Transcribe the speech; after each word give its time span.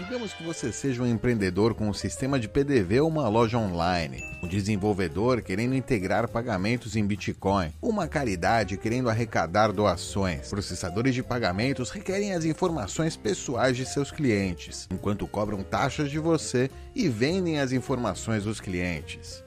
Digamos 0.00 0.32
que 0.32 0.42
você 0.42 0.72
seja 0.72 1.02
um 1.02 1.06
empreendedor 1.06 1.74
com 1.74 1.86
um 1.86 1.92
sistema 1.92 2.40
de 2.40 2.48
PDV 2.48 3.02
ou 3.02 3.08
uma 3.08 3.28
loja 3.28 3.58
online, 3.58 4.24
um 4.42 4.48
desenvolvedor 4.48 5.42
querendo 5.42 5.74
integrar 5.74 6.26
pagamentos 6.26 6.96
em 6.96 7.06
Bitcoin, 7.06 7.70
uma 7.82 8.08
caridade 8.08 8.78
querendo 8.78 9.10
arrecadar 9.10 9.72
doações. 9.72 10.48
Processadores 10.48 11.14
de 11.14 11.22
pagamentos 11.22 11.90
requerem 11.90 12.32
as 12.32 12.46
informações 12.46 13.14
pessoais 13.14 13.76
de 13.76 13.84
seus 13.84 14.10
clientes, 14.10 14.88
enquanto 14.90 15.28
cobram 15.28 15.62
taxas 15.62 16.10
de 16.10 16.18
você 16.18 16.70
e 16.94 17.06
vendem 17.06 17.60
as 17.60 17.70
informações 17.70 18.44
dos 18.44 18.58
clientes. 18.58 19.44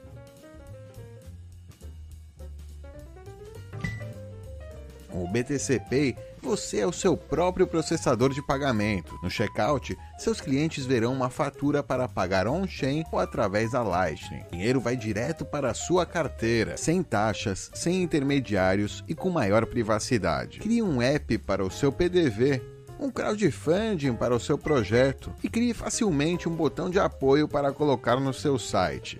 BTC 5.34 5.80
Pay, 5.90 6.16
você 6.40 6.78
é 6.78 6.86
o 6.86 6.92
seu 6.92 7.16
próprio 7.16 7.66
processador 7.66 8.32
de 8.32 8.40
pagamento. 8.40 9.18
No 9.20 9.28
checkout, 9.28 9.98
seus 10.16 10.40
clientes 10.40 10.86
verão 10.86 11.12
uma 11.12 11.28
fatura 11.28 11.82
para 11.82 12.06
pagar 12.06 12.46
on-chain 12.46 13.02
ou 13.10 13.18
através 13.18 13.72
da 13.72 13.82
Lightning. 13.82 14.44
O 14.46 14.52
dinheiro 14.52 14.80
vai 14.80 14.96
direto 14.96 15.44
para 15.44 15.70
a 15.70 15.74
sua 15.74 16.06
carteira, 16.06 16.76
sem 16.76 17.02
taxas, 17.02 17.68
sem 17.74 18.00
intermediários 18.00 19.02
e 19.08 19.14
com 19.14 19.28
maior 19.28 19.66
privacidade. 19.66 20.60
Crie 20.60 20.82
um 20.82 21.02
app 21.02 21.36
para 21.38 21.64
o 21.64 21.70
seu 21.70 21.90
PDV 21.90 22.62
um 23.00 23.10
crowdfunding 23.10 24.14
para 24.14 24.34
o 24.34 24.40
seu 24.40 24.56
projeto 24.56 25.32
e 25.42 25.48
crie 25.48 25.74
facilmente 25.74 26.48
um 26.48 26.54
botão 26.54 26.88
de 26.88 27.00
apoio 27.00 27.48
para 27.48 27.72
colocar 27.72 28.20
no 28.20 28.32
seu 28.32 28.56
site. 28.56 29.18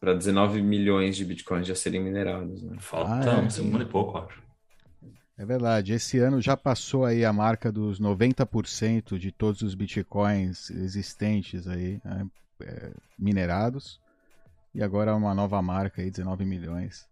para 0.00 0.14
19 0.14 0.62
milhões 0.62 1.16
de 1.16 1.24
bitcoins 1.24 1.66
já 1.66 1.74
serem 1.74 2.00
minerados. 2.00 2.62
Né? 2.62 2.76
Falta 2.78 3.30
ah, 3.30 3.34
é. 3.34 3.40
uma 3.40 3.50
semana 3.50 3.82
e 3.82 3.88
pouco, 3.88 4.18
acho. 4.18 4.43
É 5.36 5.44
verdade. 5.44 5.92
Esse 5.92 6.18
ano 6.18 6.40
já 6.40 6.56
passou 6.56 7.04
aí 7.04 7.24
a 7.24 7.32
marca 7.32 7.70
dos 7.70 8.00
90% 8.00 9.18
de 9.18 9.32
todos 9.32 9.62
os 9.62 9.74
bitcoins 9.74 10.70
existentes 10.70 11.66
aí, 11.66 12.00
né, 12.04 12.26
é, 12.60 12.92
minerados. 13.18 14.00
E 14.74 14.82
agora 14.82 15.14
uma 15.14 15.34
nova 15.34 15.60
marca 15.60 16.02
aí, 16.02 16.10
19 16.10 16.44
milhões. 16.44 17.08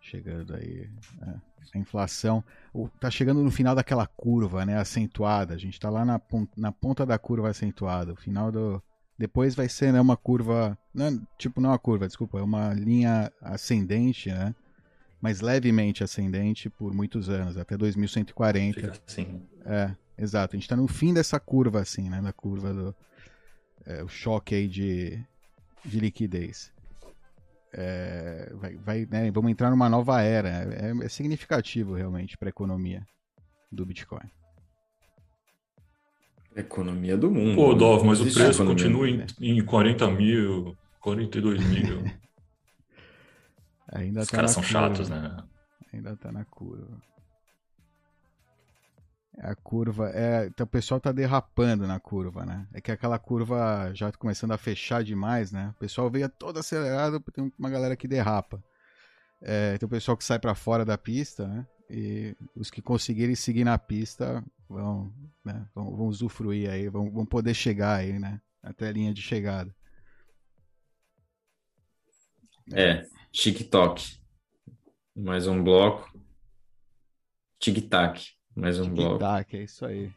Chegando 0.00 0.54
aí. 0.54 0.88
Né. 1.20 1.40
A 1.74 1.78
inflação. 1.78 2.44
Tá 3.00 3.10
chegando 3.10 3.42
no 3.42 3.50
final 3.50 3.74
daquela 3.74 4.06
curva, 4.06 4.64
né? 4.64 4.78
Acentuada. 4.78 5.54
A 5.54 5.58
gente 5.58 5.80
tá 5.80 5.90
lá 5.90 6.04
na, 6.04 6.20
na 6.56 6.70
ponta 6.70 7.04
da 7.04 7.18
curva 7.18 7.50
acentuada. 7.50 8.12
O 8.12 8.16
final 8.16 8.52
do. 8.52 8.80
Depois 9.18 9.54
vai 9.54 9.68
ser 9.68 9.92
né, 9.92 10.00
uma 10.00 10.16
curva. 10.16 10.78
Não, 10.94 11.20
tipo, 11.36 11.60
não 11.60 11.70
uma 11.70 11.78
curva, 11.78 12.06
desculpa. 12.06 12.38
É 12.38 12.42
uma 12.42 12.72
linha 12.72 13.32
ascendente, 13.40 14.30
né? 14.30 14.54
Mas 15.26 15.40
levemente 15.40 16.04
ascendente 16.04 16.70
por 16.70 16.94
muitos 16.94 17.28
anos, 17.28 17.56
até 17.56 17.76
2140. 17.76 18.80
Fica 18.80 19.02
assim. 19.04 19.42
É, 19.64 19.90
exato. 20.16 20.54
A 20.54 20.56
gente 20.56 20.62
está 20.62 20.76
no 20.76 20.86
fim 20.86 21.12
dessa 21.12 21.40
curva, 21.40 21.80
assim, 21.80 22.08
né? 22.08 22.20
Na 22.20 22.32
curva 22.32 22.72
do 22.72 22.94
é, 23.84 24.04
o 24.04 24.08
choque 24.08 24.54
aí 24.54 24.68
de, 24.68 25.20
de 25.84 25.98
liquidez. 25.98 26.72
É, 27.72 28.52
vai, 28.54 28.76
vai 28.76 29.08
né, 29.10 29.28
vamos 29.32 29.50
entrar 29.50 29.68
numa 29.68 29.88
nova 29.88 30.22
era. 30.22 30.48
É, 30.48 30.92
é 31.04 31.08
significativo 31.08 31.94
realmente 31.94 32.38
para 32.38 32.48
a 32.48 32.50
economia 32.50 33.04
do 33.72 33.84
Bitcoin. 33.84 34.30
Economia 36.54 37.16
do 37.16 37.32
mundo. 37.32 37.56
Pô, 37.56 37.74
Dov, 37.74 38.06
mas 38.06 38.20
o 38.20 38.32
preço 38.32 38.64
continua 38.64 39.10
em, 39.10 39.26
em 39.40 39.64
40 39.64 40.08
mil, 40.08 40.76
42 41.00 41.66
mil. 41.66 42.04
Ainda 43.92 44.20
Os 44.20 44.28
tá 44.28 44.36
caras 44.36 44.50
são 44.50 44.62
chatos, 44.62 45.08
né? 45.08 45.36
Ainda 45.92 46.16
tá 46.16 46.32
na 46.32 46.44
curva. 46.44 47.00
A 49.38 49.54
curva 49.54 50.10
é, 50.10 50.46
então 50.46 50.64
o 50.64 50.68
pessoal 50.68 50.98
tá 50.98 51.12
derrapando 51.12 51.86
na 51.86 52.00
curva, 52.00 52.46
né? 52.46 52.66
É 52.72 52.80
que 52.80 52.90
aquela 52.90 53.18
curva 53.18 53.90
já 53.94 54.10
tá 54.10 54.16
começando 54.18 54.52
a 54.52 54.58
fechar 54.58 55.04
demais, 55.04 55.52
né? 55.52 55.72
O 55.76 55.78
pessoal 55.78 56.10
veio 56.10 56.28
todo 56.28 56.58
acelerado, 56.58 57.20
tem 57.32 57.52
uma 57.58 57.68
galera 57.70 57.96
que 57.96 58.08
derrapa. 58.08 58.62
É, 59.42 59.76
tem 59.76 59.86
o 59.86 59.90
pessoal 59.90 60.16
que 60.16 60.24
sai 60.24 60.38
para 60.38 60.54
fora 60.54 60.84
da 60.84 60.96
pista, 60.96 61.46
né? 61.46 61.66
E 61.88 62.34
os 62.54 62.70
que 62.70 62.80
conseguirem 62.80 63.34
seguir 63.34 63.64
na 63.64 63.78
pista 63.78 64.42
vão, 64.68 65.12
né? 65.44 65.66
vão, 65.74 65.94
vão 65.94 66.06
usufruir 66.06 66.70
aí, 66.70 66.88
vão, 66.88 67.10
vão 67.10 67.26
poder 67.26 67.54
chegar 67.54 67.96
aí, 67.96 68.18
né? 68.18 68.40
Até 68.62 68.88
a 68.88 68.92
linha 68.92 69.14
de 69.14 69.22
chegada. 69.22 69.72
É. 72.72 73.06
TikTok. 73.36 74.18
Mais 75.14 75.46
um 75.46 75.62
bloco. 75.62 76.10
Tic-tac. 77.58 78.30
Mais 78.56 78.80
um 78.80 78.84
Tic 78.84 78.94
bloco. 78.94 79.18
Tic-tac, 79.18 79.56
é 79.58 79.62
isso 79.62 79.84
aí. 79.84 80.10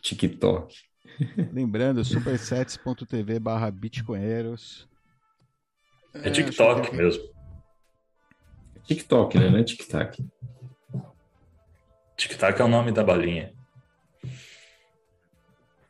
TikTok. 0.00 0.76
Lembrando, 1.52 2.04
supersets.tv 2.04 3.40
barra 3.40 3.68
bitcoinheiros. 3.68 4.88
É, 6.14 6.28
é 6.28 6.30
TikTok 6.30 6.90
que... 6.90 6.96
mesmo. 6.96 7.24
TikTok, 8.84 9.36
né? 9.36 9.50
Não 9.50 9.58
é. 9.58 9.64
Tic-tac 9.64 10.20
é 12.60 12.64
o 12.64 12.68
nome 12.68 12.92
da 12.92 13.02
balinha. 13.02 13.52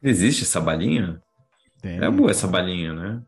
Existe 0.03 0.45
essa 0.45 0.61
balinha? 0.61 1.23
Tem, 1.83 2.03
é 2.03 2.11
boa 2.11 2.31
essa 2.31 2.49
balinha, 2.49 2.95
né? 2.95 3.23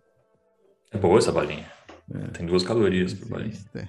É 0.91 0.97
boa 0.97 1.19
essa 1.19 1.31
balinha. 1.31 1.76
É. 2.13 2.19
Tem 2.29 2.47
duas 2.47 2.63
calorias 2.63 3.15
por 3.15 3.29
balinha. 3.29 3.59
É. 3.75 3.89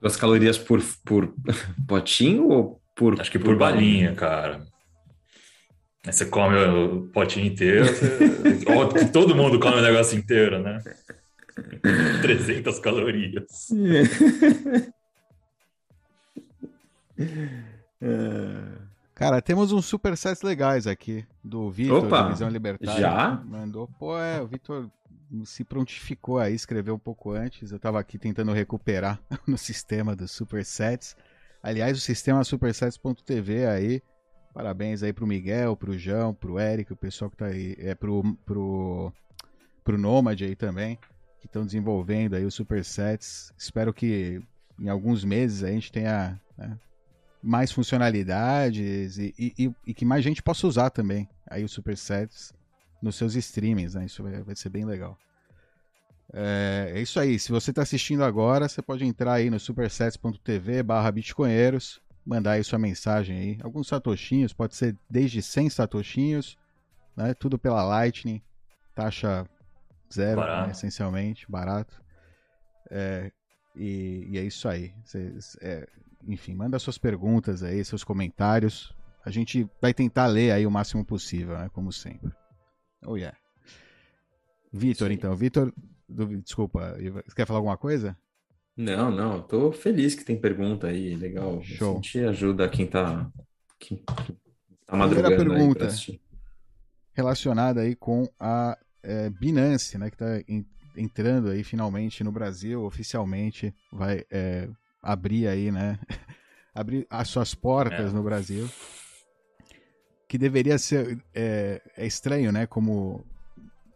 Duas 0.00 0.16
calorias 0.16 0.58
por, 0.58 0.82
por 1.04 1.34
potinho 1.86 2.48
ou 2.48 2.82
por. 2.94 3.20
Acho 3.20 3.30
que 3.30 3.38
por, 3.38 3.46
por 3.46 3.58
balinha, 3.58 4.12
balinha, 4.12 4.14
cara. 4.14 4.66
Aí 6.04 6.12
você 6.12 6.26
come 6.26 6.56
o 6.56 7.08
potinho 7.12 7.46
inteiro, 7.46 7.86
você... 7.86 9.06
todo 9.12 9.36
mundo 9.36 9.60
come 9.60 9.76
o 9.76 9.82
negócio 9.82 10.18
inteiro, 10.18 10.60
né? 10.60 10.82
300 12.22 12.78
calorias. 12.80 13.68
É. 18.04 18.82
Cara, 19.14 19.40
temos 19.40 19.70
uns 19.70 19.86
supersets 19.86 20.42
legais 20.42 20.88
aqui 20.88 21.24
do 21.44 21.70
Vitor, 21.70 22.08
da 22.08 22.28
Visão 22.30 22.48
Libertária. 22.48 23.00
Já? 23.00 23.40
Mandou. 23.44 23.88
Pô, 23.96 24.18
é, 24.18 24.42
o 24.42 24.46
Vitor 24.48 24.90
se 25.44 25.64
prontificou 25.64 26.38
aí, 26.38 26.54
escreveu 26.54 26.94
um 26.94 26.98
pouco 26.98 27.32
antes. 27.32 27.70
Eu 27.70 27.76
estava 27.76 27.98
aqui 27.98 28.18
tentando 28.18 28.52
recuperar 28.52 29.20
no 29.46 29.56
sistema 29.56 30.14
dos 30.14 30.30
Supersets. 30.30 31.16
Aliás, 31.62 31.96
o 31.96 32.00
sistema 32.00 32.44
supersets.tv 32.44 33.66
aí. 33.66 34.02
Parabéns 34.52 35.02
aí 35.02 35.12
pro 35.12 35.26
Miguel, 35.26 35.76
pro 35.76 35.96
João, 35.96 36.34
pro 36.34 36.60
Eric, 36.60 36.92
o 36.92 36.96
pessoal 36.96 37.30
que 37.30 37.36
tá 37.38 37.46
aí, 37.46 37.74
é 37.78 37.94
pro 37.94 38.22
pro 38.44 39.12
pro 39.82 39.98
Nomad 39.98 40.40
aí 40.42 40.54
também, 40.54 40.98
que 41.40 41.46
estão 41.46 41.64
desenvolvendo 41.64 42.34
aí 42.34 42.44
os 42.44 42.54
Supersets. 42.54 43.52
Espero 43.56 43.94
que 43.94 44.42
em 44.78 44.88
alguns 44.88 45.24
meses 45.24 45.62
a 45.62 45.70
gente 45.70 45.90
tenha 45.90 46.38
né, 46.58 46.78
mais 47.42 47.72
funcionalidades 47.72 49.16
e, 49.16 49.34
e, 49.38 49.74
e, 49.86 49.94
que 49.94 50.04
mais 50.04 50.22
gente 50.22 50.42
possa 50.42 50.66
usar 50.66 50.90
também 50.90 51.28
aí 51.48 51.64
os 51.64 51.72
Supersets 51.72 52.52
nos 53.02 53.16
seus 53.16 53.34
streamings, 53.34 53.94
né? 53.94 54.04
Isso 54.06 54.22
vai, 54.22 54.42
vai 54.42 54.56
ser 54.56 54.68
bem 54.68 54.84
legal. 54.84 55.18
É, 56.32 56.92
é, 56.94 57.00
isso 57.00 57.20
aí. 57.20 57.38
Se 57.38 57.50
você 57.50 57.70
está 57.70 57.82
assistindo 57.82 58.24
agora, 58.24 58.68
você 58.68 58.80
pode 58.80 59.04
entrar 59.04 59.34
aí 59.34 59.50
no 59.50 59.60
supersets.tv 59.60 60.82
barra 60.82 61.10
bitcoinheiros, 61.10 62.00
mandar 62.24 62.52
aí 62.52 62.64
sua 62.64 62.78
mensagem 62.78 63.38
aí. 63.38 63.58
Alguns 63.62 63.88
satoshinhos, 63.88 64.52
pode 64.52 64.76
ser 64.76 64.96
desde 65.10 65.42
100 65.42 65.70
satoshinhos, 65.70 66.56
né? 67.16 67.34
Tudo 67.34 67.58
pela 67.58 67.82
Lightning, 67.84 68.40
taxa 68.94 69.46
zero, 70.12 70.40
né? 70.40 70.70
essencialmente, 70.70 71.50
barato. 71.50 72.00
É, 72.90 73.30
E, 73.74 74.28
e 74.30 74.38
é 74.38 74.42
isso 74.44 74.68
aí. 74.68 74.94
Cês, 75.04 75.56
é, 75.60 75.88
enfim, 76.28 76.54
manda 76.54 76.78
suas 76.78 76.98
perguntas 76.98 77.62
aí, 77.62 77.84
seus 77.84 78.04
comentários. 78.04 78.94
A 79.24 79.30
gente 79.30 79.68
vai 79.80 79.94
tentar 79.94 80.26
ler 80.26 80.52
aí 80.52 80.66
o 80.66 80.70
máximo 80.70 81.04
possível, 81.04 81.56
né? 81.58 81.70
Como 81.72 81.92
sempre. 81.92 82.32
Oh 83.04 83.16
yeah. 83.16 83.36
Vitor, 84.72 85.10
então. 85.10 85.34
Vitor, 85.36 85.72
desculpa, 86.44 86.96
você 86.98 87.34
quer 87.34 87.46
falar 87.46 87.58
alguma 87.58 87.76
coisa? 87.76 88.16
Não, 88.76 89.10
não, 89.10 89.42
tô 89.42 89.70
feliz 89.70 90.14
que 90.14 90.24
tem 90.24 90.36
pergunta 90.40 90.86
aí, 90.86 91.14
legal. 91.14 91.62
Show. 91.62 91.92
A 91.92 91.94
gente 91.96 92.18
ajuda 92.20 92.68
quem 92.68 92.86
tá, 92.86 93.30
quem 93.78 93.98
tá 93.98 94.14
Primeira 94.86 94.96
madrugando 94.96 95.52
aí 95.52 95.58
pergunta. 95.58 95.88
relacionada 97.12 97.82
aí 97.82 97.94
com 97.94 98.26
a 98.40 98.78
é, 99.02 99.28
Binance, 99.28 99.98
né, 99.98 100.08
que 100.10 100.14
está 100.14 100.42
entrando 100.96 101.50
aí 101.50 101.62
finalmente 101.62 102.24
no 102.24 102.32
Brasil, 102.32 102.82
oficialmente 102.84 103.74
vai 103.92 104.24
é, 104.30 104.68
abrir 105.02 105.48
aí, 105.48 105.70
né, 105.70 105.98
abrir 106.74 107.06
as 107.10 107.28
suas 107.28 107.54
portas 107.54 108.10
É. 108.10 108.14
no 108.14 108.22
Brasil, 108.22 108.68
que 110.32 110.38
deveria 110.38 110.78
ser 110.78 111.22
é, 111.34 111.82
é 111.94 112.06
estranho, 112.06 112.50
né, 112.50 112.64
como 112.66 113.22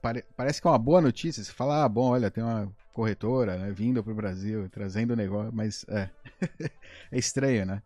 pare- 0.02 0.22
parece 0.36 0.60
que 0.60 0.68
é 0.68 0.70
uma 0.70 0.78
boa 0.78 1.00
notícia, 1.00 1.42
você 1.42 1.50
fala, 1.50 1.82
ah, 1.82 1.88
bom, 1.88 2.10
olha, 2.10 2.30
tem 2.30 2.44
uma 2.44 2.70
corretora, 2.92 3.56
né, 3.56 3.72
vindo 3.72 4.04
para 4.04 4.12
o 4.12 4.16
Brasil, 4.16 4.68
trazendo 4.68 5.14
o 5.14 5.16
negócio, 5.16 5.50
mas 5.50 5.86
é, 5.88 6.10
é 7.10 7.18
estranho, 7.18 7.64
né? 7.64 7.80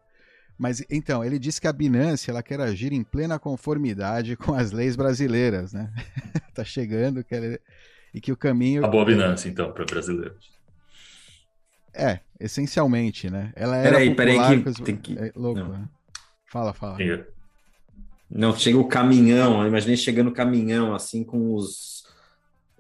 Mas 0.59 0.85
então, 0.91 1.25
ele 1.25 1.39
disse 1.39 1.61
que 1.61 1.69
a 1.69 1.73
Binance 1.73 2.29
ela 2.29 2.43
quer 2.43 2.61
agir 2.61 2.93
em 2.93 3.05
plena 3.05 3.39
conformidade 3.39 4.35
com 4.37 4.53
as 4.53 4.73
leis 4.73 4.97
brasileiras, 4.97 5.73
né? 5.73 5.89
tá 6.53 6.65
chegando 6.65 7.23
quer... 7.23 7.61
e 8.13 8.21
que 8.21 8.33
o 8.33 8.37
caminho 8.37 8.85
A 8.85 8.89
boa 8.89 9.05
Binance, 9.05 9.49
então, 9.49 9.71
para 9.73 9.85
brasileiros. 9.85 10.51
é 11.95 12.19
essencialmente, 12.41 13.31
né? 13.31 13.53
Ela 13.55 13.77
era 13.77 13.91
Peraí, 13.93 14.15
peraí 14.17 14.35
popular 14.35 14.57
que 14.57 14.63
com 14.65 14.71
os- 14.71 14.77
tem 14.81 14.97
que- 14.97 15.17
é, 15.17 15.31
louco, 15.37 15.63
né? 15.63 15.89
Fala, 16.47 16.73
fala. 16.75 16.97
Não, 18.31 18.57
chega 18.57 18.79
o 18.79 18.87
caminhão, 18.87 19.61
eu 19.61 19.69
imaginei 19.69 19.97
chegando 19.97 20.29
o 20.29 20.35
caminhão, 20.35 20.95
assim, 20.95 21.25
com 21.25 21.55
os, 21.55 22.05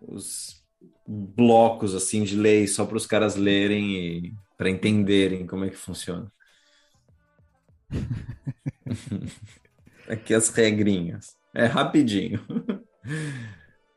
os 0.00 0.62
blocos, 1.06 1.94
assim, 1.94 2.22
de 2.22 2.36
lei, 2.36 2.68
só 2.68 2.86
para 2.86 2.96
os 2.96 3.06
caras 3.06 3.34
lerem 3.34 3.96
e 3.96 4.34
para 4.56 4.70
entenderem 4.70 5.46
como 5.46 5.64
é 5.64 5.70
que 5.70 5.76
funciona. 5.76 6.30
Aqui 10.08 10.34
as 10.34 10.48
regrinhas. 10.50 11.36
É 11.52 11.66
rapidinho. 11.66 12.40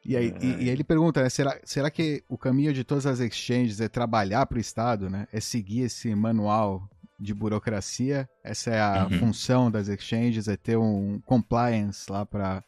E 0.05 0.17
aí, 0.17 0.33
e, 0.41 0.47
e 0.47 0.53
aí 0.53 0.69
ele 0.69 0.83
pergunta, 0.83 1.21
né, 1.21 1.29
será, 1.29 1.59
será 1.63 1.91
que 1.91 2.23
o 2.27 2.37
caminho 2.37 2.73
de 2.73 2.83
todas 2.83 3.05
as 3.05 3.19
exchanges 3.19 3.79
é 3.79 3.87
trabalhar 3.87 4.45
para 4.47 4.57
o 4.57 4.61
Estado, 4.61 5.09
né? 5.09 5.27
É 5.31 5.39
seguir 5.39 5.81
esse 5.81 6.13
manual 6.15 6.89
de 7.23 7.33
burocracia? 7.33 8.29
Essa 8.43 8.71
é 8.71 8.81
a 8.81 9.03
Uhum. 9.05 9.19
função 9.19 9.71
das 9.71 9.87
exchanges, 9.87 10.47
é 10.47 10.55
ter 10.57 10.77
um 10.77 11.19
compliance 11.25 12.11
lá 12.11 12.25
para 12.25 12.63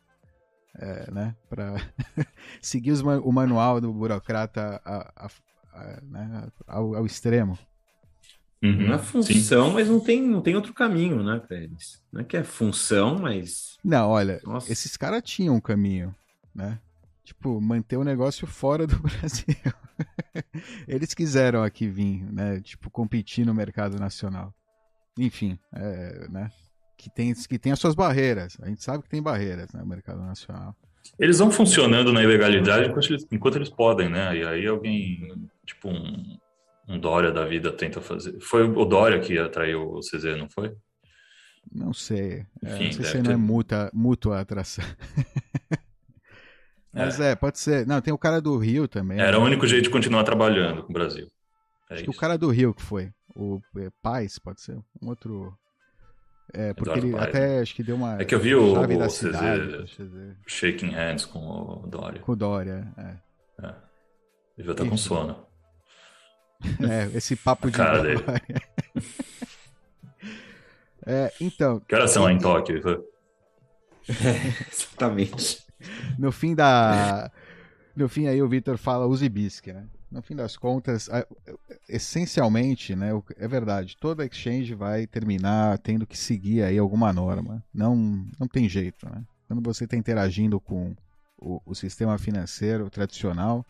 né, 1.11 1.35
para 1.49 1.75
seguir 2.61 2.91
os 2.91 3.01
o 3.01 3.31
manual 3.31 3.79
do 3.79 3.93
burocrata 3.93 4.81
a- 4.83 5.11
a- 5.15 5.29
a- 5.73 6.01
né, 6.03 6.47
ao, 6.67 6.95
ao 6.95 7.05
extremo. 7.05 7.57
Uhum, 8.63 8.87
Não 8.87 8.93
é 8.93 8.97
sim. 8.97 9.03
função, 9.05 9.71
mas 9.71 9.87
não 9.87 9.99
tem, 9.99 10.21
não 10.21 10.41
tem 10.41 10.55
outro 10.55 10.73
caminho, 10.73 11.21
né, 11.23 11.41
eles. 11.51 12.01
Não 12.11 12.21
é 12.21 12.23
que 12.23 12.35
é 12.35 12.43
função, 12.43 13.19
mas. 13.19 13.77
Não, 13.83 14.09
olha, 14.09 14.41
Nossa. 14.43 14.71
esses 14.71 14.97
caras 14.97 15.21
tinham 15.23 15.55
um 15.55 15.61
caminho, 15.61 16.13
né? 16.53 16.79
Tipo, 17.25 17.59
manter 17.59 17.97
o 17.97 18.03
negócio 18.03 18.45
fora 18.47 18.85
do 18.87 18.97
Brasil. 19.01 19.55
Eles 20.87 21.13
quiseram 21.13 21.63
aqui 21.63 21.87
vir, 21.87 22.23
né? 22.31 22.61
Tipo, 22.61 22.89
competir 22.89 23.45
no 23.45 23.53
mercado 23.53 23.99
nacional. 23.99 24.53
Enfim, 25.17 25.57
é, 25.73 26.27
né? 26.29 26.49
Que 26.97 27.09
tem, 27.09 27.33
que 27.33 27.57
tem 27.59 27.71
as 27.71 27.79
suas 27.79 27.95
barreiras. 27.95 28.57
A 28.61 28.67
gente 28.69 28.83
sabe 28.83 29.03
que 29.03 29.09
tem 29.09 29.21
barreiras, 29.21 29.73
né? 29.73 29.81
O 29.81 29.87
mercado 29.87 30.21
nacional. 30.21 30.75
Eles 31.19 31.39
vão 31.39 31.51
funcionando 31.51 32.13
na 32.13 32.23
ilegalidade 32.23 32.89
enquanto 32.89 33.09
eles, 33.11 33.27
enquanto 33.31 33.55
eles 33.57 33.69
podem, 33.69 34.09
né? 34.09 34.37
E 34.37 34.43
aí 34.45 34.67
alguém, 34.67 35.49
tipo 35.65 35.89
um, 35.89 36.37
um 36.87 36.99
Dória 36.99 37.31
da 37.31 37.45
vida 37.45 37.71
tenta 37.71 38.01
fazer. 38.01 38.39
Foi 38.39 38.63
o 38.63 38.85
Dória 38.85 39.19
que 39.19 39.37
atraiu 39.37 39.81
o 39.81 39.99
CZ, 39.99 40.37
não 40.37 40.49
foi? 40.49 40.75
Não 41.71 41.91
sei. 41.93 42.45
É, 42.63 42.75
Enfim, 42.75 42.85
não 42.85 42.91
sei 42.91 43.05
se 43.05 43.17
não 43.17 43.23
ter- 43.23 43.31
é 43.31 43.35
mútua, 43.35 43.91
mútua 43.93 44.39
atração. 44.39 44.85
Mas 46.95 47.19
é. 47.19 47.35
pode 47.35 47.59
ser. 47.59 47.85
Não, 47.85 47.99
tem 48.01 48.13
o 48.13 48.17
cara 48.17 48.41
do 48.41 48.57
Rio 48.57 48.87
também. 48.87 49.19
Era 49.19 49.33
né? 49.33 49.37
o 49.37 49.41
único 49.43 49.67
jeito 49.67 49.83
de 49.83 49.89
continuar 49.89 50.23
trabalhando 50.23 50.81
com 50.83 50.89
o 50.89 50.93
Brasil. 50.93 51.29
É 51.89 51.95
Acho 51.95 52.03
que 52.03 52.09
o 52.09 52.11
isso. 52.11 52.19
cara 52.19 52.37
do 52.37 52.49
Rio 52.49 52.73
que 52.73 52.81
foi. 52.81 53.11
O 53.35 53.59
é, 53.77 53.89
Paz, 54.01 54.39
pode 54.39 54.61
ser? 54.61 54.77
Um 55.01 55.09
outro. 55.09 55.53
É, 56.53 56.73
porque 56.73 56.91
Eduardo 56.99 57.07
ele 57.07 57.15
Paes, 57.17 57.27
até 57.29 57.59
acho 57.59 57.75
que 57.75 57.83
deu 57.83 57.95
uma 57.95 58.21
É 58.21 58.23
que 58.25 58.33
eu 58.33 58.39
vi 58.39 58.55
o- 58.55 58.75
chave 58.75 58.97
da 58.97 59.07
o 59.07 59.09
cidade. 59.09 59.83
CZ. 59.93 60.35
Shaking 60.47 60.89
hands 60.91 61.25
com 61.25 61.39
o 61.39 61.87
Dória. 61.87 62.21
Com 62.21 62.31
o 62.31 62.35
Dória. 62.35 62.87
É. 62.97 63.65
É. 63.67 63.75
Devia 64.57 64.71
estar 64.71 64.83
com 64.83 64.93
Enfim. 64.93 64.97
sono. 64.97 65.45
É, 66.89 67.17
esse 67.17 67.35
papo 67.35 67.67
A 67.67 67.69
de 67.69 67.75
cara 67.77 68.01
dele. 68.01 68.23
É, 71.07 71.31
então, 71.39 71.79
Que 71.81 71.93
horas 71.93 72.09
são 72.09 72.23
lá 72.23 72.31
em 72.31 72.39
Tóquio? 72.39 72.81
Exatamente. 74.71 75.63
No 76.17 76.31
fim 76.31 76.55
da. 76.55 77.31
No 77.95 78.09
fim 78.09 78.27
aí 78.27 78.41
o 78.41 78.49
Vitor 78.49 78.77
fala 78.77 79.07
use 79.07 79.27
BISC, 79.29 79.67
né? 79.67 79.85
No 80.11 80.21
fim 80.21 80.35
das 80.35 80.55
contas, 80.55 81.09
essencialmente, 81.89 82.95
né, 82.95 83.09
é 83.37 83.47
verdade, 83.47 83.97
toda 83.99 84.25
exchange 84.25 84.73
vai 84.73 85.05
terminar 85.07 85.77
tendo 85.79 86.05
que 86.07 86.17
seguir 86.17 86.61
aí 86.61 86.77
alguma 86.77 87.11
norma. 87.11 87.63
Não, 87.73 87.95
não 88.39 88.47
tem 88.47 88.69
jeito, 88.69 89.09
né? 89.09 89.23
Quando 89.47 89.61
você 89.61 89.83
está 89.83 89.97
interagindo 89.97 90.59
com 90.59 90.95
o, 91.37 91.61
o 91.65 91.75
sistema 91.75 92.17
financeiro 92.17 92.89
tradicional, 92.89 93.65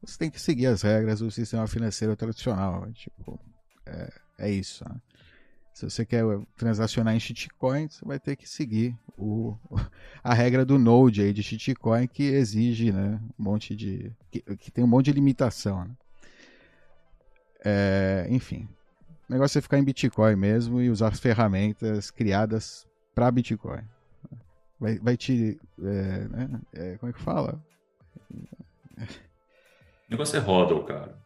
você 0.00 0.16
tem 0.18 0.30
que 0.30 0.40
seguir 0.40 0.66
as 0.66 0.82
regras 0.82 1.20
do 1.20 1.30
sistema 1.30 1.66
financeiro 1.66 2.14
tradicional. 2.14 2.86
né? 2.86 2.92
Tipo, 2.94 3.38
é, 3.84 4.12
é 4.38 4.50
isso, 4.50 4.84
né? 4.88 4.94
Se 5.78 5.88
você 5.88 6.04
quer 6.04 6.24
transacionar 6.56 7.14
em 7.14 7.20
shitcoin, 7.20 7.86
você 7.86 8.04
vai 8.04 8.18
ter 8.18 8.34
que 8.34 8.48
seguir 8.48 8.98
o, 9.16 9.56
a 10.24 10.34
regra 10.34 10.64
do 10.64 10.76
Node 10.76 11.22
aí 11.22 11.32
de 11.32 11.40
shitcoin 11.40 12.08
que 12.08 12.24
exige, 12.24 12.90
né, 12.90 13.20
um 13.38 13.44
monte 13.44 13.76
de 13.76 14.12
que, 14.28 14.40
que 14.56 14.72
tem 14.72 14.82
um 14.82 14.88
monte 14.88 15.04
de 15.04 15.12
limitação, 15.12 15.84
né? 15.84 15.90
É, 17.64 18.26
enfim, 18.28 18.68
o 19.28 19.32
negócio 19.32 19.56
é 19.56 19.62
ficar 19.62 19.78
em 19.78 19.84
Bitcoin 19.84 20.34
mesmo 20.34 20.82
e 20.82 20.90
usar 20.90 21.14
ferramentas 21.14 22.10
criadas 22.10 22.84
para 23.14 23.30
Bitcoin. 23.30 23.84
Vai, 24.80 24.98
vai 24.98 25.16
te, 25.16 25.60
é, 25.80 26.28
né, 26.28 26.60
é, 26.72 26.98
como 26.98 27.10
é 27.10 27.12
que 27.12 27.22
fala? 27.22 27.64
O 29.00 30.10
negócio 30.10 30.36
é 30.36 30.40
Hodl, 30.40 30.80
cara. 30.80 31.16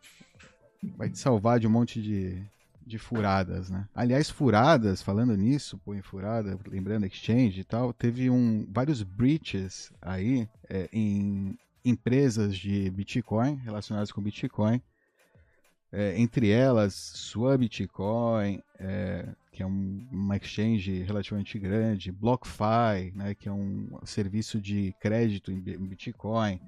Vai 0.99 1.09
te 1.09 1.19
salvar 1.19 1.59
de 1.59 1.67
um 1.67 1.71
monte 1.71 2.03
de, 2.03 2.45
de 2.87 2.99
furadas, 2.99 3.71
né? 3.71 3.89
Aliás, 3.95 4.29
furadas, 4.31 5.03
falando 5.03 5.37
nisso, 5.37 5.79
pô, 5.85 5.95
em 5.95 6.03
furada, 6.03 6.59
lembrando 6.67 7.07
exchange 7.07 7.61
e 7.61 7.65
tal, 7.65 7.93
teve 7.93 8.29
um, 8.31 8.67
vários 8.71 9.03
breaches 9.03 9.93
aí 10.01 10.49
é, 10.69 10.89
em 10.93 11.57
empresas 11.85 12.57
de 12.57 12.91
Bitcoin, 12.91 13.57
relacionadas 13.57 14.11
com 14.13 14.23
Bitcoin, 14.23 14.81
É, 15.95 16.19
entre 16.19 16.49
elas, 16.49 16.95
Sua 16.95 17.59
Bitcoin, 17.59 18.63
é, 18.79 19.29
que 19.53 19.63
é 19.63 19.67
um- 19.67 20.09
uma 20.11 20.39
exchange 20.39 21.03
relativamente 21.03 21.59
grande, 21.59 22.11
BlockFi, 22.11 23.13
né, 23.15 23.35
que 23.35 23.47
é 23.47 23.53
um 23.53 23.89
serviço 24.05 24.59
de 24.59 24.95
crédito 24.99 25.53
em 25.53 25.61
Bi- 25.61 25.75
em 25.75 25.87
Bitcoin, 25.87 26.59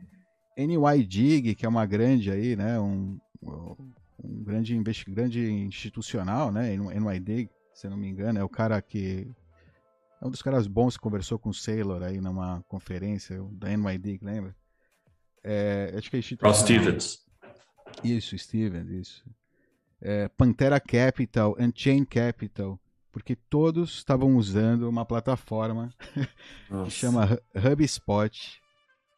NYDIG, 0.58 1.54
que 1.54 1.64
é 1.64 1.68
uma 1.70 1.86
grande 1.86 2.30
aí, 2.30 2.54
né, 2.54 2.78
um, 2.78 3.18
um 3.42 3.74
grande, 4.22 4.76
investi- 4.76 5.10
grande 5.10 5.40
institucional, 5.50 6.50
né, 6.52 6.74
NYDIG, 6.76 7.50
se 7.72 7.88
não 7.88 7.96
me 7.96 8.08
engano, 8.08 8.38
é 8.38 8.44
o 8.44 8.48
cara 8.48 8.80
que 8.80 9.30
é 10.20 10.26
um 10.26 10.30
dos 10.30 10.42
caras 10.42 10.66
bons 10.66 10.96
que 10.96 11.02
conversou 11.02 11.38
com 11.38 11.50
o 11.50 11.54
Saylor 11.54 12.02
aí 12.02 12.20
numa 12.20 12.62
conferência 12.68 13.42
da 13.52 13.68
NYDIG, 13.76 14.24
lembra? 14.24 14.56
É, 15.42 15.94
acho 15.98 16.08
que 16.10 16.16
é 16.16 16.20
Ross 16.20 16.26
institucional. 16.32 16.54
Stevens. 16.54 17.24
Isso, 18.02 18.36
Steven, 18.38 18.98
isso. 18.98 19.24
É, 20.00 20.28
Pantera 20.28 20.80
Capital, 20.80 21.54
Unchained 21.58 22.06
Capital, 22.06 22.80
porque 23.12 23.36
todos 23.36 23.94
estavam 23.96 24.36
usando 24.36 24.88
uma 24.88 25.04
plataforma 25.04 25.90
que 26.84 26.90
chama 26.90 27.26
Hu- 27.26 27.72
HubSpot 27.72 28.60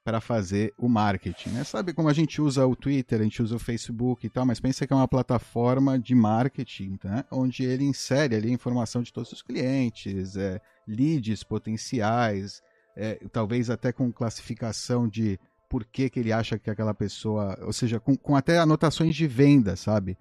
para 0.07 0.21
fazer 0.21 0.73
o 0.79 0.89
marketing. 0.89 1.49
Né? 1.49 1.65
Sabe 1.65 1.93
como 1.93 2.09
a 2.09 2.13
gente 2.13 2.41
usa 2.41 2.65
o 2.65 2.77
Twitter, 2.77 3.19
a 3.19 3.25
gente 3.25 3.43
usa 3.43 3.57
o 3.57 3.59
Facebook 3.59 4.25
e 4.25 4.31
tal, 4.31 4.47
mas 4.47 4.61
pensa 4.61 4.87
que 4.87 4.93
é 4.93 4.97
uma 4.97 5.09
plataforma 5.09 5.99
de 5.99 6.15
marketing, 6.15 6.97
né? 7.03 7.25
onde 7.29 7.65
ele 7.65 7.83
insere 7.83 8.37
ali 8.37 8.49
a 8.49 8.53
informação 8.53 9.03
de 9.03 9.13
todos 9.13 9.33
os 9.33 9.43
clientes, 9.43 10.37
é, 10.37 10.61
leads 10.87 11.43
potenciais, 11.43 12.63
é, 12.97 13.19
talvez 13.33 13.69
até 13.69 13.91
com 13.91 14.13
classificação 14.13 15.09
de 15.09 15.41
por 15.69 15.85
que, 15.85 16.09
que 16.09 16.21
ele 16.21 16.33
acha 16.33 16.57
que 16.57 16.71
aquela 16.71 16.95
pessoa, 16.95 17.59
ou 17.63 17.73
seja, 17.73 17.99
com, 17.99 18.17
com 18.17 18.37
até 18.37 18.59
anotações 18.59 19.13
de 19.13 19.27
venda, 19.27 19.75
sabe? 19.75 20.17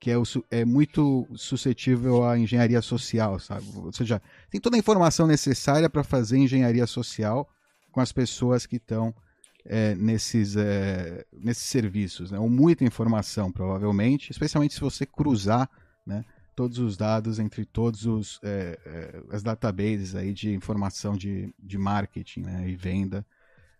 que 0.00 0.10
é, 0.10 0.18
o, 0.18 0.24
é 0.50 0.64
muito 0.64 1.28
suscetível 1.36 2.24
à 2.24 2.36
engenharia 2.36 2.82
social, 2.82 3.38
sabe? 3.38 3.66
Ou 3.76 3.92
seja, 3.92 4.20
tem 4.50 4.60
toda 4.60 4.76
a 4.76 4.78
informação 4.78 5.28
necessária 5.28 5.88
para 5.88 6.02
fazer 6.02 6.38
engenharia 6.38 6.88
social 6.88 7.48
com 7.92 8.00
as 8.00 8.12
pessoas 8.12 8.66
que 8.66 8.76
estão 8.76 9.14
é, 9.64 9.94
nesses, 9.94 10.56
é, 10.56 11.24
nesses 11.32 11.64
serviços, 11.64 12.30
né? 12.30 12.38
ou 12.38 12.48
muita 12.48 12.84
informação, 12.84 13.52
provavelmente, 13.52 14.30
especialmente 14.30 14.74
se 14.74 14.80
você 14.80 15.04
cruzar 15.04 15.68
né, 16.06 16.24
todos 16.54 16.78
os 16.78 16.96
dados 16.96 17.38
entre 17.38 17.64
todos 17.64 18.06
os 18.06 18.40
é, 18.42 18.78
é 18.84 19.22
as 19.30 19.42
databases 19.42 20.14
aí 20.14 20.32
de 20.32 20.54
informação 20.54 21.16
de, 21.16 21.52
de 21.58 21.78
marketing 21.78 22.40
né, 22.40 22.68
e 22.68 22.74
venda 22.74 23.24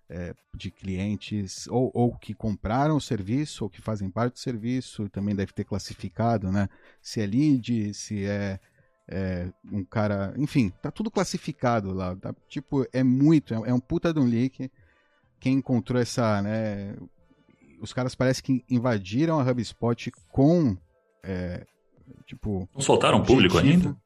é, 0.09 0.35
de 0.55 0.71
clientes 0.71 1.67
ou, 1.69 1.91
ou 1.93 2.17
que 2.17 2.33
compraram 2.33 2.97
o 2.97 3.01
serviço 3.01 3.65
ou 3.65 3.71
que 3.71 3.81
fazem 3.81 4.11
parte 4.11 4.35
do 4.35 4.39
serviço, 4.39 5.09
também 5.09 5.35
deve 5.35 5.53
ter 5.53 5.65
classificado, 5.65 6.51
né? 6.51 6.69
Se 7.03 7.21
é 7.21 7.27
lead, 7.27 7.93
se 7.93 8.25
é, 8.25 8.59
é 9.07 9.51
um 9.71 9.85
cara, 9.85 10.35
enfim, 10.39 10.71
tá 10.83 10.91
tudo 10.91 11.11
classificado 11.11 11.93
lá. 11.93 12.17
Tá, 12.17 12.35
tipo, 12.49 12.87
é 12.93 13.03
muito, 13.03 13.53
é, 13.53 13.71
é 13.71 13.75
um 13.75 13.81
puta 13.81 14.13
de 14.13 14.21
um 14.21 14.25
leak. 14.25 14.71
Quem 15.41 15.55
encontrou 15.55 16.01
essa, 16.01 16.43
né? 16.43 16.97
Os 17.81 17.93
caras 17.93 18.15
parece 18.15 18.43
que 18.43 18.65
invadiram 18.69 19.39
a 19.39 19.51
HubSpot 19.51 20.11
com, 20.31 20.77
é, 21.23 21.65
tipo. 22.27 22.69
Não 22.75 22.81
soltaram 22.81 23.19
objetivo. 23.19 23.37
público 23.37 23.59
ainda? 23.59 23.97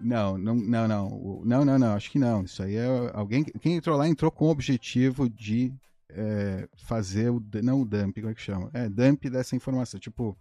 Não, 0.00 0.36
não, 0.36 0.54
não, 0.54 0.88
não. 0.88 1.42
Não, 1.44 1.64
não, 1.64 1.78
não. 1.78 1.94
Acho 1.94 2.10
que 2.10 2.18
não. 2.18 2.42
Isso 2.42 2.62
aí 2.62 2.76
é 2.76 2.86
alguém. 3.14 3.44
Quem 3.44 3.76
entrou 3.76 3.96
lá 3.96 4.08
entrou 4.08 4.30
com 4.30 4.46
o 4.46 4.50
objetivo 4.50 5.28
de 5.30 5.72
é, 6.10 6.68
fazer 6.76 7.30
o. 7.30 7.42
Não 7.62 7.80
o 7.80 7.84
dump, 7.84 8.14
como 8.20 8.30
é 8.30 8.34
que 8.34 8.42
chama? 8.42 8.70
É, 8.72 8.88
dump 8.88 9.28
dessa 9.30 9.56
informação. 9.56 9.98
Tipo. 10.00 10.36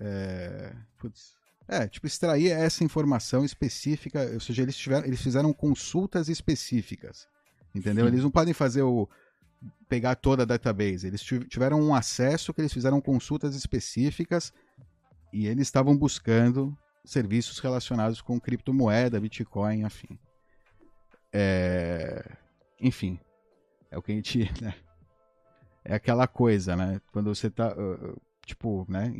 É, 0.00 0.74
putz, 0.98 1.34
é, 1.68 1.86
tipo, 1.86 2.06
extrair 2.06 2.50
essa 2.50 2.84
informação 2.84 3.44
específica. 3.44 4.30
Ou 4.34 4.40
seja, 4.40 4.62
eles, 4.62 4.76
tiveram, 4.76 5.06
eles 5.06 5.22
fizeram 5.22 5.52
consultas 5.52 6.28
específicas. 6.28 7.26
Entendeu? 7.74 8.06
Eles 8.06 8.22
não 8.22 8.30
podem 8.30 8.52
fazer 8.52 8.82
o. 8.82 9.08
pegar 9.88 10.14
toda 10.14 10.42
a 10.42 10.46
database. 10.46 11.06
Eles 11.06 11.22
tiveram 11.22 11.80
um 11.80 11.94
acesso 11.94 12.52
que 12.52 12.60
eles 12.60 12.72
fizeram 12.72 13.00
consultas 13.00 13.54
específicas 13.54 14.52
e 15.32 15.46
eles 15.46 15.66
estavam 15.66 15.96
buscando 15.96 16.76
serviços 17.04 17.58
relacionados 17.58 18.20
com 18.20 18.38
criptomoeda, 18.38 19.20
Bitcoin, 19.20 19.84
afim. 19.84 20.18
É... 21.32 22.36
Enfim, 22.80 23.18
é 23.90 23.98
o 23.98 24.02
que 24.02 24.12
a 24.12 24.14
gente. 24.14 24.50
Né? 24.60 24.74
É 25.84 25.94
aquela 25.94 26.28
coisa, 26.28 26.76
né? 26.76 27.00
Quando 27.10 27.34
você 27.34 27.50
tá. 27.50 27.74
Uh, 27.76 28.16
tipo, 28.46 28.86
né? 28.88 29.12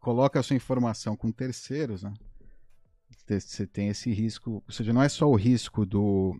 Coloca 0.00 0.40
a 0.40 0.42
sua 0.42 0.56
informação 0.56 1.16
com 1.16 1.30
terceiros, 1.30 2.02
né? 2.02 2.12
Você 3.28 3.66
tem 3.66 3.88
esse 3.88 4.12
risco. 4.12 4.64
Ou 4.66 4.72
seja, 4.72 4.92
não 4.92 5.02
é 5.02 5.08
só 5.08 5.28
o 5.28 5.36
risco 5.36 5.86
do. 5.86 6.36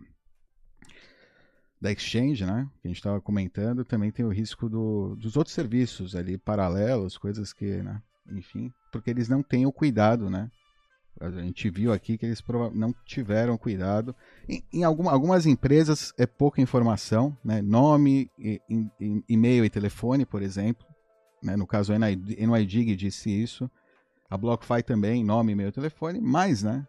Da 1.81 1.93
exchange, 1.93 2.45
né? 2.47 2.69
Que 2.81 2.89
a 2.89 2.91
gente 2.91 2.99
estava 2.99 3.21
comentando, 3.21 3.85
também 3.85 4.11
tem 4.11 4.25
o 4.25 4.33
risco 4.33 4.69
do, 4.69 5.15
dos 5.17 5.37
outros 5.37 5.55
serviços 5.55 6.17
ali 6.17 6.39
paralelos, 6.39 7.19
coisas 7.19 7.53
que, 7.53 7.83
né? 7.83 8.03
Enfim, 8.33 8.73
porque 8.91 9.11
eles 9.11 9.29
não 9.29 9.43
têm 9.43 9.67
o 9.67 9.73
cuidado, 9.73 10.31
né? 10.31 10.51
A 11.21 11.31
gente 11.31 11.71
viu 11.71 11.93
aqui 11.93 12.19
que 12.19 12.27
eles 12.27 12.43
não 12.75 12.95
tiveram 13.05 13.57
cuidado. 13.57 14.15
Em, 14.47 14.63
em 14.73 14.85
alguma, 14.85 15.11
algumas 15.11 15.47
empresas 15.47 16.13
é 16.19 16.27
pouca 16.27 16.61
informação, 16.61 17.37
né? 17.43 17.63
nome, 17.63 18.31
e-mail 19.27 19.65
e 19.65 19.71
telefone, 19.71 20.27
por 20.27 20.43
exemplo. 20.43 20.87
Né? 21.43 21.57
No 21.57 21.67
caso, 21.67 21.93
a 21.93 21.99
NYDIG 21.99 22.95
disse 22.95 23.31
isso. 23.31 23.71
A 24.29 24.37
BlockFi 24.37 24.83
também, 24.83 25.25
nome, 25.25 25.53
e-mail, 25.53 25.73
telefone. 25.73 26.21
Mas, 26.21 26.63
né? 26.63 26.87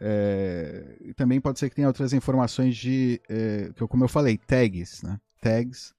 É, 0.00 1.12
também 1.16 1.40
pode 1.40 1.58
ser 1.58 1.68
que 1.70 1.76
tenha 1.76 1.88
outras 1.88 2.12
informações 2.12 2.76
de, 2.76 3.20
é, 3.28 3.70
que 3.74 3.86
como 3.86 4.04
eu 4.04 4.08
falei, 4.08 4.36
tags, 4.36 5.02
né? 5.02 5.20
Tags, 5.40 5.94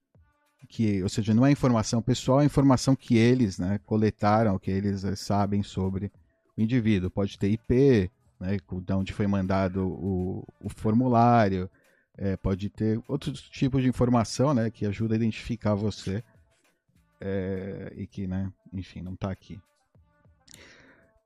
que, 0.66 1.02
ou 1.04 1.10
seja, 1.10 1.34
não 1.34 1.46
é 1.46 1.52
informação 1.52 2.02
pessoal, 2.02 2.42
é 2.42 2.46
informação 2.46 2.96
que 2.96 3.16
eles, 3.18 3.60
né, 3.60 3.80
coletaram, 3.86 4.58
que 4.58 4.72
eles 4.72 5.04
é, 5.04 5.16
sabem 5.16 5.64
sobre 5.64 6.12
o 6.58 6.62
indivíduo. 6.62 7.10
Pode 7.10 7.38
ter 7.38 7.50
IP, 7.50 8.12
né, 8.40 8.58
de 8.58 8.94
onde 8.94 9.14
foi 9.14 9.28
mandado 9.28 9.88
o, 9.88 10.44
o 10.60 10.70
formulário, 10.70 11.70
é, 12.18 12.36
pode 12.38 12.70
ter 12.70 13.02
outros 13.08 13.42
tipos 13.50 13.82
de 13.84 13.90
informação 13.90 14.54
né, 14.54 14.70
que 14.70 14.86
ajuda 14.86 15.16
a 15.16 15.18
identificar 15.18 15.76
você 15.76 16.24
é, 17.22 17.94
e 17.96 18.08
que, 18.08 18.28
né, 18.28 18.52
enfim, 18.74 19.02
não 19.02 19.14
está 19.14 19.32
aqui. 19.32 19.60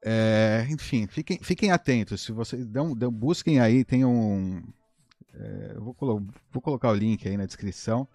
É, 0.01 0.65
enfim, 0.69 1.07
fiquem, 1.07 1.39
fiquem 1.41 1.71
atentos. 1.71 2.21
Se 2.21 2.31
vocês 2.31 2.65
dão, 2.65 2.95
dão, 2.95 3.11
busquem 3.11 3.59
aí, 3.59 3.83
tem 3.83 4.05
um. 4.05 4.63
É, 5.33 5.73
vou, 5.75 5.93
colo 5.93 6.25
vou, 6.51 6.61
colocar 6.61 6.89
o 6.89 6.95
link 6.95 7.27
aí 7.27 7.37
na 7.37 7.45
descrição. 7.45 8.07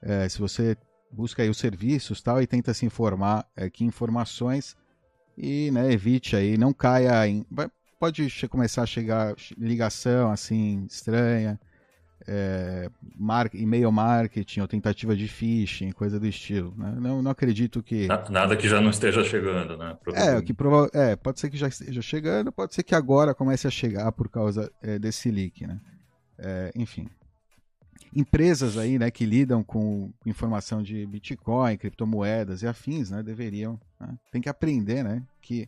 É, 0.00 0.28
se 0.28 0.38
você 0.38 0.76
busca 1.10 1.42
aí 1.42 1.48
os 1.48 1.58
serviços 1.58 2.22
tal 2.22 2.40
e 2.40 2.46
tenta 2.46 2.72
se 2.74 2.86
informar 2.86 3.46
é, 3.54 3.68
que 3.68 3.84
informações 3.84 4.76
e 5.36 5.70
né, 5.70 5.92
evite 5.92 6.36
aí, 6.36 6.56
não 6.56 6.72
caia 6.72 7.26
em. 7.26 7.46
Pode 7.98 8.28
começar 8.48 8.82
a 8.82 8.86
chegar 8.86 9.34
ligação 9.56 10.30
assim 10.30 10.84
estranha, 10.90 11.58
é, 12.26 12.88
e-mail 13.54 13.90
marketing 13.90 14.60
ou 14.60 14.68
tentativa 14.68 15.16
de 15.16 15.28
phishing, 15.28 15.92
coisa 15.92 16.18
do 16.18 16.26
estilo. 16.26 16.74
Né? 16.76 16.94
Não, 16.98 17.22
não 17.22 17.30
acredito 17.30 17.82
que. 17.82 18.06
Nada 18.06 18.56
que 18.56 18.68
já 18.68 18.80
não 18.80 18.90
esteja 18.90 19.24
chegando, 19.24 19.76
né? 19.76 19.96
É, 20.14 20.40
que 20.40 20.52
prova... 20.52 20.90
é, 20.92 21.16
pode 21.16 21.40
ser 21.40 21.50
que 21.50 21.56
já 21.56 21.68
esteja 21.68 22.02
chegando, 22.02 22.52
pode 22.52 22.74
ser 22.74 22.82
que 22.82 22.94
agora 22.94 23.34
comece 23.34 23.66
a 23.66 23.70
chegar 23.70 24.10
por 24.12 24.28
causa 24.28 24.70
é, 24.82 24.98
desse 24.98 25.30
leak, 25.30 25.66
né? 25.66 25.80
É, 26.38 26.72
enfim 26.74 27.08
empresas 28.14 28.76
aí, 28.76 28.98
né, 28.98 29.10
que 29.10 29.24
lidam 29.24 29.64
com 29.64 30.12
informação 30.26 30.82
de 30.82 31.06
Bitcoin, 31.06 31.78
criptomoedas 31.78 32.62
e 32.62 32.66
afins, 32.66 33.10
né, 33.10 33.22
deveriam, 33.22 33.80
né, 33.98 34.14
tem 34.30 34.42
que 34.42 34.50
aprender, 34.50 35.02
né, 35.02 35.22
que 35.40 35.66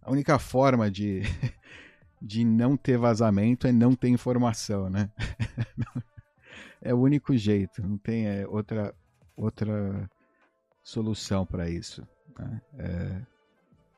a 0.00 0.10
única 0.10 0.38
forma 0.38 0.90
de, 0.90 1.22
de 2.22 2.44
não 2.44 2.76
ter 2.76 2.96
vazamento 2.96 3.66
é 3.66 3.72
não 3.72 3.94
ter 3.94 4.08
informação, 4.08 4.88
né? 4.88 5.10
é 6.80 6.94
o 6.94 6.98
único 6.98 7.36
jeito, 7.36 7.82
não 7.82 7.98
tem 7.98 8.26
é, 8.26 8.46
outra 8.46 8.94
outra 9.36 10.08
solução 10.82 11.44
para 11.44 11.68
isso. 11.68 12.06
Né? 12.38 12.62
É, 12.78 13.22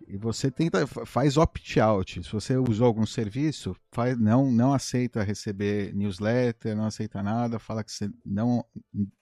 e 0.09 0.17
você 0.17 0.51
tenta 0.51 0.87
faz 0.87 1.37
opt-out. 1.37 2.23
Se 2.23 2.33
você 2.33 2.57
usou 2.57 2.87
algum 2.87 3.07
serviço, 3.07 3.77
faz, 3.93 4.19
não 4.19 4.51
não 4.51 4.73
aceita 4.73 5.23
receber 5.23 5.95
newsletter, 5.95 6.75
não 6.75 6.87
aceita 6.87 7.23
nada, 7.23 7.59
fala 7.59 7.85
que 7.85 7.93
você 7.93 8.11
não 8.25 8.65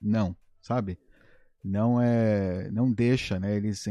não, 0.01 0.37
sabe? 0.61 0.99
Não 1.65 2.01
é 2.01 2.71
não 2.71 2.93
deixa, 2.93 3.41
né, 3.41 3.57
eles 3.57 3.85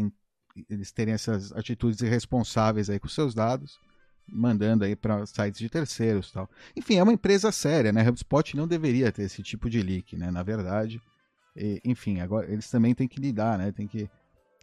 eles 0.70 0.92
terem 0.92 1.14
essas 1.14 1.52
atitudes 1.54 2.02
irresponsáveis 2.02 2.90
aí 2.90 3.00
com 3.00 3.08
seus 3.08 3.34
dados, 3.34 3.80
mandando 4.28 4.84
aí 4.84 4.96
para 4.96 5.26
sites 5.26 5.60
de 5.60 5.70
terceiros, 5.70 6.32
tal. 6.32 6.50
Enfim, 6.76 6.98
é 6.98 7.04
uma 7.04 7.14
empresa 7.14 7.52
séria, 7.52 7.92
né? 7.92 8.08
HubSpot 8.08 8.56
não 8.56 8.68
deveria 8.68 9.12
ter 9.12 9.24
esse 9.24 9.44
tipo 9.44 9.70
de 9.70 9.82
leak, 9.82 10.16
né, 10.16 10.32
na 10.32 10.44
verdade. 10.44 11.02
E, 11.56 11.82
enfim, 11.84 12.22
agora 12.22 12.52
eles 12.52 12.70
também 12.70 12.94
têm 12.96 13.08
que 13.08 13.20
lidar, 13.20 13.58
né? 13.58 13.72
Tem 13.72 13.88
que 13.88 14.10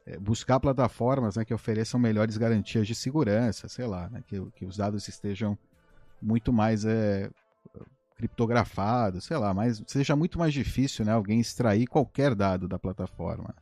é, 0.07 0.19
buscar 0.19 0.59
plataformas 0.59 1.37
né, 1.37 1.45
que 1.45 1.53
ofereçam 1.53 2.01
melhores 2.01 2.39
garantias 2.39 2.87
de 2.87 2.95
segurança, 2.95 3.69
sei 3.69 3.87
lá, 3.87 4.09
né, 4.09 4.23
que, 4.27 4.41
que 4.53 4.65
os 4.65 4.77
dados 4.77 5.07
estejam 5.07 5.59
muito 6.21 6.53
mais 6.53 6.85
é, 6.85 7.31
criptografados, 8.17 9.25
sei 9.25 9.37
lá, 9.37 9.53
mas 9.53 9.83
seja 9.87 10.17
muito 10.17 10.39
mais 10.39 10.53
difícil 10.53 11.05
né, 11.05 11.13
alguém 11.13 11.41
extrair 11.41 11.87
qualquer 11.87 12.35
dado 12.35 12.67
da 12.67 12.79
plataforma. 12.79 13.55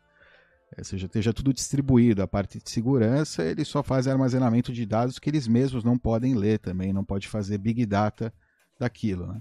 É, 0.75 0.82
seja, 0.82 1.06
esteja 1.06 1.32
tudo 1.32 1.52
distribuído. 1.52 2.23
A 2.23 2.26
parte 2.26 2.58
de 2.58 2.70
segurança, 2.70 3.44
eles 3.44 3.68
só 3.68 3.82
fazem 3.82 4.12
armazenamento 4.12 4.73
de 4.73 4.85
dados 4.85 5.18
que 5.18 5.30
eles 5.30 5.46
mesmos 5.46 5.85
não 5.85 5.99
podem 5.99 6.35
ler 6.35 6.58
também, 6.58 6.92
não 6.92 7.04
pode 7.04 7.28
fazer 7.28 7.58
big 7.58 7.85
data 7.87 8.32
daquilo, 8.78 9.26
né? 9.26 9.40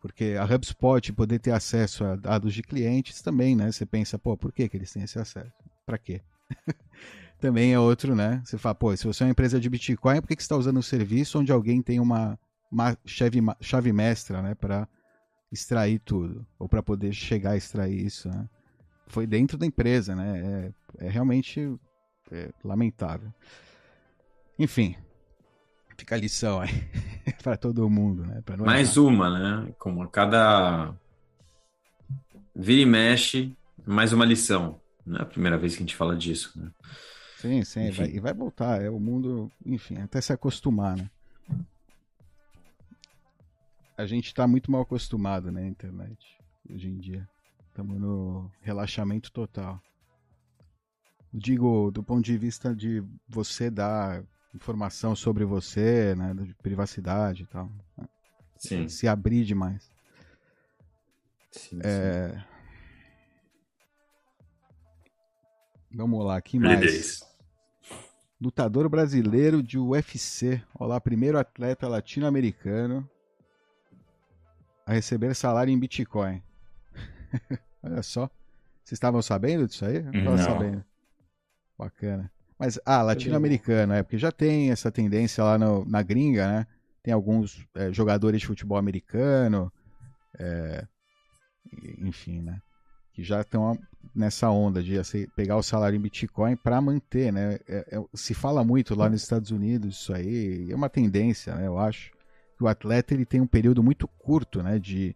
Porque 0.00 0.36
a 0.38 0.44
HubSpot 0.44 1.12
poder 1.12 1.38
ter 1.38 1.50
acesso 1.50 2.04
a 2.04 2.16
dados 2.16 2.52
de 2.54 2.62
clientes 2.62 3.22
também, 3.22 3.56
né? 3.56 3.72
Você 3.72 3.86
pensa, 3.86 4.18
pô, 4.18 4.36
por 4.36 4.52
que, 4.52 4.68
que 4.68 4.76
eles 4.76 4.92
têm 4.92 5.02
esse 5.02 5.18
acesso? 5.18 5.52
Para 5.84 5.98
quê? 5.98 6.20
também 7.40 7.72
é 7.72 7.78
outro, 7.78 8.14
né? 8.14 8.42
Você 8.44 8.58
fala, 8.58 8.74
pô, 8.74 8.96
se 8.96 9.06
você 9.06 9.22
é 9.22 9.26
uma 9.26 9.30
empresa 9.30 9.58
de 9.58 9.68
Bitcoin, 9.68 10.20
por 10.20 10.28
que, 10.28 10.36
que 10.36 10.42
você 10.42 10.46
está 10.46 10.56
usando 10.56 10.78
um 10.78 10.82
serviço 10.82 11.38
onde 11.38 11.52
alguém 11.52 11.82
tem 11.82 12.00
uma, 12.00 12.38
uma 12.70 12.96
chave, 13.04 13.40
chave 13.60 13.92
mestra, 13.92 14.42
né, 14.42 14.54
para 14.54 14.88
extrair 15.50 15.98
tudo, 16.00 16.46
ou 16.58 16.68
para 16.68 16.82
poder 16.82 17.12
chegar 17.12 17.52
a 17.52 17.56
extrair 17.56 18.04
isso, 18.04 18.28
né? 18.28 18.48
Foi 19.06 19.26
dentro 19.26 19.56
da 19.56 19.66
empresa, 19.66 20.14
né? 20.14 20.72
É, 20.98 21.06
é 21.06 21.08
realmente 21.08 21.60
é, 22.30 22.50
lamentável. 22.64 23.32
Enfim, 24.58 24.96
fica 25.96 26.14
a 26.14 26.18
lição 26.18 26.60
aí 26.60 26.70
para 27.42 27.56
todo 27.56 27.88
mundo, 27.90 28.24
né? 28.24 28.42
Mais 28.58 28.96
errar. 28.96 29.06
uma, 29.06 29.38
né? 29.38 29.74
Como 29.78 30.02
a 30.02 30.08
cada 30.08 30.94
vira 32.54 32.80
e 32.80 32.86
mexe, 32.86 33.54
mais 33.84 34.12
uma 34.12 34.24
lição. 34.24 34.80
Não 35.04 35.18
é 35.18 35.22
a 35.22 35.26
primeira 35.26 35.58
vez 35.58 35.74
que 35.74 35.82
a 35.82 35.86
gente 35.86 35.96
fala 35.96 36.16
disso, 36.16 36.52
né? 36.56 36.70
Sim, 37.38 37.62
sim, 37.64 37.90
vai, 37.90 38.08
e 38.08 38.18
vai 38.18 38.34
voltar. 38.34 38.82
É 38.82 38.90
o 38.90 38.98
mundo, 38.98 39.50
enfim, 39.64 39.98
até 39.98 40.20
se 40.20 40.32
acostumar, 40.32 40.96
né? 40.96 41.10
A 43.96 44.04
gente 44.04 44.34
tá 44.34 44.46
muito 44.46 44.70
mal 44.70 44.82
acostumado, 44.82 45.50
né, 45.50 45.66
internet, 45.66 46.38
hoje 46.68 46.88
em 46.88 46.98
dia. 46.98 47.26
Estamos 47.76 48.00
no 48.00 48.50
relaxamento 48.62 49.30
total. 49.30 49.78
Digo, 51.30 51.90
do 51.90 52.02
ponto 52.02 52.24
de 52.24 52.38
vista 52.38 52.74
de 52.74 53.04
você 53.28 53.68
dar 53.68 54.24
informação 54.54 55.14
sobre 55.14 55.44
você, 55.44 56.14
né, 56.14 56.32
de 56.32 56.54
privacidade 56.54 57.42
e 57.42 57.46
tal. 57.46 57.70
Né? 57.98 58.08
Sim. 58.56 58.88
Se 58.88 59.06
abrir 59.06 59.44
demais. 59.44 59.92
Sim, 61.50 61.80
É... 61.84 62.30
sim. 62.30 62.44
Vamos 65.94 66.24
lá, 66.24 66.38
aqui 66.38 66.56
Early 66.56 66.76
mais. 66.76 67.20
Lutador 68.40 68.88
brasileiro 68.88 69.62
de 69.62 69.78
UFC. 69.78 70.62
Olá, 70.72 70.98
primeiro 70.98 71.38
atleta 71.38 71.86
latino-americano 71.86 73.06
a 74.86 74.94
receber 74.94 75.34
salário 75.34 75.70
em 75.70 75.78
Bitcoin. 75.78 76.45
Olha 77.82 78.02
só. 78.02 78.26
Vocês 78.84 78.96
estavam 78.96 79.20
sabendo 79.22 79.66
disso 79.66 79.84
aí? 79.84 80.02
Não 80.02 80.36
sabendo. 80.38 80.84
Bacana. 81.78 82.30
Mas, 82.58 82.78
ah, 82.86 83.02
latino-americano, 83.02 83.92
é, 83.92 84.02
porque 84.02 84.16
já 84.18 84.32
tem 84.32 84.70
essa 84.70 84.90
tendência 84.90 85.44
lá 85.44 85.58
no- 85.58 85.84
na 85.84 86.02
gringa, 86.02 86.46
né? 86.48 86.66
Tem 87.02 87.12
alguns 87.12 87.66
é, 87.74 87.92
jogadores 87.92 88.40
de 88.40 88.46
futebol 88.46 88.78
americano, 88.78 89.70
é, 90.38 90.86
e- 91.82 92.08
enfim, 92.08 92.40
né? 92.40 92.60
Que 93.12 93.22
já 93.22 93.42
estão 93.42 93.78
nessa 94.14 94.48
onda 94.50 94.82
de 94.82 94.98
assim, 94.98 95.26
pegar 95.36 95.56
o 95.56 95.62
salário 95.62 95.96
em 95.96 96.00
Bitcoin 96.00 96.56
para 96.56 96.80
manter, 96.80 97.32
né? 97.32 97.58
É- 97.68 97.96
é- 97.98 98.04
se 98.14 98.32
fala 98.34 98.64
muito 98.64 98.94
lá 98.94 99.08
nos 99.10 99.22
Estados 99.22 99.50
Unidos 99.50 99.96
isso 99.96 100.14
aí, 100.14 100.70
é 100.70 100.74
uma 100.74 100.88
tendência, 100.88 101.54
né? 101.54 101.66
Eu 101.66 101.78
acho 101.78 102.10
que 102.56 102.64
o 102.64 102.68
atleta 102.68 103.12
ele 103.12 103.26
tem 103.26 103.40
um 103.40 103.46
período 103.46 103.82
muito 103.82 104.08
curto, 104.08 104.62
né? 104.62 104.78
De 104.78 105.14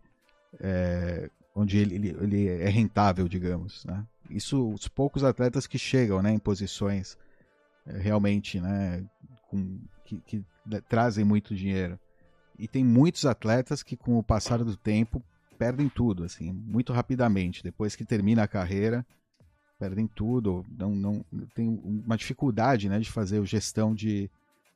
é, 0.60 1.30
onde 1.60 1.78
ele, 1.78 1.94
ele, 1.94 2.08
ele 2.20 2.48
é 2.48 2.68
rentável, 2.68 3.28
digamos, 3.28 3.84
né? 3.84 4.04
Isso 4.28 4.72
os 4.72 4.88
poucos 4.88 5.24
atletas 5.24 5.66
que 5.66 5.78
chegam, 5.78 6.22
né? 6.22 6.32
Em 6.32 6.38
posições 6.38 7.18
é, 7.86 7.98
realmente, 7.98 8.60
né? 8.60 9.04
Com, 9.48 9.78
que, 10.04 10.20
que 10.26 10.44
trazem 10.88 11.24
muito 11.24 11.54
dinheiro. 11.54 11.98
E 12.58 12.68
tem 12.68 12.84
muitos 12.84 13.24
atletas 13.24 13.82
que 13.82 13.96
com 13.96 14.18
o 14.18 14.22
passar 14.22 14.62
do 14.62 14.76
tempo 14.76 15.22
perdem 15.58 15.88
tudo, 15.88 16.24
assim, 16.24 16.52
muito 16.52 16.92
rapidamente. 16.92 17.62
Depois 17.62 17.94
que 17.94 18.04
termina 18.04 18.42
a 18.42 18.48
carreira, 18.48 19.04
perdem 19.78 20.06
tudo, 20.06 20.64
não, 20.68 20.94
não 20.94 21.24
tem 21.54 21.68
uma 21.84 22.16
dificuldade, 22.16 22.88
né, 22.88 22.98
de 22.98 23.10
fazer 23.10 23.44
gestão 23.46 23.94
de, 23.94 24.30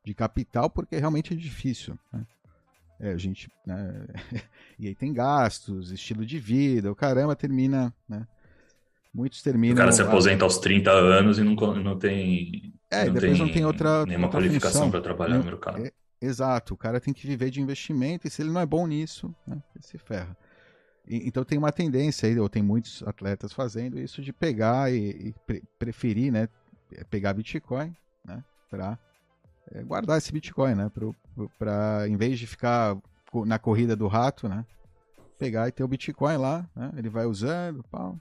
de 0.04 0.14
capital, 0.14 0.68
porque 0.68 0.96
realmente 0.96 1.32
é 1.32 1.36
difícil. 1.36 1.98
Né? 2.12 2.26
É, 3.04 3.12
a 3.12 3.16
gente, 3.18 3.50
né, 3.66 4.06
e 4.78 4.88
aí 4.88 4.94
tem 4.94 5.12
gastos, 5.12 5.90
estilo 5.90 6.24
de 6.24 6.38
vida, 6.38 6.90
o 6.90 6.96
caramba 6.96 7.36
termina, 7.36 7.92
né? 8.08 8.26
Muitos 9.12 9.42
terminam. 9.42 9.74
O 9.74 9.78
cara 9.78 9.92
se 9.92 10.00
aposenta 10.00 10.42
aos 10.42 10.56
30 10.56 10.90
anos 10.90 11.38
e 11.38 11.42
não, 11.44 11.54
não 11.54 11.98
tem, 11.98 12.72
É, 12.90 13.06
e 13.06 13.10
depois 13.10 13.38
não 13.38 13.48
tem 13.52 13.64
outra- 13.64 14.06
nenhuma 14.06 14.26
outra 14.26 14.40
qualificação 14.40 14.90
para 14.90 15.02
trabalhar 15.02 15.34
no 15.38 15.44
Né? 15.44 15.50
mercado. 15.50 15.84
É, 15.84 15.92
Exato, 16.20 16.72
o 16.72 16.76
cara 16.78 16.98
tem 16.98 17.12
que 17.12 17.26
viver 17.26 17.50
de 17.50 17.60
investimento 17.60 18.26
e 18.26 18.30
se 18.30 18.40
ele 18.40 18.50
não 18.50 18.60
é 18.62 18.64
bom 18.64 18.86
nisso, 18.86 19.34
né, 19.46 19.62
ele 19.74 19.84
se 19.84 19.98
ferra. 19.98 20.34
E- 21.06 21.28
então 21.28 21.44
tem 21.44 21.58
uma 21.58 21.70
tendência 21.70 22.26
aí, 22.26 22.38
ou 22.40 22.48
tem 22.48 22.62
muitos 22.62 23.02
atletas 23.02 23.52
fazendo 23.52 23.98
isso 23.98 24.22
de 24.22 24.32
pegar 24.32 24.90
e, 24.90 25.10
e 25.28 25.34
pre- 25.46 25.62
preferir, 25.78 26.32
né, 26.32 26.48
pegar 27.10 27.34
Bitcoin, 27.34 27.94
né, 28.24 28.42
para 28.70 28.98
guardar 29.84 30.16
esse 30.16 30.32
Bitcoin, 30.32 30.74
né, 30.74 30.88
pro, 30.88 31.14
pra 31.58 32.06
em 32.08 32.16
vez 32.16 32.38
de 32.38 32.46
ficar 32.46 32.96
na 33.46 33.58
corrida 33.58 33.96
do 33.96 34.06
rato, 34.06 34.48
né, 34.48 34.64
pegar 35.38 35.68
e 35.68 35.72
ter 35.72 35.82
o 35.82 35.88
Bitcoin 35.88 36.36
lá, 36.36 36.64
né, 36.74 36.92
ele 36.96 37.08
vai 37.08 37.26
usando, 37.26 37.82
pau, 37.84 38.16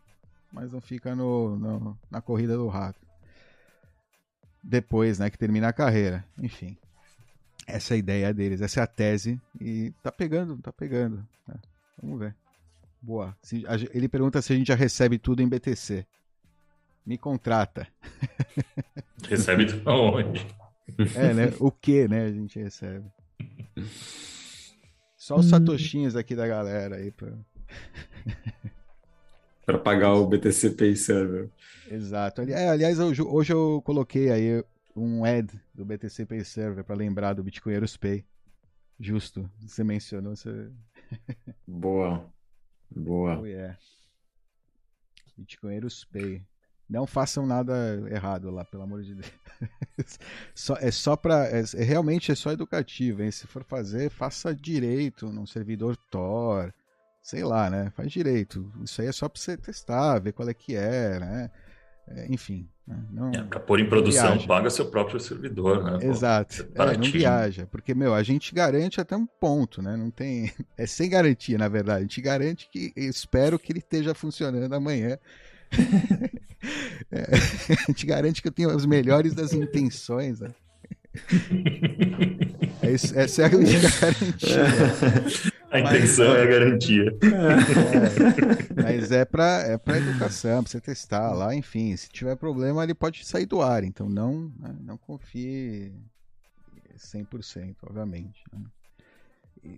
mas 0.51 0.71
não 0.71 0.81
fica 0.81 1.15
no, 1.15 1.55
no- 1.57 1.97
na 2.09 2.21
corrida 2.21 2.55
do 2.55 2.67
rato. 2.67 2.99
Depois, 4.63 5.19
né, 5.19 5.29
que 5.29 5.37
termina 5.37 5.67
a 5.67 5.73
carreira, 5.73 6.23
enfim. 6.37 6.77
Essa 7.67 7.93
é 7.93 7.95
a 7.95 7.97
ideia 7.97 8.33
deles, 8.33 8.61
essa 8.61 8.79
é 8.79 8.83
a 8.83 8.87
tese 8.87 9.39
e 9.59 9.91
tá 10.01 10.11
pegando, 10.11 10.57
tá 10.57 10.71
pegando. 10.71 11.25
né? 11.47 11.55
Vamos 12.01 12.19
ver. 12.19 12.35
Boa. 13.01 13.35
Se- 13.41 13.65
a 13.67 13.75
ele 13.75 14.07
pergunta 14.07 14.41
se 14.41 14.53
a 14.53 14.55
gente 14.55 14.67
já 14.67 14.75
recebe 14.75 15.17
tudo 15.17 15.41
em 15.41 15.47
BTC. 15.47 16.05
Me 17.05 17.17
contrata. 17.17 17.85
Recebe 19.27 19.65
de 19.65 19.81
onde? 19.87 20.45
É, 21.15 21.33
né? 21.33 21.53
O 21.59 21.71
que, 21.71 22.07
né? 22.07 22.25
A 22.25 22.31
gente 22.31 22.59
recebe. 22.59 23.05
Só 25.15 25.37
os 25.37 25.47
satoshinhos 25.47 26.15
aqui 26.15 26.35
da 26.35 26.47
galera 26.47 26.97
aí. 26.97 27.11
Pra... 27.11 27.31
Para 29.65 29.79
pagar 29.79 30.13
o 30.13 30.27
BTC 30.27 30.71
Pay 30.71 30.95
Server. 30.95 31.49
Exato. 31.89 32.41
É, 32.41 32.69
aliás, 32.69 32.99
hoje, 32.99 33.21
hoje 33.21 33.53
eu 33.53 33.81
coloquei 33.85 34.29
aí 34.29 34.63
um 34.95 35.23
ad 35.23 35.49
do 35.73 35.85
BTC 35.85 36.25
Pay 36.25 36.43
Server 36.43 36.83
para 36.83 36.95
lembrar 36.95 37.33
do 37.33 37.43
Bitcoinheiros 37.43 37.95
Pay. 37.95 38.25
Justo. 38.99 39.49
Você 39.61 39.83
mencionou, 39.83 40.35
você. 40.35 40.69
Boa. 41.65 42.29
Boa. 42.91 43.39
Oh, 43.39 43.45
yeah. 43.45 43.77
Bitcoinheiros 45.37 46.03
Pay. 46.05 46.43
Não 46.89 47.07
façam 47.07 47.45
nada 47.45 47.73
errado 48.11 48.51
lá, 48.51 48.63
pelo 48.65 48.83
amor 48.83 49.01
de 49.03 49.15
Deus. 49.15 49.31
Só- 50.53 50.77
é 50.79 50.91
só 50.91 51.15
pra. 51.15 51.47
É, 51.47 51.63
é- 51.75 51.83
realmente 51.83 52.31
é 52.31 52.35
só 52.35 52.51
educativo, 52.51 53.23
hein? 53.23 53.31
Se 53.31 53.47
for 53.47 53.63
fazer, 53.63 54.09
faça 54.09 54.53
direito 54.53 55.27
num 55.31 55.45
servidor 55.45 55.95
Tor. 56.11 56.73
Sei 57.21 57.43
lá, 57.43 57.69
né? 57.69 57.91
Faz 57.95 58.11
direito. 58.11 58.69
Isso 58.83 59.01
aí 59.01 59.07
é 59.07 59.11
só 59.13 59.29
pra 59.29 59.39
você 59.39 59.55
testar, 59.55 60.19
ver 60.19 60.33
qual 60.33 60.49
é 60.49 60.53
que 60.53 60.75
é, 60.75 61.19
né? 61.19 61.51
É, 62.05 62.27
enfim. 62.29 62.67
né? 62.85 63.01
Não... 63.11 63.29
É, 63.31 63.41
para 63.43 63.61
pôr 63.61 63.79
em 63.79 63.87
produção, 63.87 64.31
Viagem. 64.31 64.45
paga 64.47 64.69
seu 64.69 64.87
próprio 64.91 65.17
servidor, 65.21 65.81
né? 65.85 65.99
pô? 65.99 66.05
Exato. 66.05 66.67
É, 66.75 66.97
não 66.97 67.03
viaja. 67.09 67.65
Porque, 67.71 67.93
meu, 67.95 68.13
a 68.13 68.21
gente 68.23 68.53
garante 68.53 68.99
até 68.99 69.15
um 69.15 69.25
ponto, 69.25 69.81
né? 69.81 69.95
Não 69.95 70.11
tem. 70.11 70.51
É 70.77 70.85
sem 70.85 71.09
garantia, 71.09 71.57
na 71.57 71.69
verdade. 71.69 71.99
A 71.99 72.01
gente 72.01 72.19
garante 72.21 72.69
que. 72.69 72.91
Espero 72.97 73.57
que 73.57 73.71
ele 73.71 73.79
esteja 73.79 74.13
funcionando 74.13 74.73
amanhã. 74.73 75.17
É, 77.11 77.23
a 77.73 77.91
gente 77.91 78.05
garante 78.05 78.41
que 78.41 78.47
eu 78.47 78.51
tenho 78.51 78.69
as 78.69 78.85
melhores 78.85 79.33
das 79.33 79.53
intenções, 79.53 80.39
né? 80.39 80.49
É 82.81 82.91
isso- 82.91 83.17
essa 83.17 83.43
é 83.43 83.45
a 83.45 83.55
única 83.57 83.87
garantia. 83.99 84.63
A 85.71 85.79
intenção 85.79 86.35
é 86.35 86.41
a 86.41 86.45
garantia. 86.45 87.17
É, 88.75 88.81
mas 88.81 89.11
é 89.11 89.25
pra, 89.25 89.59
é 89.61 89.77
pra 89.77 89.97
educação, 89.97 90.63
pra 90.63 90.71
você 90.71 90.79
testar 90.81 91.31
lá, 91.33 91.53
enfim. 91.55 91.95
Se 91.97 92.09
tiver 92.09 92.35
problema, 92.35 92.83
ele 92.83 92.93
pode 92.93 93.25
sair 93.25 93.45
do 93.45 93.61
ar. 93.61 93.83
Então 93.83 94.09
não, 94.09 94.51
né, 94.59 94.75
não 94.81 94.97
confie 94.97 95.91
100%, 96.97 97.75
obviamente. 97.83 98.43
né. 98.51 98.61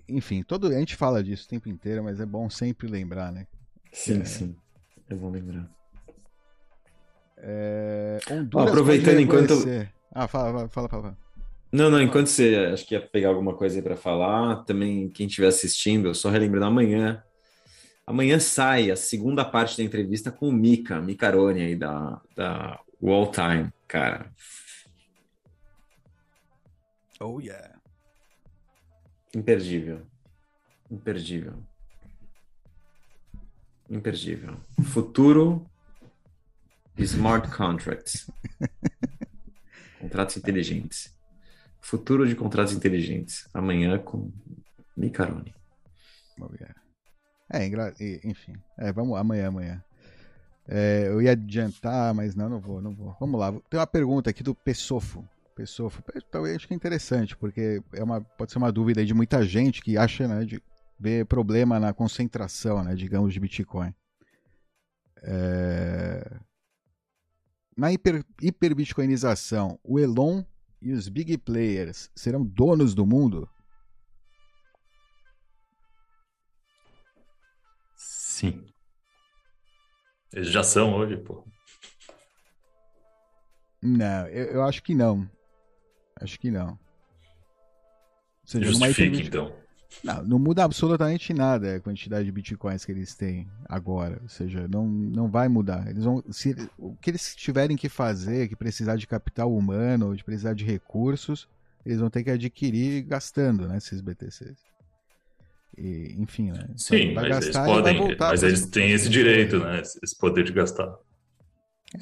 Enfim, 0.09 0.41
todo, 0.41 0.67
a 0.67 0.73
gente 0.79 0.95
fala 0.95 1.23
disso 1.23 1.45
o 1.45 1.49
tempo 1.49 1.69
inteiro, 1.69 2.03
mas 2.03 2.19
é 2.19 2.25
bom 2.25 2.49
sempre 2.49 2.87
lembrar, 2.87 3.31
né? 3.31 3.45
Sim, 3.91 4.21
É. 4.21 4.25
sim. 4.25 4.55
Eu 5.09 5.17
vou 5.17 5.29
lembrar. 5.29 5.69
É, 7.47 8.17
Honduras 8.31 8.67
aproveitando 8.69 9.19
enquanto- 9.19 9.53
Ah, 10.11 10.27
fala, 10.27 10.67
fala, 10.67 10.89
fala. 10.89 11.17
Não, 11.71 11.89
não, 11.91 12.01
enquanto 12.01 12.27
você 12.27 12.55
acho 12.73 12.85
que 12.87 12.95
ia 12.95 13.01
pegar 13.01 13.29
alguma 13.29 13.53
coisa 13.55 13.77
aí 13.77 13.81
para 13.83 13.95
falar, 13.95 14.63
também 14.63 15.09
quem 15.09 15.27
estiver 15.27 15.47
assistindo, 15.47 16.15
só 16.15 16.29
relembrando 16.29 16.65
amanhã. 16.65 17.21
Amanhã 18.07 18.39
sai 18.39 18.89
a 18.89 18.95
segunda 18.95 19.43
parte 19.45 19.77
da 19.77 19.83
entrevista 19.83 20.31
com 20.31 20.47
o 20.49 20.53
Mika, 20.53 20.99
Mika 21.01 21.27
Aroni 21.27 21.61
aí 21.61 21.75
da, 21.75 22.19
da 22.35 22.79
Wall 23.01 23.29
Time, 23.31 23.71
cara. 23.87 24.31
Oh, 27.19 27.39
yeah. 27.39 27.75
Imperdível. 29.35 30.01
Imperdível. 30.89 31.53
Imperdível. 33.89 34.55
Futuro 34.85 35.65
Smart 36.97 37.49
Contracts. 37.49 38.29
Contratos 39.99 40.37
inteligentes. 40.37 41.13
Futuro 41.81 42.27
de 42.27 42.35
contratos 42.35 42.73
inteligentes. 42.73 43.47
Amanhã 43.53 43.97
com 43.99 44.31
Micarone. 44.95 45.53
É, 47.51 47.67
enfim. 48.23 48.53
É, 48.77 48.91
vamos 48.91 49.17
amanhã, 49.17 49.47
amanhã. 49.47 49.83
É, 50.67 51.07
eu 51.07 51.21
ia 51.21 51.31
adiantar, 51.31 52.13
mas 52.13 52.35
não, 52.35 52.49
não 52.49 52.59
vou, 52.59 52.81
não 52.81 52.93
vou. 52.93 53.15
Vamos 53.19 53.39
lá. 53.39 53.51
Tem 53.69 53.79
uma 53.79 53.87
pergunta 53.87 54.29
aqui 54.29 54.41
do 54.41 54.55
Pessofo. 54.55 55.27
Pessofo. 55.55 56.03
Talvez 56.31 56.55
acho 56.55 56.67
que 56.67 56.73
é 56.73 56.77
interessante, 56.77 57.37
porque 57.37 57.81
é 57.93 58.03
uma, 58.03 58.21
pode 58.21 58.51
ser 58.51 58.57
uma 58.57 58.71
dúvida 58.71 59.01
aí 59.01 59.05
de 59.05 59.13
muita 59.13 59.43
gente 59.45 59.81
que 59.81 59.97
acha, 59.97 60.27
né, 60.27 60.43
de 60.43 60.61
ver 60.99 61.25
problema 61.25 61.79
na 61.79 61.93
concentração, 61.93 62.83
né, 62.83 62.95
digamos, 62.95 63.33
de 63.33 63.39
Bitcoin. 63.39 63.93
É, 65.23 66.39
na 67.75 67.91
hiper, 67.91 68.23
hiperbitcoinização, 68.41 69.79
o 69.83 69.99
Elon 69.99 70.43
e 70.81 70.91
os 70.93 71.07
big 71.09 71.37
players 71.37 72.09
serão 72.15 72.43
donos 72.45 72.93
do 72.93 73.05
mundo? 73.05 73.49
Sim. 77.95 78.65
Eles 80.33 80.49
já 80.49 80.63
são 80.63 80.95
hoje, 80.95 81.17
pô. 81.17 81.45
Não, 83.81 84.27
eu, 84.27 84.45
eu 84.45 84.63
acho 84.63 84.81
que 84.83 84.93
não. 84.93 85.29
Acho 86.19 86.39
que 86.39 86.49
não. 86.51 86.71
Ou 86.71 86.79
seja, 88.45 88.65
Justifique, 88.65 89.01
hiperbit- 89.03 89.27
então. 89.27 89.64
Não, 90.03 90.23
não 90.23 90.39
muda 90.39 90.63
absolutamente 90.63 91.33
nada 91.33 91.75
a 91.75 91.79
quantidade 91.79 92.25
de 92.25 92.31
bitcoins 92.31 92.85
que 92.85 92.91
eles 92.91 93.15
têm 93.15 93.47
agora. 93.67 94.19
Ou 94.21 94.29
seja, 94.29 94.67
não, 94.67 94.87
não 94.87 95.27
vai 95.29 95.47
mudar. 95.47 95.89
Eles 95.89 96.03
vão, 96.03 96.23
se, 96.29 96.55
o 96.77 96.95
que 96.95 97.09
eles 97.09 97.35
tiverem 97.35 97.75
que 97.75 97.89
fazer, 97.89 98.47
que 98.47 98.55
precisar 98.55 98.95
de 98.95 99.07
capital 99.07 99.55
humano, 99.55 100.07
ou 100.07 100.15
de 100.15 100.23
precisar 100.23 100.53
de 100.53 100.63
recursos, 100.63 101.47
eles 101.85 101.99
vão 101.99 102.09
ter 102.09 102.23
que 102.23 102.31
adquirir 102.31 103.03
gastando, 103.03 103.67
né, 103.67 103.77
esses 103.77 104.01
BTCs. 104.01 104.57
E, 105.77 106.15
enfim, 106.17 106.51
né? 106.51 106.69
Sim, 106.77 107.13
vai 107.13 107.27
mas 107.29 107.37
eles 107.37 107.45
gastar 107.47 107.63
e 107.63 107.65
vai 107.65 107.81
podem, 107.81 107.97
voltar 107.97 108.29
mas 108.29 108.43
eles 108.43 108.65
têm 108.67 108.91
esse 108.91 109.09
direito, 109.09 109.59
né? 109.59 109.81
Esse 109.81 110.17
poder 110.17 110.45
de 110.45 110.53
gastar. 110.53 110.95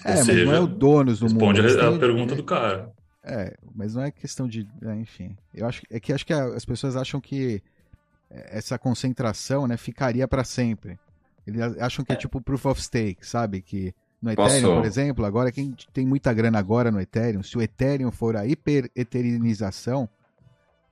É, 0.05 0.11
Ou 0.11 0.15
mas 0.17 0.25
seja, 0.25 0.45
não 0.45 0.53
é 0.53 0.59
o 0.59 0.67
donos 0.67 1.19
do 1.19 1.25
Responde 1.25 1.61
mundo. 1.61 1.71
eles 1.71 1.77
a, 1.77 1.89
a 1.89 1.99
pergunta 1.99 2.35
do 2.35 2.43
cara. 2.43 2.91
É, 3.23 3.55
mas 3.73 3.95
não 3.95 4.03
é 4.03 4.11
questão 4.11 4.47
de. 4.47 4.67
é, 4.83 4.95
enfim. 4.95 5.35
Eu 5.53 5.65
acho 5.65 5.81
é 5.89 5.99
que 5.99 6.13
acho 6.13 6.25
que 6.25 6.33
as 6.33 6.65
pessoas 6.65 6.95
acham 6.95 7.19
que 7.19 7.63
essa 8.49 8.77
concentração, 8.79 9.67
né, 9.67 9.77
ficaria 9.77 10.27
para 10.27 10.43
sempre. 10.43 10.99
Eles 11.45 11.61
acham 11.79 12.03
que 12.05 12.13
é. 12.13 12.15
tipo 12.15 12.39
proof 12.41 12.65
of 12.65 12.81
stake, 12.81 13.25
sabe? 13.27 13.61
Que 13.61 13.93
no 14.21 14.33
Posso- 14.35 14.55
Ethereum, 14.55 14.75
por 14.77 14.85
exemplo, 14.85 15.25
agora 15.25 15.51
quem 15.51 15.75
tem 15.91 16.05
muita 16.05 16.31
grana 16.33 16.57
agora 16.57 16.89
no 16.89 16.99
Ethereum, 17.01 17.43
se 17.43 17.57
o 17.57 17.61
Ethereum 17.61 18.11
for 18.11 18.35
a 18.37 18.45
hiper-eterinização, 18.47 20.07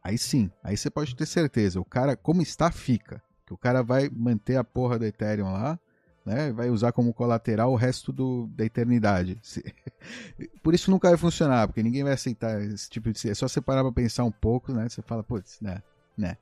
aí 0.04 0.18
sim, 0.18 0.52
aí 0.64 0.76
você 0.76 0.90
pode 0.90 1.16
ter 1.16 1.26
certeza, 1.26 1.80
o 1.80 1.86
cara 1.86 2.16
como 2.16 2.42
está 2.42 2.72
fica, 2.72 3.22
que 3.46 3.54
o 3.54 3.58
cara 3.58 3.82
vai 3.82 4.10
manter 4.14 4.58
a 4.58 4.64
porra 4.64 5.00
do 5.00 5.06
Ethereum 5.06 5.52
lá, 5.52 5.80
né? 6.26 6.52
Vai 6.52 6.70
usar 6.70 6.92
como 6.92 7.14
colateral 7.14 7.72
o 7.72 7.76
resto 7.76 8.12
do, 8.12 8.48
da 8.56 8.64
eternidade. 8.66 9.40
Se- 9.42 9.64
Por 10.62 10.74
isso 10.76 10.92
nunca 10.92 11.08
vai 11.10 11.18
funcionar, 11.18 11.68
porque 11.68 11.82
ninguém 11.82 12.04
vai 12.04 12.14
aceitar 12.14 12.62
esse 12.62 12.88
tipo 12.90 13.12
de. 13.12 13.30
É 13.30 13.34
só 13.34 13.48
você 13.48 13.60
parar 13.60 13.82
pra 13.84 13.92
pensar 13.92 14.24
um 14.24 14.32
pouco, 14.32 14.72
né? 14.72 14.88
Você 14.88 15.02
fala, 15.02 15.24
putz, 15.24 15.60
né? 15.62 15.82
né. 16.18 16.38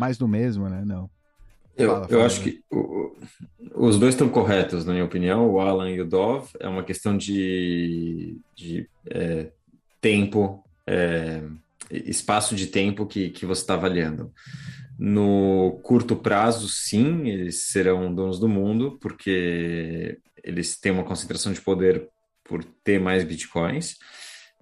Mais 0.00 0.16
do 0.16 0.26
mesmo, 0.26 0.66
né? 0.66 0.82
Não. 0.82 1.10
Eu, 1.76 1.90
Fala, 1.90 2.04
eu 2.04 2.08
fala, 2.08 2.24
acho 2.26 2.40
né? 2.40 2.44
que 2.52 2.62
o- 2.70 2.78
o- 2.78 3.86
os 3.86 3.98
dois 3.98 4.14
estão 4.14 4.30
corretos, 4.30 4.86
na 4.86 4.92
minha 4.94 5.04
opinião, 5.04 5.46
o 5.46 5.60
Alan 5.60 5.90
e 5.90 6.00
o 6.00 6.06
Dov. 6.08 6.48
É 6.58 6.66
uma 6.66 6.82
questão 6.82 7.18
de, 7.18 8.38
de 8.56 8.88
é, 9.10 9.50
tempo, 10.00 10.64
é, 10.86 11.42
espaço 11.90 12.54
de 12.56 12.66
tempo 12.68 13.04
que, 13.06 13.28
que 13.28 13.44
você 13.44 13.60
está 13.60 13.74
avaliando. 13.74 14.32
No 14.98 15.78
curto 15.82 16.16
prazo, 16.16 16.66
sim, 16.66 17.28
eles 17.28 17.64
serão 17.68 18.14
donos 18.14 18.38
do 18.40 18.48
mundo, 18.48 18.98
porque 19.00 20.18
eles 20.42 20.78
têm 20.80 20.92
uma 20.92 21.04
concentração 21.04 21.52
de 21.52 21.60
poder 21.60 22.08
por 22.42 22.64
ter 22.82 22.98
mais 22.98 23.22
bitcoins. 23.22 23.96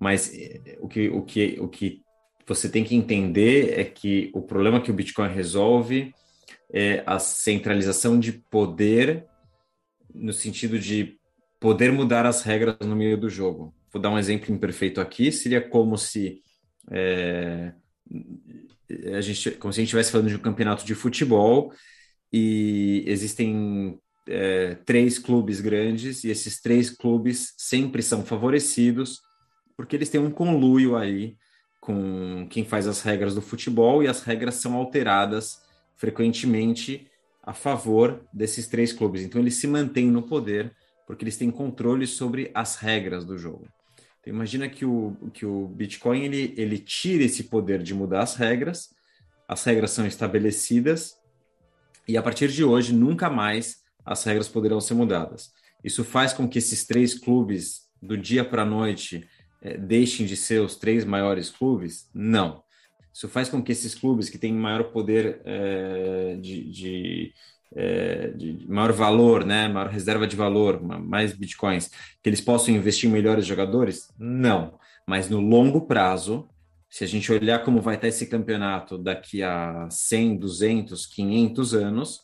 Mas 0.01 0.33
eh, 0.35 0.79
o 0.81 0.89
que, 0.89 1.09
o 1.09 1.23
que, 1.23 1.57
o 1.61 1.69
que 1.69 2.03
você 2.49 2.69
tem 2.69 2.83
que 2.83 2.95
entender 2.95 3.79
é 3.79 3.85
que 3.85 4.31
o 4.33 4.41
problema 4.41 4.81
que 4.81 4.91
o 4.91 4.95
Bitcoin 4.95 5.29
resolve 5.29 6.15
é 6.73 7.03
a 7.07 7.19
centralização 7.19 8.19
de 8.19 8.33
poder 8.33 9.27
no 10.15 10.33
sentido 10.33 10.79
de 10.79 11.19
poder 11.61 11.93
mudar 11.93 12.25
as 12.25 12.43
regras 12.43 12.77
no 12.81 12.97
meio 12.97 13.19
do 13.19 13.29
jogo. 13.29 13.75
Vou 13.93 14.01
dar 14.01 14.11
um 14.11 14.19
exemplo 14.19 14.53
imperfeito 14.53 15.01
aqui, 15.01 15.31
seria 15.31 15.61
como 15.61 15.97
se 15.99 16.43
é, 16.91 17.73
a 19.15 19.21
gente, 19.21 19.51
como 19.53 19.73
se 19.73 19.81
a 19.81 19.83
gente 19.83 19.89
estivesse 19.89 20.11
falando 20.11 20.29
de 20.29 20.37
um 20.37 20.41
campeonato 20.41 20.85
de 20.85 20.95
futebol 20.95 21.73
e 22.33 23.05
existem 23.07 23.99
é, 24.27 24.75
três 24.87 25.19
clubes 25.19 25.61
grandes 25.61 26.25
e 26.25 26.31
esses 26.31 26.61
três 26.61 26.91
clubes 26.91 27.55
sempre 27.57 28.03
são 28.03 28.25
favorecidos 28.25 29.21
porque 29.77 29.97
eles 29.97 30.09
têm 30.09 30.21
um 30.21 30.31
conluio 30.31 30.97
aí 30.97 31.37
com 31.89 32.47
quem 32.51 32.67
faz 32.67 32.87
as 32.87 33.01
regras 33.01 33.35
do 33.35 33.41
futebol 33.41 34.03
e 34.03 34.09
as 34.09 34.21
regras 34.23 34.57
são 34.57 34.75
alteradas 34.75 35.63
frequentemente 35.97 37.11
a 37.43 37.55
favor 37.55 38.21
desses 38.31 38.67
três 38.67 38.93
clubes. 38.93 39.23
Então 39.23 39.41
eles 39.41 39.55
se 39.55 39.67
mantêm 39.67 40.11
no 40.11 40.21
poder 40.21 40.71
porque 41.07 41.25
eles 41.25 41.39
têm 41.39 41.51
controle 41.51 42.07
sobre 42.07 42.51
as 42.55 42.77
regras 42.77 43.25
do 43.25 43.39
jogo. 43.39 43.67
Então 44.21 44.31
imagina 44.31 44.69
que 44.69 44.85
o, 44.85 45.17
que 45.33 45.47
o 45.47 45.67
Bitcoin 45.69 46.25
ele, 46.25 46.53
ele 46.59 46.79
tira 46.79 47.25
esse 47.25 47.45
poder 47.45 47.83
de 47.83 47.95
mudar 47.95 48.23
as 48.23 48.35
regras, 48.35 48.91
as 49.49 49.65
regras 49.65 49.91
são 49.93 50.07
estabelecidas 50.07 51.17
e 52.07 52.19
a 52.19 52.23
partir 52.23 52.49
de 52.49 52.63
hoje 52.63 52.93
nunca 52.93 53.31
mais 53.31 53.83
as 54.05 54.23
regras 54.25 54.47
poderão 54.47 54.79
ser 54.79 54.93
mudadas. 54.93 55.55
Isso 55.83 56.05
faz 56.05 56.35
com 56.35 56.47
que 56.47 56.59
esses 56.59 56.85
três 56.85 57.15
clubes 57.15 57.89
do 58.03 58.15
dia 58.15 58.45
para 58.45 58.61
a 58.61 58.67
noite 58.67 59.27
eh, 59.63 59.77
deixem 59.77 60.27
de 60.27 60.37
ser 60.37 60.61
os 60.61 60.77
três 60.77 61.05
maiores 61.05 61.51
clubes? 61.51 62.09
Não. 62.15 62.63
Isso 63.13 63.29
faz 63.29 63.49
com 63.49 63.63
que 63.63 63.73
esses 63.73 63.95
clubes 63.95 64.29
que 64.29 64.39
têm 64.39 64.53
maior 64.53 64.85
poder 64.93 65.41
eh, 65.45 66.39
de, 66.41 66.71
de, 66.71 67.33
eh, 67.75 68.29
de 68.37 68.67
maior 68.69 68.93
valor, 68.93 69.45
né, 69.45 69.69
maior 69.69 69.89
reserva 69.89 70.27
de 70.27 70.37
valor, 70.37 70.83
ma- 70.83 70.99
mais 70.99 71.33
bitcoins, 71.33 71.91
que 72.23 72.29
eles 72.29 72.41
possam 72.41 72.75
investir 72.75 73.09
em 73.09 73.13
melhores 73.13 73.45
jogadores? 73.47 74.13
Não. 74.19 74.79
Mas 75.07 75.29
no 75.29 75.41
longo 75.41 75.81
prazo, 75.87 76.49
se 76.89 77.05
a 77.05 77.07
gente 77.07 77.31
olhar 77.33 77.65
como 77.65 77.81
vai 77.81 77.97
estar 77.97 78.09
esse 78.09 78.27
campeonato 78.27 78.97
daqui 78.97 79.43
a 79.43 79.89
100, 79.91 80.37
200, 80.37 81.07
500 81.07 81.75
anos, 81.75 82.21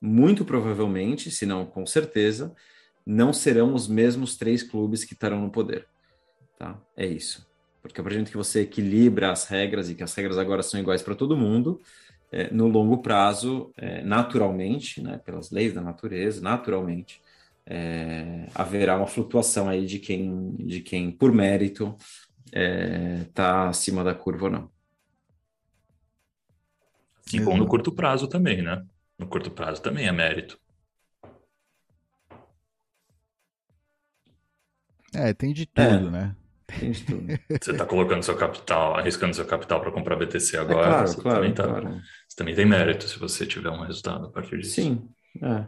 muito 0.00 0.44
provavelmente, 0.44 1.30
se 1.30 1.44
não 1.44 1.66
com 1.66 1.84
certeza, 1.84 2.54
não 3.06 3.32
serão 3.32 3.74
os 3.74 3.88
mesmos 3.88 4.36
três 4.36 4.62
clubes 4.62 5.04
que 5.04 5.14
estarão 5.14 5.40
no 5.42 5.50
poder. 5.50 5.86
Tá? 6.58 6.76
É 6.96 7.06
isso. 7.06 7.46
Porque 7.80 8.00
a 8.00 8.02
partir 8.02 8.16
do 8.16 8.18
momento 8.18 8.30
que 8.32 8.36
você 8.36 8.62
equilibra 8.62 9.30
as 9.30 9.46
regras 9.46 9.88
e 9.88 9.94
que 9.94 10.02
as 10.02 10.12
regras 10.12 10.36
agora 10.36 10.62
são 10.62 10.80
iguais 10.80 11.02
para 11.02 11.14
todo 11.14 11.36
mundo, 11.36 11.80
é, 12.32 12.52
no 12.52 12.66
longo 12.66 12.98
prazo, 12.98 13.72
é, 13.76 14.02
naturalmente, 14.02 15.00
né, 15.00 15.18
pelas 15.24 15.52
leis 15.52 15.72
da 15.72 15.80
natureza, 15.80 16.40
naturalmente, 16.40 17.22
é, 17.64 18.48
haverá 18.54 18.96
uma 18.96 19.06
flutuação 19.06 19.68
aí 19.68 19.86
de 19.86 20.00
quem, 20.00 20.56
de 20.56 20.80
quem 20.80 21.12
por 21.12 21.32
mérito, 21.32 21.96
está 22.50 23.68
acima 23.68 24.02
da 24.02 24.14
curva 24.14 24.46
ou 24.46 24.50
não. 24.50 24.70
Assim 27.26 27.44
como 27.44 27.58
no 27.58 27.68
curto 27.68 27.92
prazo 27.92 28.26
também, 28.26 28.62
né? 28.62 28.84
No 29.18 29.28
curto 29.28 29.50
prazo 29.50 29.82
também 29.82 30.06
é 30.06 30.12
mérito. 30.12 30.58
É, 35.14 35.34
tem 35.34 35.52
de 35.52 35.66
tudo, 35.66 36.10
né? 36.10 36.34
De 36.70 37.02
tudo. 37.04 37.26
Você 37.60 37.70
está 37.72 37.86
colocando 37.86 38.22
seu 38.22 38.36
capital, 38.36 38.94
arriscando 38.96 39.34
seu 39.34 39.46
capital 39.46 39.80
para 39.80 39.90
comprar 39.90 40.16
BTC 40.16 40.56
É 40.56 40.60
agora. 40.60 40.86
claro, 40.88 41.08
você, 41.08 41.20
claro, 41.20 41.36
também 41.38 41.54
tá- 41.54 41.64
claro. 41.66 42.00
você 42.28 42.36
também 42.36 42.54
tem 42.54 42.66
mérito 42.66 43.08
se 43.08 43.18
você 43.18 43.46
tiver 43.46 43.70
um 43.70 43.80
resultado 43.84 44.26
a 44.26 44.30
partir 44.30 44.58
disso. 44.58 44.74
Sim. 44.74 45.08
é. 45.42 45.66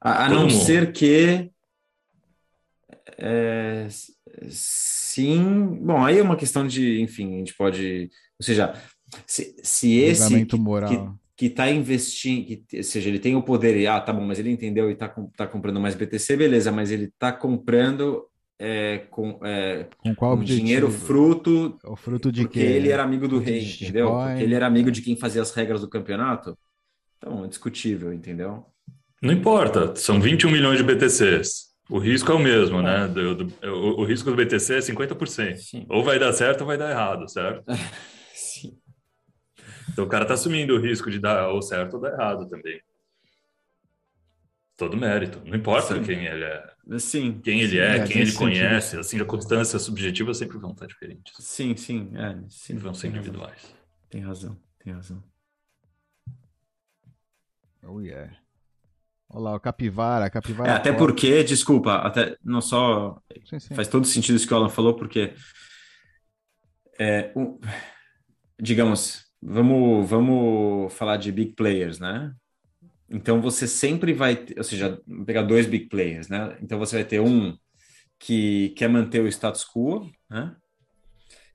A, 0.00 0.26
a 0.26 0.28
não 0.28 0.42
mundo. 0.42 0.52
ser 0.52 0.92
que. 0.92 1.50
é, 3.18 3.86
sim. 4.48 5.78
Bom, 5.80 6.04
aí 6.04 6.18
é 6.18 6.22
uma 6.22 6.36
questão 6.36 6.66
de. 6.66 7.00
Enfim, 7.00 7.34
a 7.34 7.38
gente 7.38 7.54
pode. 7.54 8.10
Ou 8.38 8.44
seja, 8.44 8.74
se, 9.26 9.54
se 9.62 9.98
esse 9.98 10.44
que, 10.46 10.56
moral. 10.56 10.88
que, 10.90 11.08
que 11.36 11.46
está 11.46 11.70
investindo, 11.70 12.46
que, 12.46 12.76
ou 12.78 12.82
seja, 12.82 13.08
ele 13.08 13.18
tem 13.18 13.36
o 13.36 13.42
poder 13.42 13.76
e, 13.76 13.86
ah, 13.86 14.00
tá 14.00 14.12
bom, 14.12 14.24
mas 14.24 14.38
ele 14.38 14.50
entendeu 14.50 14.88
e 14.90 14.94
está 14.94 15.08
tá 15.36 15.46
comprando 15.46 15.80
mais 15.80 15.94
BTC, 15.94 16.36
beleza, 16.36 16.72
mas 16.72 16.90
ele 16.90 17.04
está 17.04 17.30
comprando 17.32 18.24
é, 18.64 18.98
com, 19.10 19.40
é, 19.44 19.88
Com 19.98 20.14
qual 20.14 20.36
com 20.36 20.44
dinheiro 20.44 20.90
fruto 20.90 21.76
O 21.84 21.96
fruto 21.96 22.30
de 22.30 22.42
porque 22.42 22.60
quê? 22.60 22.64
ele 22.64 22.90
era 22.90 23.02
amigo 23.02 23.26
do 23.26 23.40
de 23.40 23.50
rei, 23.50 23.64
entendeu? 23.64 24.06
Bitcoin. 24.06 24.28
Porque 24.28 24.42
ele 24.44 24.54
era 24.54 24.66
amigo 24.66 24.90
de 24.90 25.02
quem 25.02 25.16
fazia 25.16 25.42
as 25.42 25.52
regras 25.52 25.80
do 25.80 25.88
campeonato. 25.88 26.56
Então, 27.18 27.44
é 27.44 27.48
discutível, 27.48 28.12
entendeu? 28.12 28.64
Não 29.20 29.32
importa, 29.32 29.94
são 29.96 30.20
21 30.20 30.50
milhões 30.50 30.78
de 30.78 30.84
BTCs. 30.84 31.72
O 31.90 31.98
risco 31.98 32.30
é 32.30 32.34
o 32.34 32.38
mesmo, 32.38 32.80
né? 32.80 33.06
Do- 33.08 33.34
do- 33.34 33.54
o, 33.68 34.00
o 34.00 34.04
risco 34.04 34.30
do 34.30 34.36
BTC 34.36 34.74
é 34.76 34.80
50%. 34.80 35.56
Sim. 35.56 35.86
Ou 35.88 36.02
vai 36.04 36.18
dar 36.18 36.32
certo 36.32 36.60
ou 36.62 36.66
vai 36.66 36.78
dar 36.78 36.90
errado, 36.90 37.28
certo? 37.28 37.64
Sim. 38.34 38.78
Então 39.92 40.04
o 40.04 40.08
cara 40.08 40.24
tá 40.24 40.34
assumindo 40.34 40.74
o 40.74 40.80
risco 40.80 41.10
de 41.10 41.18
dar 41.18 41.48
ou 41.50 41.60
certo 41.60 41.94
ou 41.94 42.00
dar 42.00 42.12
errado 42.12 42.48
também. 42.48 42.80
Todo 44.76 44.96
mérito. 44.96 45.40
Não 45.44 45.56
importa 45.56 45.94
Sim. 45.96 46.02
quem 46.02 46.24
ele 46.24 46.44
é, 46.44 46.71
Sim. 46.98 47.40
quem 47.42 47.60
ele 47.62 47.78
sim, 47.78 47.78
é, 47.78 47.98
é, 47.98 48.06
quem 48.06 48.22
ele 48.22 48.32
sentido, 48.32 48.38
conhece. 48.38 48.98
sim. 48.98 48.98
Assim, 48.98 49.16
circunstâncias 49.18 49.82
subjetivas 49.82 50.38
sempre 50.38 50.58
vão 50.58 50.72
estar 50.72 50.86
diferentes. 50.86 51.34
Sim, 51.38 51.76
sim, 51.76 52.10
é, 52.16 52.34
sim, 52.48 52.76
Sempre 52.76 52.82
vão 52.84 52.94
ser 52.94 53.08
tem 53.08 53.10
razão. 53.10 53.20
individuais. 53.20 53.74
Tem 54.10 54.20
razão, 54.22 54.58
tem 54.78 54.92
razão. 54.92 55.22
Oh, 57.84 58.00
yeah. 58.00 58.36
Olha 59.28 59.42
lá, 59.44 59.54
o 59.56 59.60
capivara, 59.60 60.30
capivara. 60.30 60.70
É, 60.72 60.74
até 60.74 60.92
porque, 60.92 61.42
desculpa, 61.42 61.96
até 61.96 62.36
não 62.44 62.60
só 62.60 63.20
sim, 63.44 63.58
sim. 63.58 63.74
faz 63.74 63.88
todo 63.88 64.06
sentido 64.06 64.36
isso 64.36 64.46
que 64.46 64.52
o 64.54 64.56
Alan 64.56 64.68
falou, 64.68 64.94
porque 64.94 65.34
é, 66.98 67.32
um, 67.34 67.58
digamos, 68.60 69.24
vamos, 69.40 70.08
vamos 70.08 70.92
falar 70.94 71.16
de 71.16 71.32
big 71.32 71.54
players, 71.54 71.98
né? 71.98 72.34
Então 73.12 73.40
você 73.42 73.68
sempre 73.68 74.14
vai, 74.14 74.44
ou 74.56 74.64
seja, 74.64 75.00
pegar 75.26 75.42
dois 75.42 75.66
big 75.66 75.86
players, 75.86 76.28
né? 76.28 76.56
Então 76.62 76.78
você 76.78 76.96
vai 76.96 77.04
ter 77.04 77.20
um 77.20 77.56
que 78.18 78.70
quer 78.70 78.88
manter 78.88 79.20
o 79.20 79.28
status 79.28 79.64
quo, 79.64 80.10
né? 80.30 80.56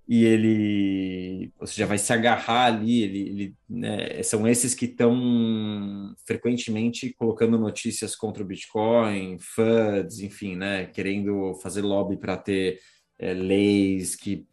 E 0.07 0.23
ele, 0.23 1.51
ou 1.59 1.67
seja, 1.67 1.85
vai 1.85 1.97
se 1.97 2.13
agarrar 2.13 2.65
ali, 2.67 3.03
ele, 3.03 3.19
ele 3.19 3.55
né? 3.67 4.23
são 4.23 4.47
esses 4.47 4.73
que 4.73 4.85
estão 4.85 6.15
frequentemente 6.25 7.13
colocando 7.13 7.57
notícias 7.57 8.15
contra 8.15 8.41
o 8.41 8.45
Bitcoin, 8.45 9.37
FUDs, 9.37 10.19
enfim, 10.19 10.55
né? 10.55 10.85
Querendo 10.85 11.55
fazer 11.55 11.81
lobby 11.81 12.15
para 12.17 12.37
ter 12.37 12.79
é, 13.19 13.33
leis 13.33 14.15
que 14.15 14.47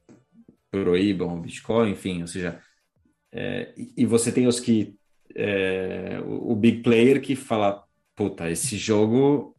proíbam 0.70 1.36
o 1.36 1.40
Bitcoin, 1.40 1.92
enfim, 1.92 2.22
ou 2.22 2.26
seja, 2.26 2.60
é, 3.32 3.72
e 3.76 4.04
você 4.06 4.32
tem 4.32 4.46
os 4.48 4.58
que 4.58 4.96
é, 5.34 6.20
o, 6.24 6.52
o 6.52 6.56
big 6.56 6.82
player 6.82 7.20
que 7.20 7.34
fala, 7.34 7.82
puta, 8.14 8.50
esse 8.50 8.76
jogo, 8.76 9.56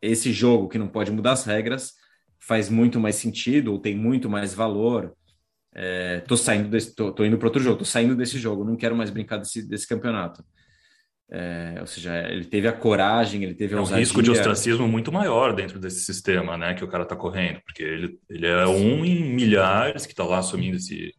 esse 0.00 0.32
jogo 0.32 0.68
que 0.68 0.78
não 0.78 0.88
pode 0.88 1.10
mudar 1.10 1.32
as 1.32 1.44
regras 1.44 1.94
faz 2.38 2.68
muito 2.68 3.00
mais 3.00 3.16
sentido 3.16 3.72
ou 3.72 3.78
tem 3.78 3.94
muito 3.94 4.28
mais 4.28 4.54
valor. 4.54 5.14
É, 5.74 6.20
tô 6.20 6.36
saindo 6.36 6.68
desse, 6.68 6.94
tô, 6.94 7.12
tô 7.12 7.24
indo 7.24 7.36
para 7.36 7.48
outro 7.48 7.62
jogo, 7.62 7.78
tô 7.78 7.84
saindo 7.84 8.16
desse 8.16 8.38
jogo, 8.38 8.64
não 8.64 8.76
quero 8.76 8.96
mais 8.96 9.10
brincar 9.10 9.36
desse, 9.38 9.66
desse 9.68 9.86
campeonato. 9.86 10.44
É, 11.28 11.78
ou 11.80 11.86
seja, 11.86 12.16
ele 12.30 12.44
teve 12.44 12.68
a 12.68 12.72
coragem, 12.72 13.42
ele 13.42 13.54
teve 13.54 13.74
a 13.74 13.76
é 13.76 13.78
um 13.78 13.80
ousadia. 13.80 14.00
risco 14.00 14.22
de 14.22 14.30
ostracismo 14.30 14.86
muito 14.86 15.10
maior 15.10 15.52
dentro 15.52 15.78
desse 15.80 16.00
sistema, 16.04 16.56
né, 16.56 16.74
que 16.74 16.84
o 16.84 16.88
cara 16.88 17.02
está 17.02 17.16
correndo, 17.16 17.60
porque 17.64 17.82
ele, 17.82 18.18
ele 18.30 18.46
é 18.46 18.66
um 18.66 19.04
em 19.04 19.34
milhares 19.34 20.06
que 20.06 20.12
está 20.12 20.24
lá 20.24 20.38
assumindo 20.38 20.76
esse, 20.76 21.12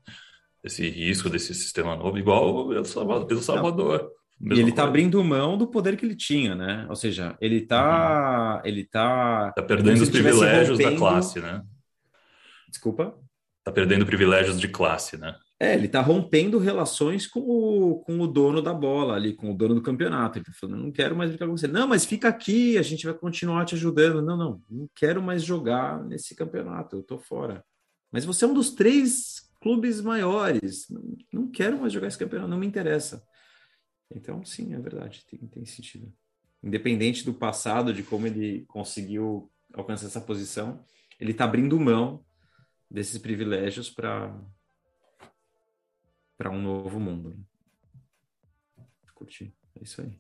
esse 0.68 0.88
risco 0.90 1.30
desse 1.30 1.54
sistema 1.54 1.96
novo, 1.96 2.18
igual 2.18 2.68
o 2.68 2.74
El 2.74 2.86
Salvador. 2.86 3.32
El 3.32 3.42
Salvador 3.42 4.12
e 4.40 4.60
ele 4.60 4.70
está 4.70 4.84
abrindo 4.84 5.24
mão 5.24 5.58
do 5.58 5.68
poder 5.68 5.98
que 5.98 6.06
ele 6.06 6.16
tinha, 6.16 6.54
né? 6.54 6.86
Ou 6.90 6.96
seja, 6.96 7.36
ele 7.42 7.58
está, 7.58 8.58
uhum. 8.58 8.70
ele 8.70 8.86
tá, 8.86 9.52
tá 9.52 9.64
perdendo 9.64 10.02
os 10.02 10.10
privilégios 10.10 10.78
rompendo... 10.78 10.92
da 10.92 10.98
classe, 10.98 11.40
né? 11.40 11.64
Desculpa. 12.70 13.18
Tá 13.64 13.72
perdendo 13.72 14.06
privilégios 14.06 14.60
de 14.60 14.68
classe, 14.68 15.18
né? 15.18 15.36
É, 15.60 15.74
ele 15.74 15.88
está 15.88 16.02
rompendo 16.02 16.60
relações 16.60 17.26
com 17.26 17.40
o, 17.40 18.00
com 18.06 18.20
o 18.20 18.28
dono 18.28 18.62
da 18.62 18.72
bola 18.72 19.16
ali, 19.16 19.34
com 19.34 19.52
o 19.52 19.58
dono 19.58 19.74
do 19.74 19.82
campeonato. 19.82 20.38
Ele 20.38 20.46
está 20.48 20.54
falando, 20.54 20.84
não 20.84 20.92
quero 20.92 21.16
mais 21.16 21.32
brincar 21.32 21.48
com 21.48 21.58
você. 21.58 21.68
Não, 21.68 21.88
mas 21.88 22.06
fica 22.06 22.28
aqui, 22.28 22.78
a 22.78 22.84
gente 22.84 23.06
vai 23.06 23.16
continuar 23.16 23.66
te 23.66 23.74
ajudando. 23.74 24.22
Não, 24.22 24.38
não, 24.38 24.62
não 24.70 24.88
quero 24.94 25.20
mais 25.20 25.44
jogar 25.44 26.04
nesse 26.06 26.36
campeonato, 26.36 26.96
eu 26.96 27.02
tô 27.02 27.18
fora. 27.18 27.66
Mas 28.12 28.24
você 28.24 28.46
é 28.46 28.48
um 28.48 28.54
dos 28.54 28.70
três 28.70 29.47
clubes 29.68 30.00
maiores. 30.00 30.88
Não, 31.32 31.52
quero 31.52 31.78
mais 31.78 31.92
jogar 31.92 32.08
esse 32.08 32.18
campeonato, 32.18 32.50
não 32.50 32.58
me 32.58 32.66
interessa. 32.66 33.22
Então, 34.10 34.46
sim, 34.46 34.74
é 34.74 34.80
verdade, 34.80 35.26
tem, 35.26 35.46
tem 35.46 35.66
sentido. 35.66 36.14
Independente 36.64 37.26
do 37.26 37.34
passado, 37.34 37.94
de 37.94 38.02
como 38.02 38.26
ele 38.26 38.66
conseguiu 38.68 39.52
alcançar 39.74 40.06
essa 40.06 40.22
posição, 40.22 40.86
ele 41.20 41.32
está 41.32 41.44
abrindo 41.44 41.78
mão 41.78 42.26
desses 42.90 43.18
privilégios 43.18 43.90
para 43.90 44.34
para 46.38 46.50
um 46.50 46.62
novo 46.62 46.98
mundo. 47.00 47.32
Né? 47.32 48.86
Curti. 49.14 49.54
É 49.76 49.84
isso 49.84 50.02
aí. 50.02 50.18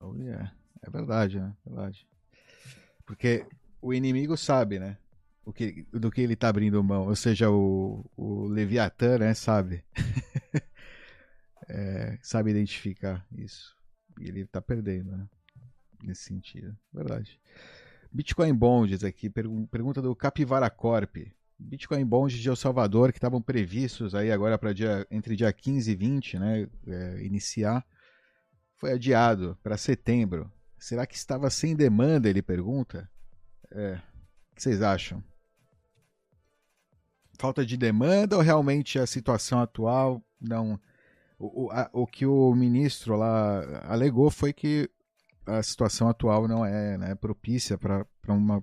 Oh, 0.00 0.14
yeah. 0.16 0.54
É 0.82 0.90
verdade, 0.90 1.40
né? 1.40 1.56
É 1.64 1.70
verdade. 1.70 2.06
Porque 3.06 3.46
o 3.80 3.94
inimigo 3.94 4.36
sabe, 4.36 4.78
né? 4.78 4.98
O 5.46 5.52
que, 5.52 5.86
do 5.92 6.10
que 6.10 6.20
ele 6.20 6.36
tá 6.36 6.48
abrindo 6.48 6.82
mão. 6.82 7.06
Ou 7.06 7.16
seja, 7.16 7.48
o, 7.50 8.04
o 8.16 8.48
Leviatã, 8.48 9.16
né? 9.16 9.32
Sabe. 9.32 9.84
é, 11.68 12.18
sabe 12.20 12.50
identificar 12.50 13.24
isso. 13.32 13.74
E 14.20 14.28
ele 14.28 14.44
tá 14.44 14.60
perdendo, 14.60 15.16
né? 15.16 15.28
Nesse 16.02 16.24
sentido. 16.24 16.76
Verdade. 16.92 17.40
Bitcoin 18.12 18.52
Bonds 18.54 19.04
aqui. 19.04 19.30
Pergunta 19.30 20.02
do 20.02 20.14
Capivara 20.16 20.68
Corp. 20.68 21.16
Bitcoin 21.58 22.04
Bonds 22.04 22.36
de 22.36 22.48
El 22.48 22.56
Salvador, 22.56 23.12
que 23.12 23.18
estavam 23.18 23.40
previstos 23.40 24.14
aí 24.14 24.30
agora 24.30 24.58
para 24.58 24.72
dia 24.72 25.06
entre 25.10 25.34
dia 25.36 25.52
15 25.52 25.90
e 25.90 25.94
20, 25.94 26.38
né, 26.38 26.68
é, 26.86 27.24
iniciar, 27.24 27.86
foi 28.76 28.92
adiado 28.92 29.58
para 29.62 29.78
setembro. 29.78 30.52
Será 30.78 31.06
que 31.06 31.16
estava 31.16 31.48
sem 31.48 31.74
demanda? 31.74 32.28
Ele 32.28 32.42
pergunta. 32.42 33.10
É, 33.70 33.94
o 34.52 34.54
que 34.54 34.62
vocês 34.62 34.82
acham? 34.82 35.24
Falta 37.38 37.64
de 37.64 37.76
demanda 37.76 38.36
ou 38.36 38.42
realmente 38.42 38.98
a 38.98 39.06
situação 39.06 39.60
atual 39.60 40.22
não? 40.40 40.78
O, 41.38 41.66
o, 41.66 41.70
a, 41.70 41.90
o 41.92 42.06
que 42.06 42.24
o 42.24 42.54
ministro 42.54 43.16
lá 43.16 43.82
alegou 43.84 44.30
foi 44.30 44.52
que 44.52 44.88
a 45.44 45.62
situação 45.62 46.08
atual 46.08 46.48
não 46.48 46.64
é 46.64 46.98
né, 46.98 47.14
propícia 47.14 47.78
para 47.78 48.06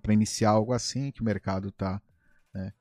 iniciar 0.09 0.51
algo 0.51 0.73
assim, 0.73 1.11
que 1.11 1.21
o 1.21 1.25
mercado 1.25 1.69
está 1.69 2.01
né, 2.53 2.73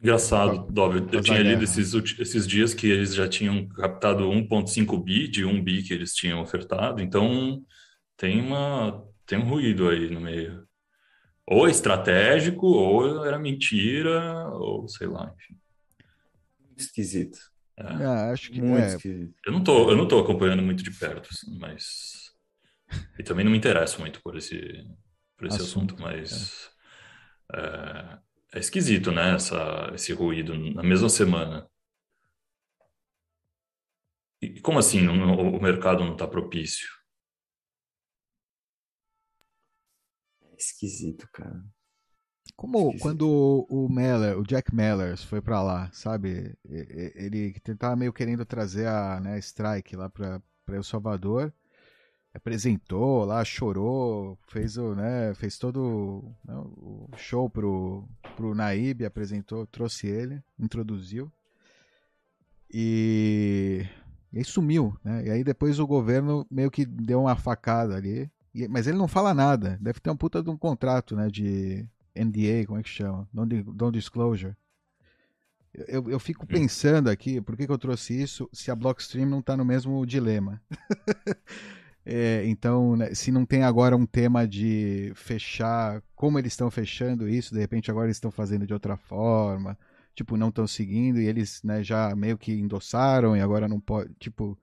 Engraçado, 0.00 0.70
Dob, 0.70 1.08
eu 1.12 1.20
tinha 1.20 1.42
lido 1.42 1.64
esses, 1.64 1.92
esses 2.20 2.46
dias 2.46 2.72
que 2.72 2.86
eles 2.86 3.12
já 3.14 3.28
tinham 3.28 3.68
captado 3.68 4.30
1.5 4.30 5.02
bi 5.02 5.26
de 5.26 5.44
1 5.44 5.62
bi 5.62 5.82
que 5.82 5.92
eles 5.92 6.14
tinham 6.14 6.40
ofertado, 6.40 7.02
então 7.02 7.60
tem 8.16 8.40
uma 8.40 9.04
tem 9.26 9.38
um 9.38 9.48
ruído 9.48 9.88
aí 9.88 10.08
no 10.08 10.20
meio. 10.20 10.67
Ou 11.50 11.66
é 11.66 11.70
estratégico, 11.70 12.66
ou 12.66 13.24
era 13.24 13.38
mentira, 13.38 14.48
ou 14.50 14.86
sei 14.88 15.06
lá, 15.06 15.34
enfim. 15.34 15.56
Esquisito. 16.76 17.38
É. 17.76 17.84
Ah, 17.84 18.30
acho 18.32 18.50
que 18.50 18.60
muito 18.60 18.84
é. 18.84 18.88
esquisito. 18.88 19.34
Eu 19.46 19.52
não 19.52 19.64
tô, 19.64 19.90
eu 19.90 19.96
não 19.96 20.06
tô 20.06 20.18
acompanhando 20.18 20.62
muito 20.62 20.82
de 20.82 20.90
perto, 20.90 21.30
assim, 21.32 21.58
mas 21.58 22.32
e 23.18 23.22
também 23.22 23.44
não 23.44 23.52
me 23.52 23.58
interesso 23.58 24.00
muito 24.00 24.20
por 24.22 24.36
esse 24.36 24.86
por 25.36 25.46
esse 25.46 25.56
assunto, 25.56 25.94
assunto 25.94 26.02
mas 26.02 26.70
é. 27.54 27.60
É 27.60 28.18
é 28.52 28.58
esquisito, 28.58 29.12
né? 29.12 29.34
Essa, 29.34 29.90
esse 29.94 30.12
ruído 30.12 30.56
na 30.74 30.82
mesma 30.82 31.08
semana. 31.08 31.68
E 34.40 34.60
como 34.60 34.78
assim 34.78 35.06
o 35.08 35.60
mercado 35.60 36.04
não 36.04 36.12
está 36.12 36.26
propício? 36.26 36.88
Esquisito, 40.58 41.28
cara. 41.32 41.64
Como 42.56 42.78
esquisito. 42.78 43.02
quando 43.02 43.66
o 43.68 43.88
Meller, 43.88 44.38
o 44.38 44.42
Jack 44.42 44.74
Mellers 44.74 45.22
foi 45.22 45.40
para 45.40 45.62
lá, 45.62 45.90
sabe? 45.92 46.56
Ele 46.64 47.52
tentava 47.60 47.94
meio 47.94 48.12
querendo 48.12 48.44
trazer 48.44 48.86
a 48.86 49.20
né, 49.20 49.38
Strike 49.38 49.96
lá 49.96 50.08
para 50.08 50.42
El 50.68 50.82
Salvador 50.82 51.52
apresentou 52.38 53.24
lá, 53.24 53.44
chorou, 53.44 54.38
fez 54.48 54.76
o, 54.76 54.94
né, 54.94 55.34
fez 55.34 55.58
todo 55.58 56.24
né, 56.44 56.54
o 56.56 57.08
show 57.16 57.48
pro, 57.48 58.08
pro 58.36 58.54
Naib, 58.54 59.04
apresentou, 59.04 59.66
trouxe 59.66 60.06
ele, 60.06 60.42
introduziu. 60.58 61.30
E, 62.72 63.86
e 64.32 64.38
aí 64.38 64.44
sumiu, 64.44 64.96
né? 65.02 65.26
E 65.26 65.30
aí 65.30 65.44
depois 65.44 65.78
o 65.78 65.86
governo 65.86 66.46
meio 66.50 66.70
que 66.70 66.84
deu 66.84 67.22
uma 67.22 67.34
facada 67.34 67.96
ali, 67.96 68.30
mas 68.66 68.86
ele 68.86 68.98
não 68.98 69.06
fala 69.06 69.34
nada. 69.34 69.78
Deve 69.80 70.00
ter 70.00 70.10
um 70.10 70.16
puta 70.16 70.42
de 70.42 70.50
um 70.50 70.56
contrato, 70.56 71.14
né, 71.14 71.28
de 71.28 71.86
NDA, 72.16 72.66
como 72.66 72.78
é 72.78 72.82
que 72.82 72.88
chama? 72.88 73.28
Non-disclosure. 73.32 74.56
Eu, 75.86 76.10
eu 76.10 76.18
fico 76.18 76.44
hum. 76.44 76.48
pensando 76.48 77.08
aqui, 77.08 77.40
por 77.40 77.56
que, 77.56 77.66
que 77.66 77.72
eu 77.72 77.78
trouxe 77.78 78.20
isso, 78.20 78.48
se 78.52 78.70
a 78.70 78.74
Blockstream 78.74 79.28
não 79.28 79.40
está 79.40 79.56
no 79.56 79.64
mesmo 79.64 80.04
dilema. 80.06 80.60
É, 82.10 82.42
então, 82.46 82.96
né, 82.96 83.14
se 83.14 83.30
não 83.30 83.44
tem 83.44 83.64
agora 83.64 83.94
um 83.94 84.06
tema 84.06 84.48
de 84.48 85.12
fechar, 85.14 86.02
como 86.16 86.38
eles 86.38 86.54
estão 86.54 86.70
fechando 86.70 87.28
isso, 87.28 87.52
de 87.52 87.60
repente 87.60 87.90
agora 87.90 88.06
eles 88.06 88.16
estão 88.16 88.30
fazendo 88.30 88.66
de 88.66 88.72
outra 88.72 88.96
forma, 88.96 89.78
tipo, 90.14 90.34
não 90.34 90.48
estão 90.48 90.66
seguindo 90.66 91.20
e 91.20 91.26
eles 91.26 91.62
né, 91.62 91.84
já 91.84 92.16
meio 92.16 92.38
que 92.38 92.50
endossaram 92.50 93.36
e 93.36 93.42
agora 93.42 93.68
não 93.68 93.78
pode, 93.78 94.14
tipo, 94.14 94.58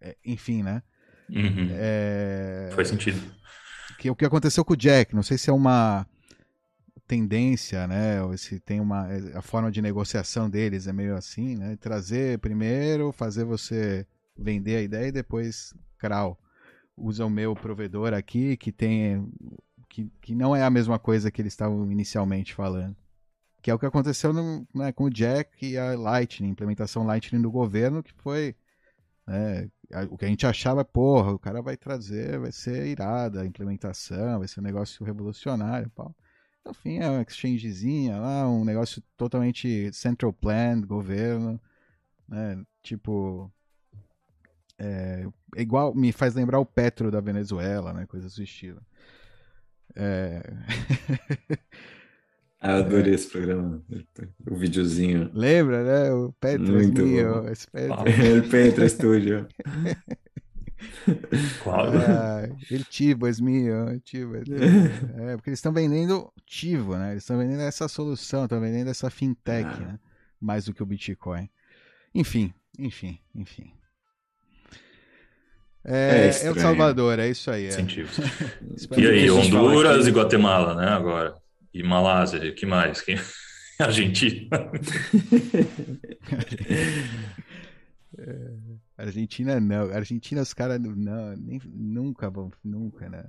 é, 0.00 0.16
enfim, 0.24 0.62
né? 0.62 0.80
Uhum. 1.30 1.68
É... 1.72 2.70
Faz 2.74 2.88
sentido. 2.88 3.20
Que, 3.98 4.10
o 4.10 4.16
que 4.16 4.24
aconteceu 4.24 4.64
com 4.64 4.74
o 4.74 4.76
Jack, 4.76 5.14
não 5.14 5.22
sei 5.22 5.38
se 5.38 5.50
é 5.50 5.52
uma 5.52 6.06
tendência, 7.06 7.86
né? 7.86 8.22
Ou 8.22 8.36
se 8.36 8.60
tem 8.60 8.80
uma. 8.80 9.08
A 9.34 9.42
forma 9.42 9.70
de 9.70 9.80
negociação 9.80 10.50
deles 10.50 10.86
é 10.86 10.92
meio 10.92 11.16
assim, 11.16 11.56
né? 11.56 11.76
Trazer 11.76 12.38
primeiro, 12.38 13.12
fazer 13.12 13.44
você 13.44 14.06
vender 14.36 14.76
a 14.76 14.82
ideia 14.82 15.08
e 15.08 15.12
depois 15.12 15.72
crau 15.98 16.38
usa 16.96 17.26
o 17.26 17.30
meu 17.30 17.54
provedor 17.54 18.14
aqui, 18.14 18.56
que 18.56 18.72
tem. 18.72 19.30
Que, 19.88 20.10
que 20.20 20.34
não 20.34 20.54
é 20.54 20.62
a 20.62 20.70
mesma 20.70 20.98
coisa 20.98 21.30
que 21.30 21.40
eles 21.40 21.52
estavam 21.52 21.90
inicialmente 21.90 22.54
falando. 22.54 22.96
Que 23.62 23.70
é 23.70 23.74
o 23.74 23.78
que 23.78 23.86
aconteceu 23.86 24.32
no, 24.32 24.66
né, 24.74 24.92
com 24.92 25.04
o 25.04 25.10
Jack 25.10 25.66
e 25.66 25.76
a 25.76 25.94
Lightning, 25.94 26.48
implementação 26.48 27.04
Lightning 27.04 27.40
do 27.40 27.50
governo, 27.50 28.02
que 28.02 28.12
foi. 28.14 28.54
Né, 29.26 29.68
o 30.10 30.16
que 30.18 30.24
a 30.24 30.28
gente 30.28 30.46
achava, 30.46 30.84
porra, 30.84 31.32
o 31.32 31.38
cara 31.38 31.62
vai 31.62 31.76
trazer, 31.76 32.38
vai 32.38 32.52
ser 32.52 32.86
irada 32.86 33.42
a 33.42 33.46
implementação, 33.46 34.38
vai 34.38 34.48
ser 34.48 34.60
um 34.60 34.64
negócio 34.64 35.04
revolucionário, 35.04 35.90
pau. 35.90 36.14
No 36.64 36.74
fim 36.74 36.98
é 36.98 37.08
uma 37.08 37.22
exchangezinha 37.22 38.18
lá, 38.18 38.48
um 38.48 38.64
negócio 38.64 39.02
totalmente 39.16 39.92
central 39.92 40.32
plan, 40.32 40.80
governo, 40.80 41.60
né? 42.28 42.60
Tipo, 42.82 43.52
é, 44.78 45.26
igual, 45.56 45.94
me 45.94 46.12
faz 46.12 46.34
lembrar 46.34 46.58
o 46.58 46.66
Petro 46.66 47.10
da 47.10 47.20
Venezuela, 47.20 47.92
né? 47.92 48.06
Coisas 48.06 48.34
do 48.34 48.42
estilo. 48.42 48.82
É... 49.94 50.42
ah, 52.66 52.78
eu 52.78 52.84
adorei 52.84 53.12
é... 53.12 53.14
esse 53.14 53.28
programa, 53.28 53.82
o 54.50 54.56
videozinho. 54.56 55.30
Lembra, 55.32 55.84
né? 55.84 56.12
O 56.12 56.32
Petro 56.40 56.72
Muito 56.72 57.02
mio, 57.02 57.48
esse 57.48 57.70
Petro. 57.70 57.94
Ah, 57.94 58.50
Petro 58.50 58.88
Studio. 58.88 59.46
Qual? 61.62 61.86
Ah, 61.96 62.48
ele 62.70 62.84
Tivo, 62.84 63.26
es 63.26 63.40
mio, 63.40 64.00
Tivo. 64.00 64.36
É, 65.18 65.36
porque 65.36 65.50
eles 65.50 65.58
estão 65.58 65.72
vendendo 65.72 66.32
Tivo, 66.44 66.96
né? 66.96 67.12
Eles 67.12 67.22
estão 67.22 67.38
vendendo 67.38 67.62
essa 67.62 67.88
solução, 67.88 68.44
estão 68.44 68.60
vendendo 68.60 68.90
essa 68.90 69.10
fintech, 69.10 69.68
ah. 69.68 69.78
né? 69.78 69.98
Mais 70.40 70.64
do 70.64 70.74
que 70.74 70.82
o 70.82 70.86
Bitcoin. 70.86 71.48
Enfim, 72.14 72.52
enfim, 72.78 73.18
enfim. 73.34 73.72
É, 75.84 76.30
é, 76.42 76.46
é 76.46 76.50
o 76.50 76.58
Salvador, 76.58 77.18
é 77.20 77.28
isso 77.28 77.50
aí. 77.50 77.68
É. 77.68 77.76
E 78.96 79.06
aí, 79.06 79.30
Honduras 79.30 80.06
e 80.06 80.10
Guatemala, 80.10 80.74
né? 80.74 80.88
Agora. 80.88 81.34
E 81.72 81.82
Malásia, 81.82 82.52
que 82.52 82.66
mais? 82.66 83.00
Quem... 83.00 83.16
Argentina. 83.78 84.48
é, 88.18 88.52
Argentina 88.96 89.60
não. 89.60 89.92
Argentina 89.92 90.40
os 90.40 90.54
caras 90.54 90.80
não, 90.80 91.36
nem, 91.36 91.60
nunca 91.66 92.30
vão, 92.30 92.50
nunca, 92.64 93.08
né? 93.08 93.24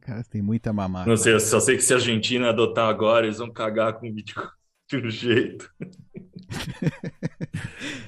Cara, 0.00 0.22
tem 0.24 0.42
muita 0.42 0.72
mamata. 0.72 1.08
Não 1.08 1.16
sei, 1.16 1.34
eu 1.34 1.40
só 1.40 1.60
sei 1.60 1.76
que 1.76 1.82
se 1.82 1.92
a 1.92 1.96
Argentina 1.96 2.48
adotar 2.48 2.88
agora, 2.88 3.26
eles 3.26 3.38
vão 3.38 3.52
cagar 3.52 3.94
com 3.94 4.08
o 4.08 4.12
Bitcoin 4.12 4.48
de 5.00 5.06
um 5.06 5.10
jeito. 5.10 5.72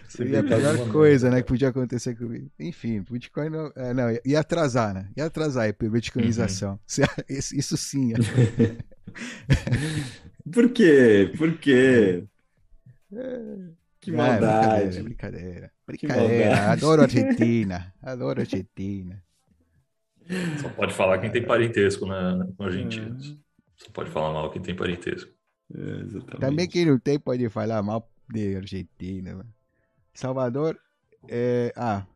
Seria 0.08 0.40
a 0.40 0.44
pior 0.44 0.90
coisa, 0.90 1.30
né, 1.30 1.42
que 1.42 1.48
podia 1.48 1.68
acontecer 1.68 2.16
comigo. 2.16 2.50
Enfim, 2.58 3.04
Bitcoin 3.10 3.50
não, 3.50 3.70
é, 3.74 3.94
não 3.94 4.10
ia 4.24 4.40
atrasar, 4.40 4.94
né? 4.94 5.08
Ia 5.16 5.26
atrasar 5.26 5.68
a 5.68 5.72
bitcoinização. 5.88 6.72
Uhum. 6.72 6.78
Isso 7.28 7.76
sim. 7.76 8.12
Por 10.52 10.70
quê? 10.70 11.32
Por 11.36 11.58
quê? 11.58 12.24
É, 13.12 13.56
que 14.00 14.10
ah, 14.10 14.14
maldade. 14.14 14.98
É, 14.98 15.02
brincadeira, 15.02 15.70
brincadeira. 15.86 15.86
Brincadeira. 15.86 16.72
Adoro 16.72 17.00
a 17.00 17.04
Argentina. 17.06 17.94
Adoro 18.02 18.40
a 18.40 18.42
Argentina. 18.42 19.22
Só 20.60 20.68
pode 20.70 20.92
falar 20.94 21.18
quem 21.18 21.30
tem 21.30 21.44
parentesco 21.44 22.06
na, 22.06 22.46
com 22.56 22.64
argentinos. 22.64 23.30
Uhum. 23.30 23.38
Só 23.76 23.90
pode 23.90 24.10
falar 24.10 24.32
mal 24.32 24.50
quem 24.50 24.62
tem 24.62 24.74
parentesco. 24.74 25.30
É, 25.74 26.38
Também 26.38 26.68
quem 26.68 26.86
não 26.86 26.98
tem 26.98 27.18
pode 27.18 27.48
falar 27.48 27.82
mal 27.82 28.08
de 28.28 28.56
Argentina. 28.56 29.44
Salvador 30.12 30.78
é. 31.28 31.72
Ah, 31.76 32.06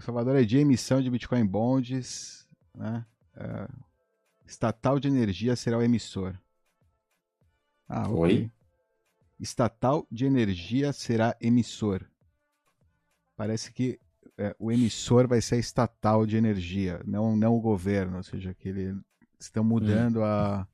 Salvador 0.00 0.36
é 0.36 0.44
de 0.44 0.58
emissão 0.58 1.00
de 1.00 1.10
Bitcoin 1.10 1.46
Bonds. 1.46 2.46
Né? 2.74 3.04
É, 3.36 3.68
estatal 4.46 4.98
de 4.98 5.08
Energia 5.08 5.56
será 5.56 5.78
o 5.78 5.82
emissor. 5.82 6.38
Ah, 7.88 8.08
Oi? 8.10 8.50
Estatal 9.40 10.06
de 10.10 10.26
Energia 10.26 10.92
será 10.92 11.36
emissor. 11.40 12.04
Parece 13.36 13.72
que 13.72 14.00
é, 14.36 14.54
o 14.58 14.70
emissor 14.70 15.26
vai 15.26 15.40
ser 15.40 15.58
estatal 15.58 16.26
de 16.26 16.36
energia, 16.36 17.00
não, 17.04 17.36
não 17.36 17.54
o 17.54 17.60
governo. 17.60 18.16
Ou 18.16 18.22
seja, 18.22 18.54
que 18.54 18.68
eles 18.68 18.96
estão 19.38 19.64
mudando 19.64 20.20
hum. 20.20 20.24
a 20.24 20.66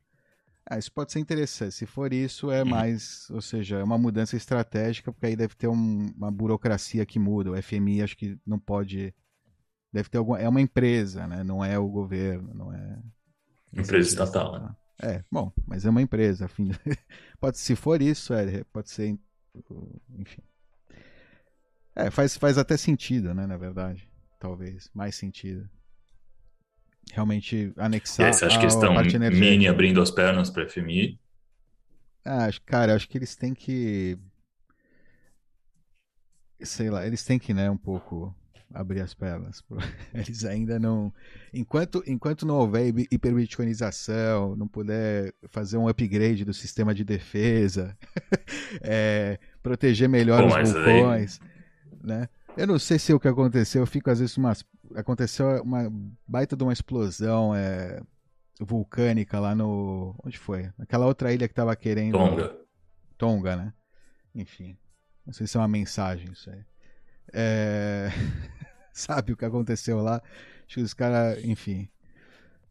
ah, 0.67 0.79
isso 0.79 0.91
pode 0.91 1.13
ser 1.13 1.19
interessante. 1.19 1.73
Se 1.73 1.85
for 1.87 2.13
isso, 2.13 2.51
é 2.51 2.63
uhum. 2.63 2.69
mais, 2.69 3.29
ou 3.31 3.43
seja, 3.43 3.79
é 3.79 3.85
uma 3.85 3.99
mudança 3.99 4.37
estratégica, 4.37 5.13
porque 5.13 5.27
aí 5.27 5.37
deve 5.37 5.55
ter 5.55 5.69
um, 5.69 6.07
uma 6.17 6.31
burocracia 6.31 7.05
que 7.05 7.19
muda. 7.19 7.51
O 7.51 7.63
FMI 7.63 8.03
acho 8.03 8.17
que 8.17 8.39
não 8.47 8.59
pode. 8.59 9.15
Deve 9.93 10.09
ter 10.09 10.19
alguma. 10.19 10.41
É 10.41 10.49
uma 10.49 10.61
empresa, 10.61 11.27
né? 11.27 11.45
Não 11.45 11.63
é 11.63 11.79
o 11.79 11.87
governo, 11.89 12.55
não 12.55 12.73
é. 12.73 12.99
Empresa 13.73 14.09
estatal, 14.09 14.59
né? 14.59 14.77
É, 15.03 15.25
bom, 15.31 15.53
mas 15.67 15.85
é 15.85 15.91
uma 15.91 16.01
empresa. 16.01 16.47
Afim... 16.47 16.71
pode, 17.39 17.59
se 17.59 17.77
for 17.77 18.01
isso, 18.01 18.33
é, 18.33 18.65
pode 18.73 18.89
ser. 18.91 19.19
Enfim. 20.19 20.43
É, 21.95 22.11
faz, 22.11 22.37
faz 22.37 22.57
até 22.57 22.77
sentido, 22.77 23.35
né? 23.35 23.47
Na 23.47 23.59
verdade. 23.59 24.09
Talvez. 24.41 24.91
Mais 24.95 25.15
sentido 25.15 25.69
realmente 27.13 27.73
anexar. 27.77 28.27
E 28.27 28.29
aí, 28.29 28.33
você 28.33 28.45
acha 28.45 28.59
que 28.59 28.65
eles 28.65 28.75
estão 28.75 28.95
mini 29.33 29.69
abrindo 29.69 30.01
as 30.01 30.11
pernas 30.11 30.51
para 30.51 30.69
FMI? 30.69 31.19
Ah, 32.25 32.49
cara, 32.65 32.95
acho 32.95 33.09
que 33.09 33.19
eles 33.19 33.37
têm 33.37 33.55
que. 33.55 34.19
Sei 36.61 36.89
lá, 36.89 37.07
eles 37.07 37.25
têm 37.25 37.39
que, 37.39 37.53
né, 37.53 37.71
um 37.71 37.77
pouco 37.77 38.35
abrir 38.75 39.01
as 39.01 39.15
pernas. 39.15 39.63
Eles 40.13 40.45
ainda 40.45 40.79
não. 40.79 41.13
Enquanto, 41.53 42.03
enquanto 42.07 42.45
não 42.45 42.57
houver 42.57 42.93
hiperbitcoinização, 43.11 44.57
não 44.57 44.67
puder 44.67 45.33
fazer 45.49 45.77
um 45.77 45.89
upgrade 45.89 46.45
do 46.45 46.53
sistema 46.53 46.93
de 46.95 47.05
defesa, 47.05 47.97
é, 48.83 49.39
proteger 49.63 50.09
melhor 50.09 50.43
Pô, 50.43 50.61
os 50.61 50.73
vulcões, 50.73 51.41
aí... 51.41 51.99
né? 52.03 52.29
Eu 52.57 52.67
não 52.67 52.79
sei 52.79 52.99
se 52.99 53.13
é 53.13 53.15
o 53.15 53.21
que 53.21 53.29
aconteceu, 53.29 53.83
eu 53.83 53.87
fico 53.87 54.11
às 54.11 54.19
vezes 54.19 54.37
umas. 54.37 54.65
Aconteceu 54.95 55.63
uma 55.63 55.93
baita 56.27 56.57
de 56.57 56.63
uma 56.63 56.73
explosão 56.73 57.55
é, 57.55 58.01
vulcânica 58.61 59.41
lá 59.41 59.55
no. 59.55 60.15
Onde 60.25 60.39
foi? 60.39 60.71
Aquela 60.79 61.07
outra 61.07 61.33
ilha 61.33 61.49
que 61.49 61.55
tava 61.55 61.75
querendo. 61.75 62.13
Tonga. 62.13 62.57
Tonga, 63.19 63.57
né? 63.57 63.73
Enfim. 64.35 64.77
Não 65.27 65.33
sei 65.33 65.47
se 65.47 65.57
é 65.57 65.61
uma 65.61 65.69
mensagem 65.69 66.31
isso 66.33 66.51
aí. 66.51 66.65
É... 67.33 68.11
Sabe 68.93 69.33
o 69.33 69.37
que 69.37 69.45
aconteceu 69.45 70.01
lá? 70.01 70.23
Acho 70.67 70.77
que 70.77 70.83
os 70.83 70.95
caras, 70.95 71.43
enfim. 71.45 71.89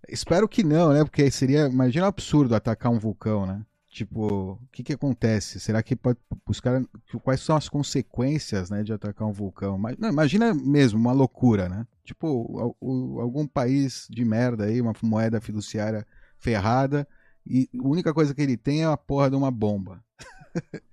Espero 0.07 0.47
que 0.47 0.63
não, 0.63 0.93
né? 0.93 1.03
Porque 1.03 1.29
seria. 1.31 1.67
Imagina 1.67 2.05
um 2.05 2.09
absurdo 2.09 2.55
atacar 2.55 2.91
um 2.91 2.99
vulcão, 2.99 3.45
né? 3.45 3.65
Tipo, 3.89 4.53
o 4.53 4.67
que 4.71 4.81
que 4.83 4.93
acontece? 4.93 5.59
Será 5.59 5.83
que 5.83 5.95
pode 5.95 6.17
buscar 6.45 6.83
quais 7.21 7.41
são 7.41 7.55
as 7.55 7.69
consequências, 7.69 8.71
né, 8.71 8.81
de 8.81 8.91
atacar 8.91 9.27
um 9.27 9.31
vulcão? 9.31 9.79
Não, 9.99 10.09
imagina 10.09 10.51
mesmo 10.51 10.99
uma 10.99 11.11
loucura, 11.11 11.69
né? 11.69 11.85
Tipo, 12.03 12.75
algum 13.19 13.47
país 13.47 14.07
de 14.09 14.25
merda 14.25 14.65
aí, 14.65 14.81
uma 14.81 14.93
moeda 15.01 15.39
fiduciária 15.39 16.05
ferrada 16.37 17.07
e 17.45 17.69
a 17.73 17.87
única 17.87 18.13
coisa 18.13 18.33
que 18.33 18.41
ele 18.41 18.57
tem 18.57 18.83
é 18.83 18.85
a 18.85 18.97
porra 18.97 19.29
de 19.29 19.35
uma 19.35 19.51
bomba. 19.51 20.03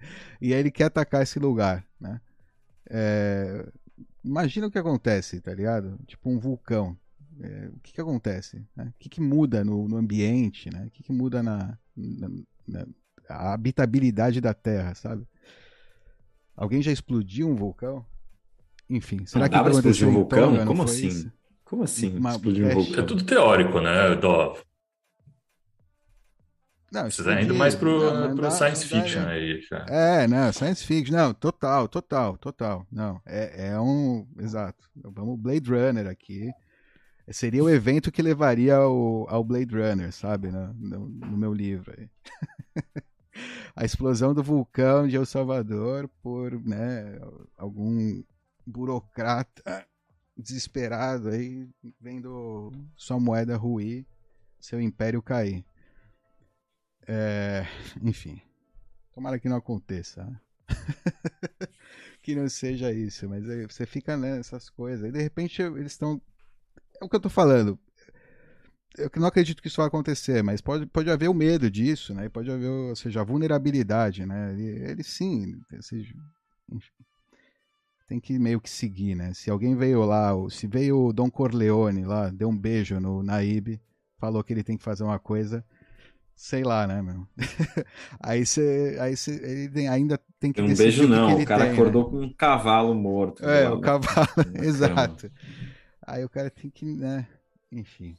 e 0.40 0.52
aí 0.52 0.60
ele 0.60 0.70
quer 0.70 0.84
atacar 0.84 1.22
esse 1.22 1.38
lugar, 1.38 1.86
né? 2.00 2.20
É... 2.88 3.66
Imagina 4.24 4.66
o 4.66 4.70
que 4.70 4.78
acontece, 4.78 5.40
tá 5.40 5.54
ligado? 5.54 5.98
Tipo 6.06 6.30
um 6.30 6.38
vulcão. 6.38 6.96
É... 7.40 7.68
o 7.68 7.80
que 7.80 7.92
que 7.92 8.00
acontece? 8.00 8.64
Né? 8.76 8.92
O 8.96 8.98
que 8.98 9.08
que 9.08 9.20
muda 9.20 9.64
no, 9.64 9.88
no 9.88 9.96
ambiente, 9.96 10.70
né? 10.70 10.86
O 10.86 10.90
que 10.90 11.02
que 11.02 11.12
muda 11.12 11.42
na, 11.42 11.78
na 11.96 12.28
né? 12.66 12.86
a 13.28 13.52
habitabilidade 13.52 14.40
da 14.40 14.52
Terra, 14.52 14.94
sabe? 14.94 15.26
Alguém 16.56 16.82
já 16.82 16.90
explodiu 16.90 17.48
um 17.48 17.54
vulcão? 17.54 18.04
Enfim, 18.90 19.24
será 19.24 19.44
não 19.44 19.50
que 19.50 19.70
aconteceu 19.70 20.08
um 20.08 20.12
vulcão? 20.12 20.50
Tonga, 20.50 20.66
Como 20.66 20.82
assim? 20.82 21.06
Isso? 21.06 21.32
Como 21.64 21.84
assim? 21.84 22.18
Uma, 22.18 22.32
explodiu 22.32 22.66
um 22.66 22.70
é, 22.70 22.74
vulcão? 22.74 23.04
É 23.04 23.06
tudo 23.06 23.24
teórico, 23.24 23.80
né, 23.80 24.16
Dó? 24.16 24.58
Não, 26.92 27.08
Você 27.08 27.20
está 27.20 27.40
indo 27.40 27.54
mais 27.54 27.76
pro, 27.76 28.12
não, 28.12 28.34
pro 28.34 28.42
dá, 28.42 28.50
science 28.50 28.84
fiction 28.84 29.22
dá, 29.22 29.30
aí, 29.30 29.60
já. 29.60 29.86
É, 29.88 30.26
não, 30.26 30.52
science 30.52 30.84
fiction, 30.84 31.16
não, 31.16 31.32
total, 31.32 31.86
total, 31.86 32.36
total. 32.36 32.84
Não, 32.90 33.22
é, 33.24 33.68
é 33.68 33.80
um. 33.80 34.26
Exato. 34.40 34.90
Vamos 34.96 35.38
Blade 35.38 35.70
Runner 35.70 36.08
aqui. 36.08 36.50
Seria 37.28 37.62
o 37.62 37.70
evento 37.70 38.10
que 38.10 38.20
levaria 38.20 38.74
ao, 38.74 39.24
ao 39.30 39.44
Blade 39.44 39.72
Runner, 39.72 40.12
sabe? 40.12 40.50
No, 40.50 40.74
no, 40.74 41.08
no 41.08 41.36
meu 41.36 41.54
livro 41.54 41.94
aí. 41.96 42.08
a 43.76 43.84
explosão 43.84 44.34
do 44.34 44.42
vulcão 44.42 45.06
de 45.06 45.14
El 45.14 45.24
Salvador 45.24 46.10
por 46.20 46.60
né, 46.64 47.20
algum 47.56 48.20
burocrata 48.70 49.86
desesperado 50.36 51.28
aí 51.28 51.68
vendo 52.00 52.72
sua 52.96 53.20
moeda 53.20 53.56
ruir, 53.56 54.06
seu 54.58 54.80
império 54.80 55.22
cair. 55.22 55.64
É, 57.06 57.66
enfim, 58.02 58.40
tomara 59.12 59.38
que 59.38 59.48
não 59.48 59.56
aconteça. 59.56 60.24
Né? 60.24 60.40
que 62.22 62.34
não 62.34 62.48
seja 62.48 62.92
isso, 62.92 63.28
mas 63.28 63.44
você 63.70 63.84
fica 63.86 64.16
nessas 64.16 64.70
coisas. 64.70 65.08
E 65.08 65.12
de 65.12 65.20
repente 65.20 65.60
eles 65.62 65.92
estão 65.92 66.20
é 67.00 67.04
o 67.04 67.08
que 67.08 67.16
eu 67.16 67.20
tô 67.20 67.30
falando. 67.30 67.78
Eu 68.98 69.10
não 69.16 69.28
acredito 69.28 69.62
que 69.62 69.68
isso 69.68 69.78
vai 69.78 69.86
acontecer, 69.86 70.42
mas 70.42 70.60
pode, 70.60 70.84
pode 70.86 71.08
haver 71.08 71.28
o 71.28 71.34
medo 71.34 71.70
disso, 71.70 72.12
né? 72.12 72.28
Pode 72.28 72.50
haver, 72.50 72.68
ou 72.68 72.96
seja, 72.96 73.20
a 73.20 73.24
vulnerabilidade, 73.24 74.26
né? 74.26 74.52
Ele, 74.52 74.90
ele 74.90 75.02
sim, 75.02 75.60
seja, 75.80 76.14
tem 78.10 78.18
que 78.18 78.36
meio 78.40 78.60
que 78.60 78.68
seguir, 78.68 79.14
né? 79.14 79.32
Se 79.32 79.48
alguém 79.52 79.76
veio 79.76 80.04
lá, 80.04 80.32
se 80.50 80.66
veio 80.66 80.98
o 80.98 81.12
Dom 81.12 81.30
Corleone 81.30 82.04
lá, 82.04 82.28
deu 82.28 82.48
um 82.48 82.58
beijo 82.58 82.98
no 82.98 83.22
Naib, 83.22 83.80
falou 84.18 84.42
que 84.42 84.52
ele 84.52 84.64
tem 84.64 84.76
que 84.76 84.82
fazer 84.82 85.04
uma 85.04 85.20
coisa, 85.20 85.64
sei 86.34 86.64
lá, 86.64 86.88
né, 86.88 87.00
meu? 87.00 87.24
aí 88.18 88.44
você 88.44 88.98
aí 89.00 89.16
você 89.16 89.40
ele 89.40 89.86
ainda 89.86 90.20
tem 90.40 90.52
que 90.52 90.60
Um 90.60 90.74
beijo 90.74 91.06
não, 91.06 91.38
o 91.38 91.44
cara 91.46 91.66
tem, 91.66 91.72
acordou 91.74 92.02
né? 92.02 92.10
com 92.10 92.24
um 92.24 92.32
cavalo 92.32 92.96
morto. 92.96 93.44
É, 93.44 93.70
o 93.70 93.80
cavalo, 93.80 94.26
exato. 94.60 95.30
Aí 96.04 96.24
o 96.24 96.28
cara 96.28 96.50
tem 96.50 96.68
que, 96.68 96.84
né, 96.86 97.28
enfim. 97.70 98.16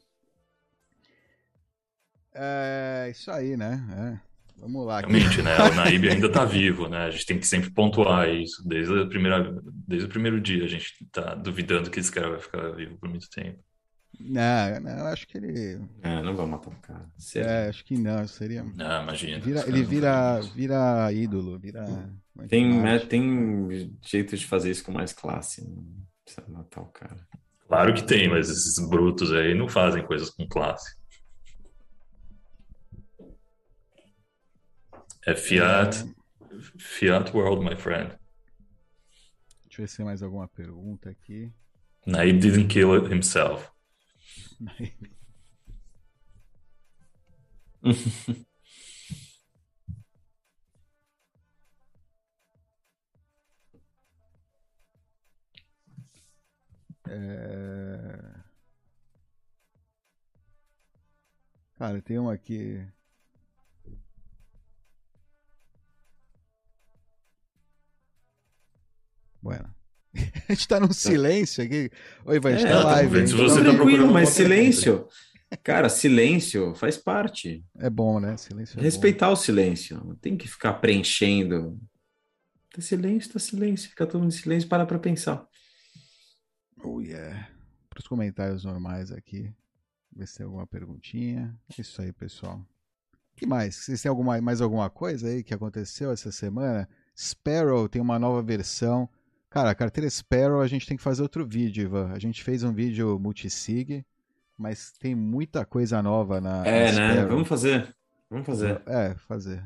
É 2.33 3.09
isso 3.11 3.29
aí, 3.29 3.57
né? 3.57 3.83
É. 4.23 4.30
Vamos 4.57 4.85
lá. 4.85 4.99
Realmente, 4.99 5.41
né? 5.41 5.57
O 5.57 5.75
Naib 5.75 6.07
ainda 6.07 6.29
tá 6.31 6.45
vivo, 6.45 6.87
né? 6.87 7.05
A 7.05 7.09
gente 7.09 7.25
tem 7.25 7.39
que 7.39 7.47
sempre 7.47 7.71
pontuar 7.71 8.29
isso. 8.29 8.67
Desde, 8.67 9.01
a 9.01 9.05
primeira, 9.07 9.59
desde 9.87 10.05
o 10.05 10.09
primeiro 10.09 10.39
dia 10.39 10.63
a 10.63 10.67
gente 10.67 10.93
tá 11.11 11.33
duvidando 11.33 11.89
que 11.89 11.99
esse 11.99 12.11
cara 12.11 12.29
vai 12.29 12.39
ficar 12.39 12.69
vivo 12.71 12.97
por 12.97 13.09
muito 13.09 13.29
tempo. 13.29 13.59
Não, 14.19 14.79
não, 14.81 15.07
acho 15.07 15.27
que 15.27 15.37
ele. 15.37 15.81
É, 16.03 16.21
não 16.21 16.35
vai 16.35 16.45
matar 16.45 16.69
um 16.69 16.75
cara. 16.75 17.09
Sério? 17.17 17.49
É, 17.49 17.69
acho 17.69 17.83
que 17.83 17.97
não, 17.97 18.27
seria. 18.27 18.63
Não, 18.63 19.03
imagina. 19.03 19.39
Vira, 19.39 19.63
ele 19.67 19.83
vira, 19.83 20.39
vira 20.53 21.11
ídolo, 21.11 21.57
vira. 21.57 21.85
Tem, 22.47 22.87
é, 22.87 22.99
tem 22.99 23.97
jeito 24.05 24.37
de 24.37 24.45
fazer 24.45 24.71
isso 24.71 24.83
com 24.83 24.91
mais 24.91 25.13
classe. 25.13 25.63
Não 25.63 25.83
precisa 26.23 26.47
matar 26.49 26.81
o 26.81 26.87
cara. 26.87 27.17
Claro 27.67 27.93
que 27.93 28.03
tem, 28.03 28.29
mas 28.29 28.49
esses 28.49 28.77
brutos 28.89 29.31
aí 29.31 29.55
não 29.55 29.67
fazem 29.67 30.05
coisas 30.05 30.29
com 30.29 30.47
classe. 30.47 30.95
É 35.25 35.35
Fiat, 35.35 36.05
Fiat 36.77 37.35
World, 37.35 37.63
my 37.63 37.75
friend. 37.75 38.17
Deixa 39.65 39.81
eu 39.81 39.85
ver 39.85 39.87
se 39.87 39.97
tem 39.97 40.05
mais 40.05 40.23
alguma 40.23 40.47
pergunta 40.47 41.09
aqui. 41.09 41.51
Naib 42.05 42.39
didn't 42.39 42.67
kill 42.67 42.95
it 42.95 43.13
himself. 43.13 43.69
é... 57.07 58.41
Cara, 61.77 62.01
tem 62.01 62.17
uma 62.17 62.33
aqui. 62.33 62.83
Bueno. 69.41 69.73
a 70.47 70.53
gente 70.53 70.67
tá 70.67 70.79
num 70.79 70.91
silêncio 70.91 71.63
aqui. 71.63 71.89
Oi, 72.25 72.39
vai, 72.39 72.53
a 72.53 72.57
gente 72.57 72.67
é, 72.67 72.71
tá 72.71 72.83
live. 72.83 73.27
Se 73.27 73.33
você 73.33 73.63
tá 73.63 73.73
procurando 73.73 74.11
mas 74.11 74.29
silêncio. 74.29 75.07
Cara, 75.63 75.89
silêncio 75.89 76.73
faz 76.75 76.97
parte. 76.97 77.65
É 77.77 77.89
bom, 77.89 78.19
né? 78.19 78.37
Silêncio 78.37 78.79
é 78.79 78.83
Respeitar 78.83 79.27
bom. 79.27 79.33
o 79.33 79.35
silêncio. 79.35 80.01
Não 80.03 80.15
tem 80.15 80.37
que 80.37 80.47
ficar 80.47 80.73
preenchendo. 80.75 81.79
Tá 82.73 82.81
silêncio, 82.81 83.33
tá 83.33 83.39
silêncio. 83.39 83.89
Fica 83.89 84.07
todo 84.07 84.21
mundo 84.21 84.33
em 84.33 84.37
silêncio 84.37 84.69
para 84.69 84.85
pra 84.85 84.97
pensar. 84.97 85.45
Oh, 86.83 87.01
yeah. 87.01 87.49
Para 87.89 87.99
os 87.99 88.07
comentários 88.07 88.63
normais 88.63 89.11
aqui. 89.11 89.53
Ver 90.15 90.27
se 90.27 90.37
tem 90.37 90.45
alguma 90.45 90.65
perguntinha. 90.65 91.53
É 91.69 91.81
isso 91.81 92.01
aí, 92.01 92.13
pessoal. 92.13 92.65
O 93.33 93.35
que 93.35 93.45
mais? 93.45 93.75
Vocês 93.75 94.01
têm 94.01 94.09
alguma, 94.09 94.39
mais 94.41 94.61
alguma 94.61 94.89
coisa 94.89 95.27
aí 95.27 95.43
que 95.43 95.53
aconteceu 95.53 96.11
essa 96.11 96.31
semana? 96.31 96.87
Sparrow 97.17 97.89
tem 97.89 98.01
uma 98.01 98.17
nova 98.17 98.41
versão. 98.41 99.09
Cara, 99.51 99.69
a 99.69 99.75
carteira 99.75 100.09
Sparrow 100.09 100.61
a 100.61 100.67
gente 100.67 100.87
tem 100.87 100.95
que 100.95 101.03
fazer 101.03 101.21
outro 101.21 101.45
vídeo, 101.45 101.83
Ivan. 101.83 102.13
A 102.13 102.17
gente 102.17 102.41
fez 102.41 102.63
um 102.63 102.73
vídeo 102.73 103.19
multisig, 103.19 104.05
mas 104.57 104.93
tem 104.93 105.13
muita 105.13 105.65
coisa 105.65 106.01
nova 106.01 106.39
na. 106.39 106.65
É, 106.65 106.89
na 106.93 107.15
né? 107.15 107.25
Vamos 107.25 107.49
fazer. 107.49 107.93
Vamos 108.29 108.45
fazer. 108.45 108.81
É, 108.85 109.13
fazer. 109.27 109.61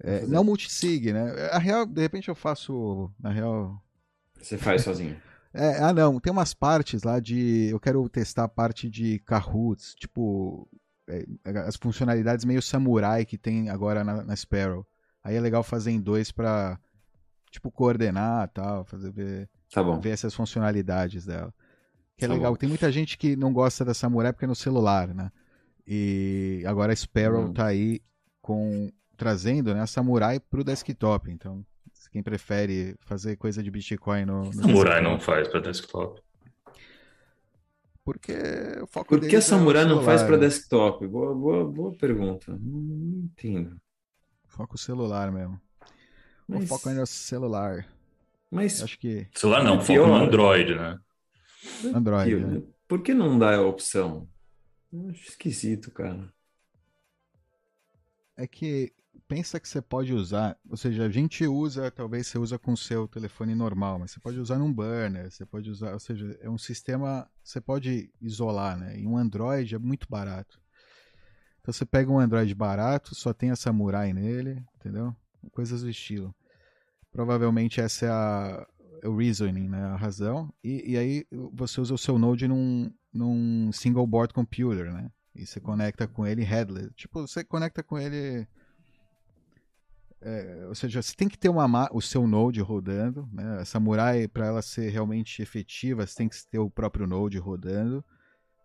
É, 0.00 0.26
não 0.26 0.42
multisig, 0.42 1.12
né? 1.12 1.30
A 1.52 1.58
real, 1.58 1.86
de 1.86 2.00
repente 2.00 2.28
eu 2.28 2.34
faço. 2.34 3.08
Na 3.16 3.30
real. 3.30 3.80
Você 4.42 4.58
faz 4.58 4.82
sozinho. 4.82 5.16
É, 5.54 5.78
ah, 5.78 5.92
não. 5.92 6.18
Tem 6.18 6.32
umas 6.32 6.52
partes 6.52 7.04
lá 7.04 7.20
de. 7.20 7.68
Eu 7.70 7.78
quero 7.78 8.08
testar 8.08 8.42
a 8.42 8.48
parte 8.48 8.90
de 8.90 9.20
Kahoots, 9.20 9.94
tipo. 9.94 10.68
É, 11.08 11.24
as 11.60 11.76
funcionalidades 11.76 12.44
meio 12.44 12.60
samurai 12.60 13.24
que 13.24 13.38
tem 13.38 13.70
agora 13.70 14.02
na, 14.02 14.24
na 14.24 14.34
Sparrow. 14.34 14.84
Aí 15.22 15.36
é 15.36 15.40
legal 15.40 15.62
fazer 15.62 15.92
em 15.92 16.00
dois 16.00 16.32
para 16.32 16.76
tipo, 17.50 17.70
coordenar 17.70 18.48
tal, 18.48 18.84
fazer 18.84 19.10
ver, 19.10 19.48
tá 19.72 19.82
bom. 19.82 20.00
ver 20.00 20.10
essas 20.10 20.34
funcionalidades 20.34 21.26
dela. 21.26 21.52
Que 22.16 22.24
é 22.24 22.28
tá 22.28 22.34
legal. 22.34 22.52
Bom. 22.52 22.56
Tem 22.56 22.68
muita 22.68 22.90
gente 22.92 23.18
que 23.18 23.34
não 23.36 23.52
gosta 23.52 23.84
da 23.84 23.94
Samurai 23.94 24.32
porque 24.32 24.44
é 24.44 24.48
no 24.48 24.54
celular, 24.54 25.08
né? 25.14 25.30
E 25.86 26.62
agora 26.66 26.92
a 26.92 26.96
Sparrow 26.96 27.46
hum. 27.46 27.52
tá 27.52 27.66
aí 27.66 28.00
com 28.40 28.90
trazendo 29.16 29.74
né, 29.74 29.80
a 29.80 29.86
Samurai 29.86 30.38
pro 30.38 30.64
desktop. 30.64 31.30
Então, 31.30 31.64
quem 32.10 32.22
prefere 32.22 32.96
fazer 33.00 33.36
coisa 33.36 33.62
de 33.62 33.70
Bitcoin 33.70 34.24
no, 34.24 34.44
no 34.44 34.52
Samurai 34.52 34.94
desktop, 34.94 35.02
não 35.02 35.20
faz 35.20 35.48
para 35.48 35.60
desktop. 35.60 36.22
Porque 38.04 38.32
o 38.82 38.86
foco 38.86 39.08
Por 39.08 39.20
que 39.20 39.36
a 39.36 39.38
é 39.38 39.42
Samurai 39.42 39.82
é 39.82 39.86
não 39.86 40.02
faz 40.02 40.22
para 40.22 40.36
desktop? 40.38 41.06
Boa, 41.06 41.34
boa, 41.34 41.64
boa 41.70 41.92
pergunta. 41.96 42.56
Não 42.58 43.24
entendo. 43.24 43.80
Foco 44.46 44.78
celular 44.78 45.30
mesmo. 45.30 45.60
Mas... 46.50 46.64
O 46.64 46.66
foco 46.66 46.88
ainda 46.88 47.02
é 47.02 47.06
celular. 47.06 47.86
Mas. 48.50 48.82
Acho 48.82 48.98
que. 48.98 49.28
Celular 49.34 49.62
não, 49.62 49.78
é 49.78 49.80
foco 49.80 50.06
no 50.06 50.14
Android, 50.14 50.74
né? 50.74 50.98
Android. 51.94 52.36
Né? 52.36 52.62
Por 52.88 53.02
que 53.02 53.14
não 53.14 53.38
dá 53.38 53.56
a 53.56 53.62
opção? 53.62 54.28
Eu 54.92 55.08
acho 55.10 55.28
esquisito, 55.28 55.90
cara. 55.92 56.32
É 58.36 58.46
que 58.46 58.92
pensa 59.28 59.60
que 59.60 59.68
você 59.68 59.80
pode 59.80 60.12
usar, 60.12 60.58
ou 60.68 60.76
seja, 60.76 61.04
a 61.04 61.08
gente 61.08 61.46
usa, 61.46 61.88
talvez 61.88 62.26
você 62.26 62.36
usa 62.36 62.58
com 62.58 62.72
o 62.72 62.76
seu 62.76 63.06
telefone 63.06 63.54
normal, 63.54 64.00
mas 64.00 64.10
você 64.10 64.18
pode 64.18 64.40
usar 64.40 64.58
num 64.58 64.72
burner, 64.72 65.30
você 65.30 65.46
pode 65.46 65.70
usar, 65.70 65.92
ou 65.92 66.00
seja, 66.00 66.36
é 66.40 66.50
um 66.50 66.58
sistema, 66.58 67.30
você 67.44 67.60
pode 67.60 68.12
isolar, 68.20 68.76
né? 68.76 68.98
E 68.98 69.06
um 69.06 69.16
Android 69.16 69.72
é 69.72 69.78
muito 69.78 70.08
barato. 70.10 70.60
Então 71.60 71.72
você 71.72 71.84
pega 71.84 72.10
um 72.10 72.18
Android 72.18 72.52
barato, 72.56 73.14
só 73.14 73.32
tem 73.32 73.52
a 73.52 73.56
Samurai 73.56 74.12
nele, 74.12 74.64
entendeu? 74.74 75.14
Coisas 75.52 75.82
do 75.82 75.90
estilo. 75.90 76.34
Provavelmente 77.12 77.80
essa 77.80 78.06
é 78.06 78.08
a 78.10 78.66
é 79.02 79.08
o 79.08 79.16
reasoning, 79.16 79.68
né, 79.68 79.82
a 79.84 79.96
razão. 79.96 80.52
E, 80.62 80.92
e 80.92 80.98
aí 80.98 81.26
você 81.52 81.80
usa 81.80 81.94
o 81.94 81.98
seu 81.98 82.18
Node 82.18 82.46
num, 82.46 82.92
num 83.12 83.72
single 83.72 84.06
board 84.06 84.32
computer, 84.32 84.92
né? 84.92 85.10
E 85.34 85.46
você 85.46 85.60
conecta 85.60 86.06
com 86.06 86.26
ele 86.26 86.42
headless. 86.42 86.90
Tipo, 86.94 87.26
você 87.26 87.42
conecta 87.42 87.82
com 87.82 87.98
ele. 87.98 88.46
É, 90.20 90.66
ou 90.68 90.74
seja, 90.74 91.00
você 91.00 91.14
tem 91.14 91.28
que 91.28 91.38
ter 91.38 91.48
uma, 91.48 91.88
o 91.92 92.02
seu 92.02 92.26
Node 92.26 92.60
rodando. 92.60 93.28
Né? 93.32 93.58
A 93.60 93.64
Samurai, 93.64 94.28
para 94.28 94.46
ela 94.46 94.60
ser 94.60 94.90
realmente 94.90 95.40
efetiva, 95.40 96.06
você 96.06 96.14
tem 96.14 96.28
que 96.28 96.36
ter 96.46 96.58
o 96.58 96.68
próprio 96.68 97.06
Node 97.06 97.38
rodando. 97.38 98.04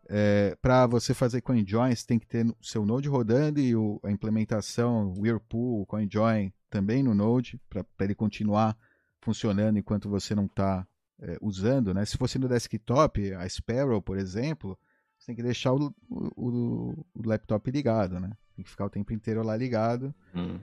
É, 0.08 0.56
para 0.62 0.86
você 0.86 1.14
fazer 1.14 1.42
CoinJoin, 1.42 1.96
você 1.96 2.06
tem 2.06 2.20
que 2.20 2.28
ter 2.28 2.46
o 2.46 2.56
seu 2.62 2.86
Node 2.86 3.08
rodando 3.08 3.60
e 3.60 3.76
o, 3.76 4.00
a 4.04 4.12
implementação 4.12 5.14
Whirlpool, 5.18 5.86
CoinJoin 5.86 6.52
também 6.76 7.02
no 7.02 7.16
Node, 7.16 7.58
para 7.70 7.86
ele 8.02 8.14
continuar 8.14 8.78
funcionando 9.22 9.80
enquanto 9.80 10.10
você 10.10 10.36
não 10.36 10.46
está 10.46 10.86
é, 11.22 11.38
usando. 11.42 11.94
Né? 11.94 12.04
Se 12.04 12.18
fosse 12.18 12.38
no 12.38 12.50
desktop, 12.50 13.34
a 13.34 13.48
Sparrow, 13.48 14.02
por 14.02 14.18
exemplo, 14.18 14.78
você 15.18 15.28
tem 15.28 15.36
que 15.38 15.44
deixar 15.44 15.74
o, 15.74 15.96
o, 16.10 17.06
o 17.14 17.28
laptop 17.28 17.72
ligado. 17.72 18.20
Né? 18.20 18.30
Tem 18.58 18.66
que 18.66 18.70
ficar 18.70 18.88
o 18.88 18.90
tempo 18.90 19.14
inteiro 19.14 19.42
lá 19.42 19.56
ligado. 19.56 20.14
Hum. 20.36 20.60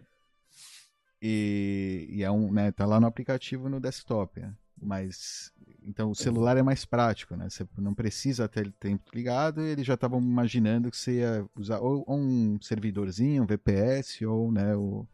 E, 1.21 2.09
e, 2.11 2.23
é 2.23 2.31
um, 2.31 2.53
né, 2.53 2.71
tá 2.73 2.85
lá 2.85 3.01
no 3.01 3.07
aplicativo 3.07 3.71
no 3.71 3.81
desktop. 3.81 4.39
Né? 4.39 4.55
Mas 4.79 5.51
então 5.83 6.11
o 6.11 6.15
celular 6.15 6.59
é 6.59 6.63
mais 6.63 6.85
prático, 6.85 7.37
né? 7.37 7.49
Você 7.49 7.67
não 7.79 7.95
precisa 7.95 8.49
ter 8.49 8.61
ele 8.61 8.73
tempo 8.73 9.05
ligado 9.15 9.63
e 9.63 9.71
eles 9.71 9.87
já 9.87 9.95
estavam 9.95 10.21
imaginando 10.21 10.91
que 10.91 10.97
você 10.97 11.21
ia 11.21 11.47
usar 11.57 11.79
ou, 11.79 12.05
ou, 12.07 12.19
um 12.19 12.61
servidorzinho, 12.61 13.45
um 13.45 13.47
VPS, 13.47 14.23
ou 14.23 14.51
né, 14.51 14.75
o, 14.77 15.07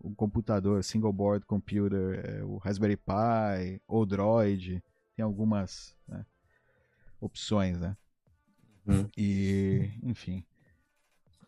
o 0.00 0.14
computador, 0.14 0.82
single 0.84 1.12
board 1.12 1.44
computer, 1.44 2.24
é, 2.24 2.44
o 2.44 2.56
Raspberry 2.56 2.96
Pi, 2.96 3.82
ou 3.86 4.06
Droid, 4.06 4.82
tem 5.16 5.24
algumas 5.24 5.96
né, 6.06 6.24
opções, 7.20 7.78
né? 7.78 7.96
Hum. 8.86 9.08
E, 9.16 9.90
enfim. 10.02 10.44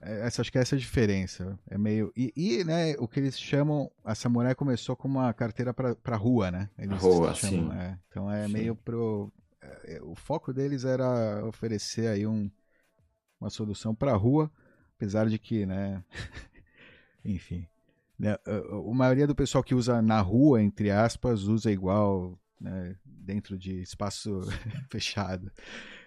É, 0.01 0.27
essa, 0.27 0.41
acho 0.41 0.51
que 0.51 0.59
essa 0.59 0.75
é 0.75 0.77
a 0.77 0.81
diferença. 0.81 1.59
É 1.69 1.79
meio. 1.79 2.13
E, 2.17 2.33
e, 2.37 2.65
né, 2.65 2.95
o 2.99 3.07
que 3.07 3.21
eles 3.21 3.39
chamam. 3.39 3.91
A 4.05 4.15
Samurai 4.15 4.55
começou 4.55 4.97
com 4.97 5.09
uma 5.09 5.33
carteira 5.33 5.73
para 5.73 6.17
rua, 6.17 6.51
né? 6.51 6.71
Eles 6.79 7.01
rua, 7.01 7.35
chamam, 7.35 7.71
sim. 7.71 7.79
É, 7.79 7.99
então 8.09 8.31
é 8.31 8.47
sim. 8.47 8.53
meio 8.53 8.75
pro. 8.75 9.33
É, 9.63 10.01
o 10.03 10.15
foco 10.15 10.53
deles 10.53 10.85
era 10.85 11.45
oferecer 11.47 12.09
aí 12.09 12.27
um, 12.27 12.51
uma 13.41 13.51
solução 13.51 13.95
para 13.95 14.17
rua, 14.17 14.51
apesar 14.97 15.29
de 15.29 15.39
que, 15.39 15.67
né? 15.67 16.03
Enfim. 17.25 17.67
Né, 18.21 18.33
a, 18.33 18.91
a, 18.91 18.95
maioria 18.95 19.27
do 19.27 19.35
pessoal 19.35 19.65
que 19.65 19.75
usa 19.75 20.03
na 20.03 20.21
rua, 20.21 20.63
entre 20.63 20.91
aspas, 20.91 21.45
usa 21.45 21.73
igual 21.73 22.39
né, 22.61 22.95
dentro 23.03 23.57
de 23.57 23.81
espaço 23.81 24.43
fechado. 24.93 25.51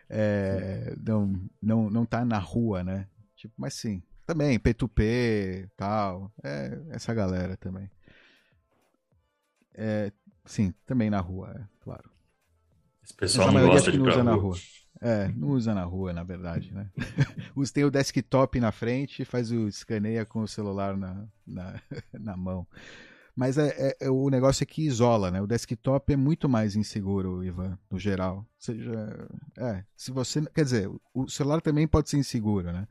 É, 0.07 0.95
não, 1.03 1.33
não, 1.59 1.89
não 1.89 2.05
tá 2.05 2.23
na 2.23 2.37
rua, 2.37 2.83
né? 2.83 3.07
Tipo, 3.35 3.55
mas 3.57 3.73
sim, 3.73 4.03
também, 4.27 4.59
P2P, 4.59 5.71
tal, 5.75 6.31
é, 6.43 6.79
essa 6.91 7.15
galera 7.15 7.57
também. 7.57 7.89
É, 9.73 10.11
sim, 10.45 10.71
também 10.85 11.09
na 11.09 11.19
rua, 11.19 11.51
é, 11.59 11.63
claro. 11.83 12.11
Esse 13.03 13.15
pessoal 13.15 13.51
não 13.51 13.65
gosta 13.65 13.91
de 13.91 13.99
usa 13.99 14.23
na 14.23 14.35
rua. 14.35 14.55
É, 15.05 15.27
não 15.35 15.49
usa 15.49 15.73
na 15.73 15.83
rua, 15.83 16.13
na 16.13 16.23
verdade, 16.23 16.73
né? 16.73 16.89
Tem 17.73 17.83
o 17.83 17.91
desktop 17.91 18.57
na 18.57 18.71
frente, 18.71 19.25
faz 19.25 19.51
o 19.51 19.67
escaneia 19.67 20.25
com 20.25 20.39
o 20.39 20.47
celular 20.47 20.95
na, 20.95 21.27
na, 21.45 21.81
na 22.17 22.37
mão. 22.37 22.65
Mas 23.35 23.57
é, 23.57 23.67
é, 23.77 23.97
é, 24.05 24.09
o 24.09 24.29
negócio 24.29 24.63
é 24.63 24.65
que 24.65 24.85
isola, 24.85 25.29
né? 25.29 25.41
O 25.41 25.47
desktop 25.47 26.13
é 26.13 26.15
muito 26.15 26.47
mais 26.47 26.77
inseguro, 26.77 27.43
Ivan, 27.43 27.77
no 27.91 27.99
geral. 27.99 28.37
Ou 28.37 28.45
seja, 28.57 29.27
é, 29.57 29.83
se 29.93 30.09
você, 30.09 30.41
quer 30.53 30.63
dizer, 30.63 30.89
o 31.13 31.27
celular 31.27 31.59
também 31.59 31.85
pode 31.85 32.09
ser 32.09 32.17
inseguro, 32.17 32.71
né? 32.71 32.87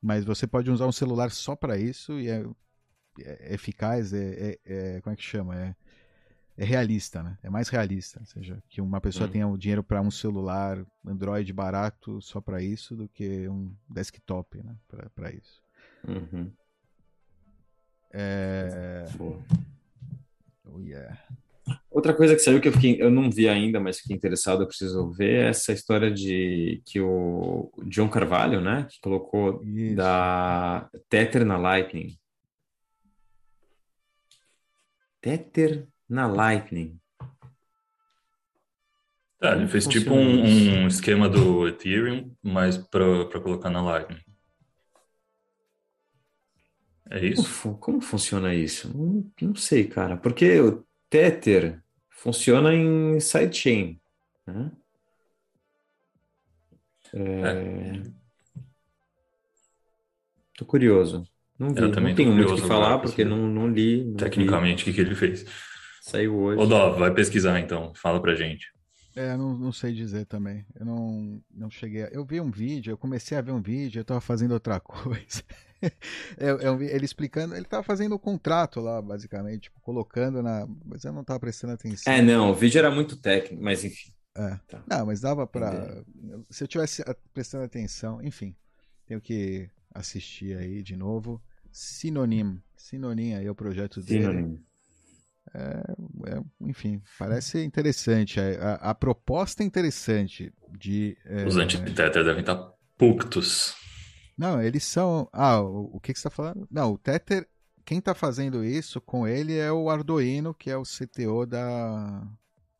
Mas 0.00 0.24
você 0.24 0.46
pode 0.46 0.70
usar 0.70 0.86
um 0.86 0.92
celular 0.92 1.32
só 1.32 1.56
para 1.56 1.76
isso 1.76 2.20
e 2.20 2.28
é, 2.28 2.46
é 3.20 3.54
eficaz, 3.54 4.12
é, 4.12 4.58
é, 4.64 4.96
é, 4.96 5.00
como 5.00 5.14
é 5.14 5.16
que 5.16 5.22
chama? 5.24 5.56
É, 5.56 5.74
é 6.60 6.64
realista, 6.64 7.22
né? 7.22 7.38
É 7.42 7.48
mais 7.48 7.70
realista, 7.70 8.20
ou 8.20 8.26
seja, 8.26 8.62
que 8.68 8.82
uma 8.82 9.00
pessoa 9.00 9.26
tenha 9.26 9.48
o 9.48 9.56
dinheiro 9.56 9.82
para 9.82 10.02
um 10.02 10.10
celular 10.10 10.84
Android 11.06 11.50
barato 11.54 12.20
só 12.20 12.38
para 12.38 12.62
isso 12.62 12.94
do 12.94 13.08
que 13.08 13.48
um 13.48 13.74
desktop, 13.88 14.62
né? 14.62 14.76
Para 15.14 15.32
isso. 15.32 15.62
Uhum. 16.06 16.52
É... 18.12 19.06
Oh, 19.18 20.78
yeah. 20.80 21.18
Outra 21.90 22.12
coisa 22.12 22.34
que 22.34 22.42
saiu 22.42 22.60
que 22.60 22.68
eu, 22.68 22.72
fiquei, 22.72 23.00
eu 23.00 23.10
não 23.10 23.30
vi 23.30 23.48
ainda, 23.48 23.80
mas 23.80 24.00
fiquei 24.00 24.14
interessado, 24.14 24.62
eu 24.62 24.66
preciso 24.66 25.10
ver, 25.10 25.46
é 25.46 25.48
essa 25.48 25.72
história 25.72 26.10
de 26.10 26.82
que 26.84 27.00
o 27.00 27.72
John 27.86 28.10
Carvalho, 28.10 28.60
né, 28.60 28.86
que 28.90 29.00
colocou 29.00 29.62
Isso. 29.64 29.96
da 29.96 30.90
Tether 31.08 31.46
na 31.46 31.56
Lightning. 31.56 32.18
Tether 35.22 35.88
na 36.10 36.26
Lightning. 36.26 36.98
É, 39.40 39.52
ele 39.52 39.68
fez 39.68 39.86
tipo 39.86 40.12
um, 40.12 40.42
um, 40.42 40.86
esquema 40.86 41.28
do 41.28 41.66
Ethereum, 41.66 42.30
mas 42.42 42.76
para 42.76 43.40
colocar 43.40 43.70
na 43.70 43.80
Lightning. 43.80 44.20
É 47.08 47.24
isso? 47.24 47.62
Como, 47.62 47.78
como 47.78 48.00
funciona 48.00 48.54
isso? 48.54 48.94
Não, 48.94 49.32
não, 49.40 49.54
sei, 49.54 49.86
cara. 49.86 50.16
Porque 50.16 50.60
o 50.60 50.84
Tether 51.08 51.80
funciona 52.10 52.74
em 52.74 53.18
sidechain. 53.18 53.98
Né? 54.46 54.70
É... 57.14 57.22
é. 57.22 58.02
Tô 60.56 60.66
curioso. 60.66 61.26
Não 61.58 61.72
vi. 61.72 61.80
Eu 61.80 61.90
também 61.90 62.10
não 62.10 62.16
tenho 62.16 62.32
muito 62.32 62.52
o 62.52 62.56
que 62.56 62.68
falar 62.68 62.98
porque 62.98 63.24
não, 63.24 63.48
não 63.48 63.68
li. 63.68 64.04
Não 64.04 64.14
Tecnicamente, 64.14 64.82
o 64.82 64.84
que, 64.84 64.92
que 64.92 65.00
ele 65.00 65.14
fez? 65.14 65.46
Saiu 66.10 66.36
hoje. 66.36 66.60
Ô, 66.60 66.66
Dó, 66.66 66.90
vai 66.90 67.14
pesquisar 67.14 67.60
então. 67.60 67.92
Fala 67.94 68.20
pra 68.20 68.34
gente. 68.34 68.66
É, 69.14 69.36
não, 69.36 69.56
não 69.56 69.72
sei 69.72 69.92
dizer 69.92 70.26
também. 70.26 70.66
Eu 70.74 70.84
não, 70.84 71.40
não 71.52 71.70
cheguei. 71.70 72.02
A... 72.02 72.08
Eu 72.08 72.24
vi 72.24 72.40
um 72.40 72.50
vídeo, 72.50 72.90
eu 72.90 72.98
comecei 72.98 73.38
a 73.38 73.40
ver 73.40 73.52
um 73.52 73.62
vídeo, 73.62 74.00
eu 74.00 74.04
tava 74.04 74.20
fazendo 74.20 74.52
outra 74.52 74.78
coisa. 74.80 75.42
eu, 76.36 76.58
eu, 76.58 76.82
ele 76.82 77.04
explicando, 77.04 77.54
ele 77.54 77.64
tava 77.64 77.84
fazendo 77.84 78.14
o 78.14 78.18
contrato 78.18 78.80
lá, 78.80 79.00
basicamente, 79.00 79.62
tipo, 79.64 79.80
colocando 79.80 80.42
na. 80.42 80.66
Mas 80.84 81.04
eu 81.04 81.12
não 81.12 81.22
tava 81.22 81.38
prestando 81.38 81.74
atenção. 81.74 82.12
É, 82.12 82.20
não, 82.20 82.50
o 82.50 82.54
vídeo 82.54 82.78
era 82.78 82.90
muito 82.90 83.16
técnico, 83.16 83.62
mas 83.62 83.84
enfim. 83.84 84.12
É. 84.36 84.58
Tá. 84.68 84.82
Não, 84.88 85.06
mas 85.06 85.20
dava 85.20 85.46
pra. 85.46 86.02
Se 86.50 86.64
eu 86.64 86.68
tivesse 86.68 87.04
prestando 87.32 87.64
atenção, 87.64 88.20
enfim, 88.22 88.56
tenho 89.06 89.20
que 89.20 89.70
assistir 89.94 90.56
aí 90.56 90.82
de 90.82 90.96
novo. 90.96 91.40
Sinonim. 91.70 92.60
Sinonim 92.76 93.34
aí 93.34 93.46
é 93.46 93.50
o 93.50 93.54
projeto 93.54 94.00
dele. 94.02 94.24
Sinonim. 94.24 94.69
É, 95.52 96.30
é, 96.32 96.42
enfim, 96.60 97.02
parece 97.18 97.62
interessante. 97.64 98.38
A, 98.38 98.44
a, 98.44 98.90
a, 98.90 98.94
proposta 98.94 99.62
é 99.62 99.66
interessante 99.66 100.52
de. 100.78 101.16
É... 101.24 101.44
Os 101.44 101.56
anti-Tether 101.56 102.24
devem 102.24 102.40
estar 102.40 102.72
puctos. 102.96 103.74
Não, 104.38 104.62
eles 104.62 104.84
são. 104.84 105.28
Ah, 105.32 105.60
o, 105.60 105.96
o 105.96 106.00
que, 106.00 106.12
que 106.12 106.18
você 106.18 106.28
está 106.28 106.30
falando? 106.30 106.66
Não, 106.70 106.92
o 106.92 106.98
Tether. 106.98 107.48
Quem 107.84 107.98
está 107.98 108.14
fazendo 108.14 108.64
isso 108.64 109.00
com 109.00 109.26
ele 109.26 109.56
é 109.56 109.72
o 109.72 109.90
Arduino, 109.90 110.54
que 110.54 110.70
é 110.70 110.76
o 110.76 110.84
CTO 110.84 111.44
da, 111.44 112.22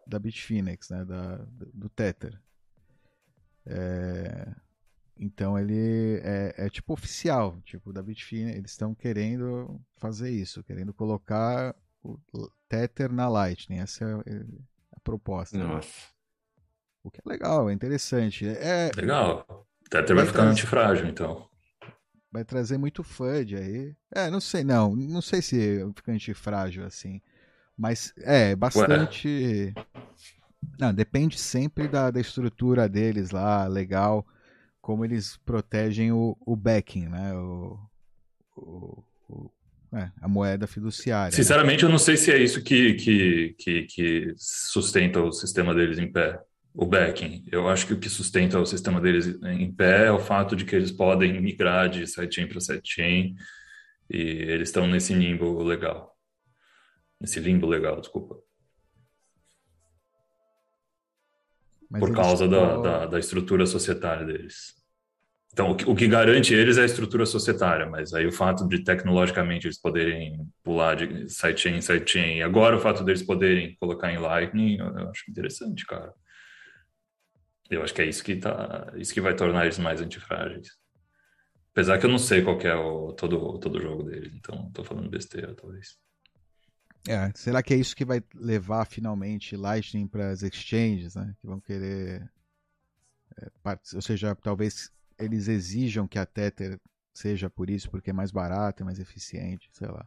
da 0.07 0.19
Bitfinex, 0.21 0.91
né? 0.91 1.05
Da, 1.05 1.45
do 1.75 1.89
Tether. 1.89 2.41
É, 3.67 4.55
então 5.19 5.59
ele 5.59 6.21
é, 6.23 6.55
é, 6.57 6.71
tipo 6.71 6.93
oficial, 6.93 7.61
tipo 7.65 7.93
da 7.93 8.03
Bitfinex. 8.03 8.57
Eles 8.57 8.71
estão 8.71 8.95
querendo 8.95 9.81
fazer 9.97 10.31
isso, 10.31 10.63
querendo 10.63 10.95
colocar 10.95 11.75
o 12.05 12.17
Tether 12.71 13.13
na 13.13 13.29
Lightning. 13.29 13.81
Essa 13.81 14.05
é, 14.05 14.33
é 14.33 14.43
a 14.97 15.01
proposta. 15.01 15.59
Nossa. 15.59 15.89
Né? 15.89 15.93
O 17.03 17.11
que 17.11 17.21
é 17.25 17.29
legal, 17.29 17.69
é 17.69 17.73
interessante. 17.73 18.47
É, 18.47 18.91
legal. 18.97 19.67
Tether 19.91 20.15
vai, 20.15 20.25
vai 20.25 20.27
ficar 20.27 20.45
antifrágil, 20.45 21.07
então. 21.09 21.49
Vai 22.33 22.45
trazer 22.45 22.79
muito 22.79 23.03
FUD 23.03 23.57
aí. 23.57 23.97
É, 24.15 24.31
não 24.31 24.41
sei, 24.41 24.63
não. 24.63 24.95
Não 24.95 25.21
sei 25.21 25.43
se 25.43 25.85
fica 25.97 26.13
antifrágil 26.13 26.87
assim. 26.87 27.21
Mas 27.77 28.15
é, 28.19 28.55
bastante. 28.55 29.75
Ué. 29.77 29.87
Não, 30.79 30.95
depende 30.95 31.39
sempre 31.39 31.89
da, 31.89 32.11
da 32.11 32.21
estrutura 32.21 32.89
deles 32.89 33.31
lá, 33.31 33.67
legal. 33.67 34.25
Como 34.81 35.05
eles 35.05 35.39
protegem 35.39 36.13
o, 36.13 36.37
o 36.47 36.55
backing, 36.55 37.09
né? 37.09 37.35
O, 37.35 37.81
o 38.57 39.03
é, 39.93 40.11
a 40.21 40.29
moeda 40.29 40.67
fiduciária. 40.67 41.31
Né? 41.31 41.37
Sinceramente, 41.37 41.83
né? 41.83 41.89
eu 41.89 41.91
não 41.91 41.99
sei 41.99 42.17
se 42.17 42.31
é 42.31 42.39
isso 42.39 42.63
que, 42.63 42.95
que, 42.95 43.55
que, 43.59 43.83
que, 43.83 44.35
sustenta 44.37 45.21
o 45.21 45.33
sistema 45.33 45.75
deles 45.75 45.99
em 45.99 46.11
pé, 46.11 46.41
o 46.73 46.87
backing. 46.87 47.45
Eu 47.51 47.69
acho 47.69 47.87
que 47.87 47.95
o 47.95 47.99
que 47.99 48.09
sustenta 48.09 48.59
o 48.59 48.67
sistema 48.67 49.01
deles 49.01 49.27
em 49.43 49.73
pé 49.73 50.07
é 50.07 50.13
o 50.13 50.21
fato 50.21 50.55
de 50.55 50.65
que 50.65 50.77
eles 50.77 50.93
podem 50.93 51.41
migrar 51.41 51.89
de 51.89 52.07
sidechain 52.07 52.47
para 52.47 52.61
sidechain 52.61 53.35
e 54.09 54.21
eles 54.21 54.69
estão 54.69 54.87
nesse 54.87 55.13
limbo 55.13 55.63
legal. 55.63 56.17
Nesse 57.21 57.41
limbo 57.41 57.67
legal, 57.67 58.01
desculpa. 58.01 58.37
Mas 61.91 62.01
Por 62.01 62.15
causa 62.15 62.47
da, 62.47 62.77
da, 62.77 63.07
da 63.07 63.19
estrutura 63.19 63.67
societária 63.67 64.25
deles. 64.25 64.80
Então, 65.53 65.73
o 65.73 65.97
que, 65.97 66.07
garante 66.07 66.55
eles 66.55 66.79
é 66.79 66.83
a 66.83 66.87
estrutura 66.87 67.27
societária, 67.27 67.85
mas 67.85 68.15
aí 68.15 68.25
o 68.25 68.33
fato 68.33 68.69
de 68.69 68.85
tecnologicamente 68.85 69.67
eles 69.67 69.81
poderem 69.81 70.49
pular 70.63 70.95
de 70.95 71.29
sidechain 71.29 71.77
em 71.77 71.81
sidechain, 71.81 72.37
e 72.37 72.43
agora 72.43 72.77
o 72.77 72.81
fato 72.81 73.03
deles 73.03 73.23
poderem 73.23 73.77
colocar 73.81 74.13
em 74.13 74.19
Lightning, 74.19 74.79
eu 74.79 75.11
acho 75.11 75.29
interessante, 75.29 75.85
cara. 75.85 76.15
Eu 77.69 77.83
acho 77.83 77.93
que 77.93 78.03
é 78.03 78.07
isso 78.07 78.23
que, 78.23 78.37
tá, 78.37 78.93
isso 78.97 79.13
que 79.13 79.21
vai 79.21 79.35
tornar 79.35 79.65
eles 79.65 79.79
mais 79.79 80.01
antifrágeis. 80.01 80.69
Apesar 81.73 81.99
que 81.99 82.07
eu 82.07 82.11
não 82.11 82.19
sei 82.19 82.43
qual 82.43 82.59
é 82.61 82.75
o, 82.75 83.13
todo, 83.13 83.59
todo 83.59 83.77
o 83.77 83.81
jogo 83.81 84.05
deles, 84.05 84.33
então 84.35 84.67
estou 84.69 84.85
falando 84.85 85.11
besteira, 85.11 85.55
talvez. 85.55 85.99
É, 87.09 87.33
será 87.35 87.63
que 87.63 87.73
é 87.73 87.77
isso 87.77 87.97
que 87.97 88.05
vai 88.05 88.23
levar 88.35 88.85
finalmente 88.85 89.57
Lightning 89.57 90.07
para 90.07 90.31
as 90.31 90.43
exchanges, 90.43 91.15
né? 91.15 91.35
Que 91.41 91.47
vão 91.47 91.61
querer. 91.61 92.31
É, 93.41 93.49
ou 93.95 94.03
seja, 94.03 94.35
talvez 94.35 94.93
eles 95.21 95.49
exijam 95.49 96.09
que 96.09 96.19
a 96.19 96.27
Tether 96.27 96.79
seja 97.13 97.51
por 97.51 97.69
isso, 97.69 97.91
porque 97.91 98.11
é 98.11 98.13
mais 98.13 98.31
barata, 98.31 98.83
é 98.83 98.85
mais 98.85 98.99
eficiente, 98.99 99.69
sei 99.73 99.89
lá. 99.89 100.07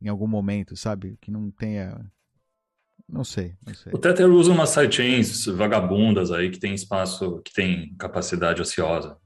Em 0.00 0.08
algum 0.08 0.26
momento, 0.26 0.76
sabe? 0.76 1.18
Que 1.20 1.30
não 1.30 1.50
tenha. 1.50 1.98
Não 3.08 3.24
sei, 3.24 3.56
não 3.66 3.74
sei. 3.74 3.92
O 3.92 3.98
Tether 3.98 4.28
usa 4.28 4.52
umas 4.52 4.70
sidechains 4.70 5.46
vagabundas 5.46 6.30
aí 6.30 6.50
que 6.50 6.58
tem 6.58 6.74
espaço, 6.74 7.40
que 7.42 7.52
tem 7.52 7.94
capacidade 7.96 8.60
ociosa. 8.60 9.16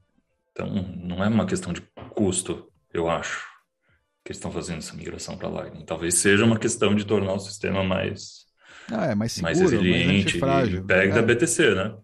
Então, 0.51 0.67
não 0.71 1.23
é 1.23 1.27
uma 1.27 1.45
questão 1.45 1.73
de 1.73 1.81
custo, 2.15 2.71
eu 2.93 3.09
acho, 3.09 3.45
que 4.23 4.31
eles 4.31 4.37
estão 4.37 4.51
fazendo 4.51 4.77
essa 4.77 4.95
migração 4.95 5.37
para 5.37 5.49
Lightning. 5.49 5.85
Talvez 5.85 6.15
seja 6.15 6.45
uma 6.45 6.57
questão 6.57 6.95
de 6.95 7.05
tornar 7.05 7.33
o 7.33 7.39
sistema 7.39 7.83
mais, 7.83 8.45
ah, 8.91 9.07
é 9.07 9.15
mais, 9.15 9.31
seguro, 9.33 9.53
mais 9.53 9.59
resiliente 9.71 10.37
mais 10.37 10.69
e 10.73 10.81
pegue 10.81 11.11
é. 11.11 11.15
da 11.15 11.21
BTC, 11.21 11.75
né? 11.75 11.95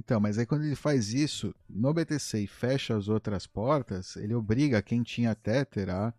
Então, 0.00 0.18
mas 0.18 0.38
aí 0.38 0.46
quando 0.46 0.64
ele 0.64 0.74
faz 0.74 1.12
isso 1.12 1.54
no 1.68 1.92
BTC 1.92 2.40
e 2.40 2.46
fecha 2.46 2.96
as 2.96 3.06
outras 3.06 3.46
portas, 3.46 4.16
ele 4.16 4.34
obriga 4.34 4.80
quem 4.80 5.02
tinha 5.02 5.34
Tether 5.34 5.90
a 5.90 6.14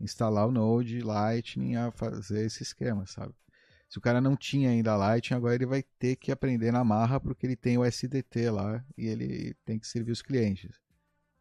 instalar 0.00 0.48
o 0.48 0.50
Node 0.50 1.00
Lightning 1.00 1.76
a 1.76 1.92
fazer 1.92 2.44
esse 2.44 2.64
esquema, 2.64 3.06
sabe? 3.06 3.32
Se 3.88 3.98
o 3.98 4.00
cara 4.00 4.20
não 4.20 4.36
tinha 4.36 4.70
ainda 4.70 4.96
Lightning, 4.96 5.36
agora 5.36 5.54
ele 5.54 5.64
vai 5.64 5.84
ter 5.96 6.16
que 6.16 6.32
aprender 6.32 6.72
na 6.72 6.82
marra 6.82 7.20
porque 7.20 7.46
ele 7.46 7.54
tem 7.54 7.78
o 7.78 7.84
SDT 7.84 8.50
lá 8.50 8.84
e 8.98 9.06
ele 9.06 9.54
tem 9.64 9.78
que 9.78 9.86
servir 9.86 10.10
os 10.10 10.20
clientes. 10.20 10.76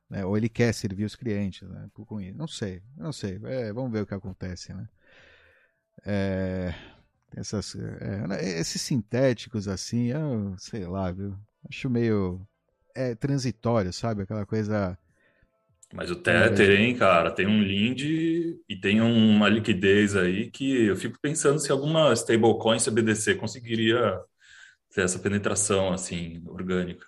Né? 0.08 0.24
Ou 0.24 0.38
ele 0.38 0.50
quer 0.50 0.72
servir 0.76 1.06
os 1.06 1.16
clientes, 1.16 1.68
né? 1.68 1.90
Com 1.92 2.22
isso. 2.22 2.38
Não 2.38 2.48
sei, 2.48 2.84
não 2.96 3.12
sei. 3.12 3.40
É, 3.46 3.74
vamos 3.74 3.92
ver 3.92 4.04
o 4.04 4.06
que 4.06 4.14
acontece, 4.14 4.72
né? 4.76 4.88
É... 6.06 6.76
essas, 7.36 7.76
é, 7.76 8.28
né, 8.28 8.44
esses 8.60 8.82
sintéticos 8.82 9.68
assim, 9.68 10.08
eu 10.08 10.56
sei 10.60 10.86
lá, 10.86 11.12
viu? 11.12 11.36
Acho 11.70 11.90
meio 11.90 12.42
é 12.96 13.16
transitório, 13.16 13.92
sabe? 13.92 14.24
Aquela 14.24 14.46
coisa 14.46 14.98
mas 15.94 16.10
o 16.10 16.16
Tether, 16.16 16.72
hein, 16.72 16.96
cara, 16.96 17.30
tem 17.30 17.46
um 17.46 17.62
Lind 17.62 18.02
e 18.02 18.76
tem 18.82 19.00
uma 19.00 19.48
liquidez 19.48 20.16
aí 20.16 20.50
que 20.50 20.86
eu 20.88 20.96
fico 20.96 21.20
pensando 21.22 21.60
se 21.60 21.72
alguma 21.72 22.12
stablecoin 22.14 22.80
CBDC 22.80 23.36
conseguiria 23.36 24.20
ter 24.92 25.02
essa 25.04 25.20
penetração, 25.20 25.94
assim, 25.94 26.44
orgânica. 26.48 27.06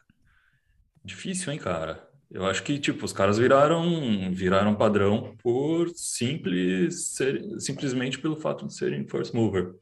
Difícil, 1.04 1.52
hein, 1.52 1.58
cara? 1.58 2.08
Eu 2.30 2.46
acho 2.46 2.62
que, 2.62 2.78
tipo, 2.78 3.06
os 3.06 3.14
caras 3.14 3.40
viraram, 3.40 4.32
viraram 4.32 4.76
padrão 4.76 5.36
por 5.42 5.90
simples, 5.96 7.16
ser, 7.16 7.42
simplesmente 7.60 8.20
pelo 8.20 8.36
fato 8.36 8.68
de 8.68 8.76
serem 8.76 9.08
first 9.08 9.34
mover. 9.34 9.74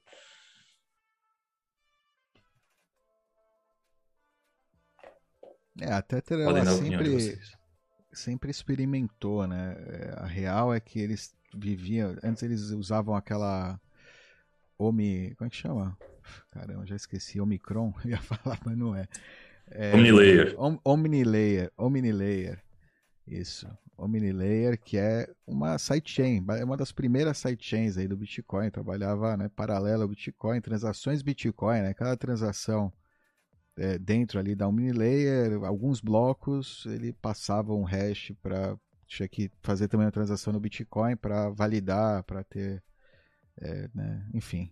É, 5.80 5.92
a 5.92 6.02
Tether, 6.02 6.40
ela 6.40 6.66
sempre 6.66 7.40
sempre 8.14 8.52
experimentou, 8.52 9.48
né? 9.48 9.76
É, 9.88 10.14
a 10.18 10.26
real 10.26 10.74
é 10.74 10.80
que 10.80 11.00
eles 11.00 11.36
viviam. 11.54 12.16
Antes 12.24 12.44
eles 12.44 12.70
usavam 12.72 13.16
aquela. 13.16 13.80
Omi. 14.78 15.34
Como 15.36 15.48
é 15.48 15.50
que 15.50 15.58
chama? 15.58 15.98
Caramba, 16.52 16.86
já 16.86 16.96
esqueci. 16.96 17.40
Omicron. 17.42 17.94
Eu 18.06 18.12
ia 18.12 18.22
falar, 18.22 18.60
mas 18.66 18.78
não 18.78 18.96
é. 18.96 19.08
é 19.72 19.94
Omnilayer. 19.94 20.56
Om, 20.58 20.80
Omnilayer. 20.84 21.72
Omnilayer. 21.78 22.62
Isso. 23.28 23.68
Omnilayer, 23.98 24.80
que 24.80 24.98
é 24.98 25.30
uma 25.46 25.78
sidechain, 25.78 26.44
é 26.58 26.66
uma 26.66 26.76
das 26.76 26.92
primeiras 26.92 27.38
sidechains 27.38 27.98
aí 27.98 28.08
do 28.08 28.18
Bitcoin. 28.18 28.70
Trabalhava 28.70 29.38
né, 29.38 29.50
paralelo 29.56 30.04
ao 30.04 30.10
Bitcoin, 30.10 30.60
transações 30.60 31.22
Bitcoin, 31.22 31.82
né? 31.82 31.94
Cada 31.94 32.18
transação 32.18 32.92
é, 33.78 33.98
dentro 33.98 34.40
ali 34.40 34.56
da 34.56 34.68
Omnilayer, 34.68 35.64
alguns 35.64 36.00
blocos, 36.00 36.86
ele 36.86 37.14
passava 37.14 37.74
um 37.74 37.84
hash 37.84 38.32
para 38.42 38.78
tinha 39.06 39.28
que 39.28 39.52
fazer 39.62 39.88
também 39.88 40.06
uma 40.06 40.12
transação 40.12 40.52
no 40.52 40.60
Bitcoin 40.60 41.16
para 41.16 41.50
validar, 41.50 42.24
para 42.24 42.44
ter, 42.44 42.82
é, 43.62 43.90
né? 43.94 44.26
enfim, 44.34 44.72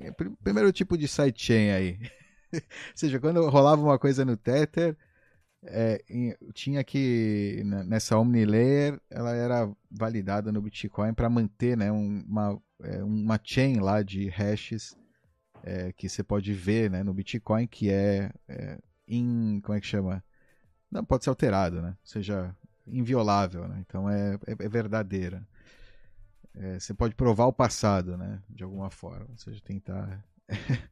é, 0.00 0.10
primeiro 0.42 0.72
tipo 0.72 0.96
de 0.96 1.06
sidechain 1.06 1.70
aí. 1.70 1.98
Ou 2.52 2.60
seja, 2.94 3.20
quando 3.20 3.46
rolava 3.48 3.82
uma 3.82 3.98
coisa 3.98 4.24
no 4.24 4.36
Tether, 4.36 4.96
é, 5.66 6.02
tinha 6.52 6.84
que 6.84 7.62
nessa 7.86 8.18
Omnilayer 8.18 9.00
ela 9.10 9.34
era 9.34 9.70
validada 9.90 10.52
no 10.52 10.62
Bitcoin 10.62 11.14
para 11.14 11.28
manter 11.28 11.76
né, 11.76 11.90
uma, 11.90 12.60
é, 12.82 13.02
uma 13.02 13.40
chain 13.42 13.80
lá 13.80 14.02
de 14.02 14.28
hashes 14.28 14.96
é, 15.64 15.92
que 15.92 16.08
você 16.08 16.22
pode 16.22 16.52
ver 16.52 16.90
né, 16.90 17.02
no 17.02 17.14
Bitcoin, 17.14 17.66
que 17.66 17.90
é, 17.90 18.30
é 18.46 18.78
in, 19.08 19.60
como 19.62 19.76
é 19.76 19.80
que 19.80 19.86
chama? 19.86 20.22
Não 20.90 21.04
pode 21.04 21.24
ser 21.24 21.30
alterado, 21.30 21.80
né? 21.80 21.88
Ou 21.88 22.06
seja, 22.06 22.54
inviolável, 22.86 23.66
né? 23.66 23.82
Então 23.86 24.08
é, 24.08 24.34
é, 24.46 24.52
é 24.52 24.68
verdadeira. 24.68 25.46
É, 26.54 26.78
você 26.78 26.92
pode 26.94 27.14
provar 27.14 27.46
o 27.46 27.52
passado, 27.52 28.16
né? 28.16 28.40
De 28.48 28.62
alguma 28.62 28.90
forma, 28.90 29.26
ou 29.30 29.38
seja, 29.38 29.60
tentar. 29.64 30.22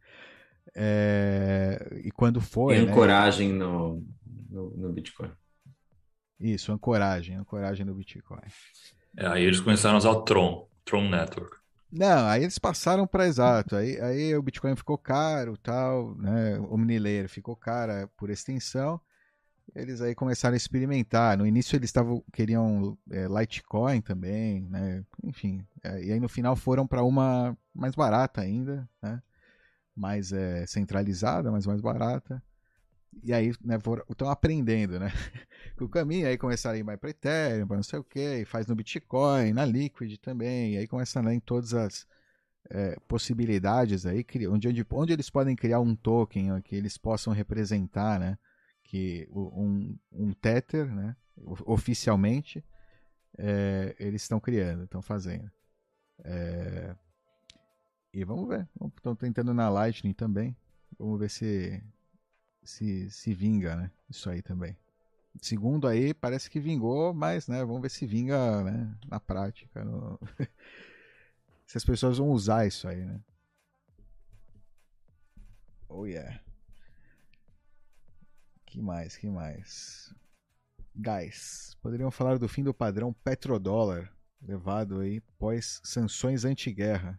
é, 0.75 2.01
e 2.03 2.11
quando 2.11 2.41
for. 2.41 2.73
Tem 2.73 2.87
né? 2.87 2.91
ancoragem 2.91 3.53
né? 3.53 3.59
no, 3.59 4.05
no, 4.51 4.71
no, 4.71 4.93
Bitcoin. 4.93 5.31
Isso, 6.41 6.73
ancoragem, 6.73 7.37
ancoragem 7.37 7.85
no 7.85 7.95
Bitcoin. 7.95 8.41
É, 9.17 9.27
aí 9.27 9.45
eles 9.45 9.61
começaram 9.61 9.97
a 9.97 9.99
usar 9.99 10.11
o 10.11 10.23
Tron, 10.23 10.69
Tron 10.85 11.09
Network. 11.11 11.62
Não, 11.93 12.27
aí 12.27 12.43
eles 12.43 12.59
passaram 12.59 13.07
para 13.07 13.27
exato. 13.27 13.77
Aí, 13.77 14.01
aí 14.01 14.35
o 14.35 14.43
Bitcoin 14.43 14.75
ficou 14.75 14.97
caro, 14.97 15.59
tal, 15.59 16.15
né? 16.17 16.59
O 16.59 16.75
Omnilayer 16.75 17.29
ficou 17.29 17.55
cara 17.55 18.09
por 18.17 18.31
extensão. 18.31 18.99
Eles 19.75 20.01
aí 20.01 20.15
começaram 20.15 20.55
a 20.55 20.57
experimentar. 20.57 21.37
No 21.37 21.47
início 21.47 21.77
eles 21.77 21.91
estavam 21.91 22.25
queriam 22.33 22.97
é, 23.11 23.27
Litecoin 23.29 24.01
também, 24.01 24.63
né? 24.71 25.05
Enfim, 25.23 25.65
é, 25.85 26.03
e 26.05 26.13
aí 26.13 26.21
no 26.21 26.29
final 26.29 26.57
foram 26.57 26.87
para 26.87 27.03
uma 27.03 27.57
mais 27.75 27.95
barata 27.95 28.41
ainda, 28.41 28.89
né? 29.03 29.23
Mais 29.95 30.33
é, 30.33 30.67
centralizada, 30.67 31.51
mas 31.53 31.67
mais 31.67 31.81
barata. 31.83 32.43
E 33.23 33.33
aí, 33.33 33.53
né, 33.63 33.77
estão 34.09 34.31
aprendendo, 34.31 34.99
né? 34.99 35.13
o 35.81 35.89
caminho, 35.89 36.27
aí 36.27 36.39
começaram 36.39 36.77
a 36.77 36.79
ir 36.79 36.83
mais 36.83 36.99
para 36.99 37.11
Ethereum, 37.11 37.67
para 37.67 37.77
não 37.77 37.83
sei 37.83 37.99
o 37.99 38.05
que, 38.05 38.45
faz 38.47 38.67
no 38.67 38.75
Bitcoin, 38.75 39.53
na 39.53 39.65
Liquid 39.65 40.17
também, 40.19 40.75
e 40.75 40.79
aí 40.79 40.87
começa 40.87 41.21
a 41.21 41.23
né, 41.23 41.35
em 41.35 41.41
todas 41.41 41.75
as 41.75 42.07
é, 42.71 42.97
possibilidades 43.07 44.07
aí, 44.07 44.25
onde, 44.49 44.69
onde, 44.69 44.87
onde 44.91 45.13
eles 45.13 45.29
podem 45.29 45.55
criar 45.55 45.81
um 45.81 45.95
token 45.95 46.61
que 46.63 46.75
eles 46.75 46.97
possam 46.97 47.33
representar, 47.33 48.19
né? 48.19 48.39
Que 48.85 49.29
um, 49.31 49.97
um 50.11 50.33
Tether, 50.33 50.87
né? 50.87 51.17
Oficialmente, 51.37 52.65
é, 53.39 53.95
eles 53.99 54.23
estão 54.23 54.39
criando, 54.41 54.85
estão 54.85 55.03
fazendo. 55.03 55.51
É, 56.25 56.95
e 58.13 58.25
vamos 58.25 58.49
ver, 58.49 58.69
estão 58.97 59.17
tentando 59.17 59.55
na 59.55 59.69
Lightning 59.69 60.13
também. 60.13 60.57
Vamos 60.99 61.19
ver 61.19 61.31
se 61.31 61.83
se, 62.63 63.11
se 63.11 63.35
vinga, 63.35 63.77
né? 63.77 63.91
Isso 64.09 64.29
aí 64.31 64.43
também. 64.43 64.77
Segundo 65.41 65.89
aí, 65.89 66.13
parece 66.13 66.51
que 66.51 66.61
vingou, 66.61 67.15
mas, 67.15 67.49
né, 67.49 67.65
vamos 67.65 67.81
ver 67.81 67.91
se 67.91 68.07
vinga, 68.07 68.63
né, 68.63 68.95
na 69.09 69.19
prática. 69.19 69.83
No... 69.85 70.19
se 71.67 71.79
as 71.79 71.85
pessoas 71.85 72.19
vão 72.19 72.31
usar 72.31 72.67
isso 72.67 72.87
aí, 72.87 73.05
né? 73.05 73.21
Oh 75.89 76.07
yeah. 76.07 76.41
Que 78.67 78.81
mais, 78.81 79.17
que 79.17 79.27
mais? 79.27 80.15
Guys, 80.95 81.77
poderiam 81.83 82.11
falar 82.11 82.39
do 82.39 82.49
fim 82.49 82.63
do 82.63 82.75
padrão 82.75 83.13
petrodólar, 83.13 84.11
levado 84.41 85.01
aí 85.01 85.21
pós 85.39 85.81
sanções 85.83 86.45
anti-guerra. 86.45 87.19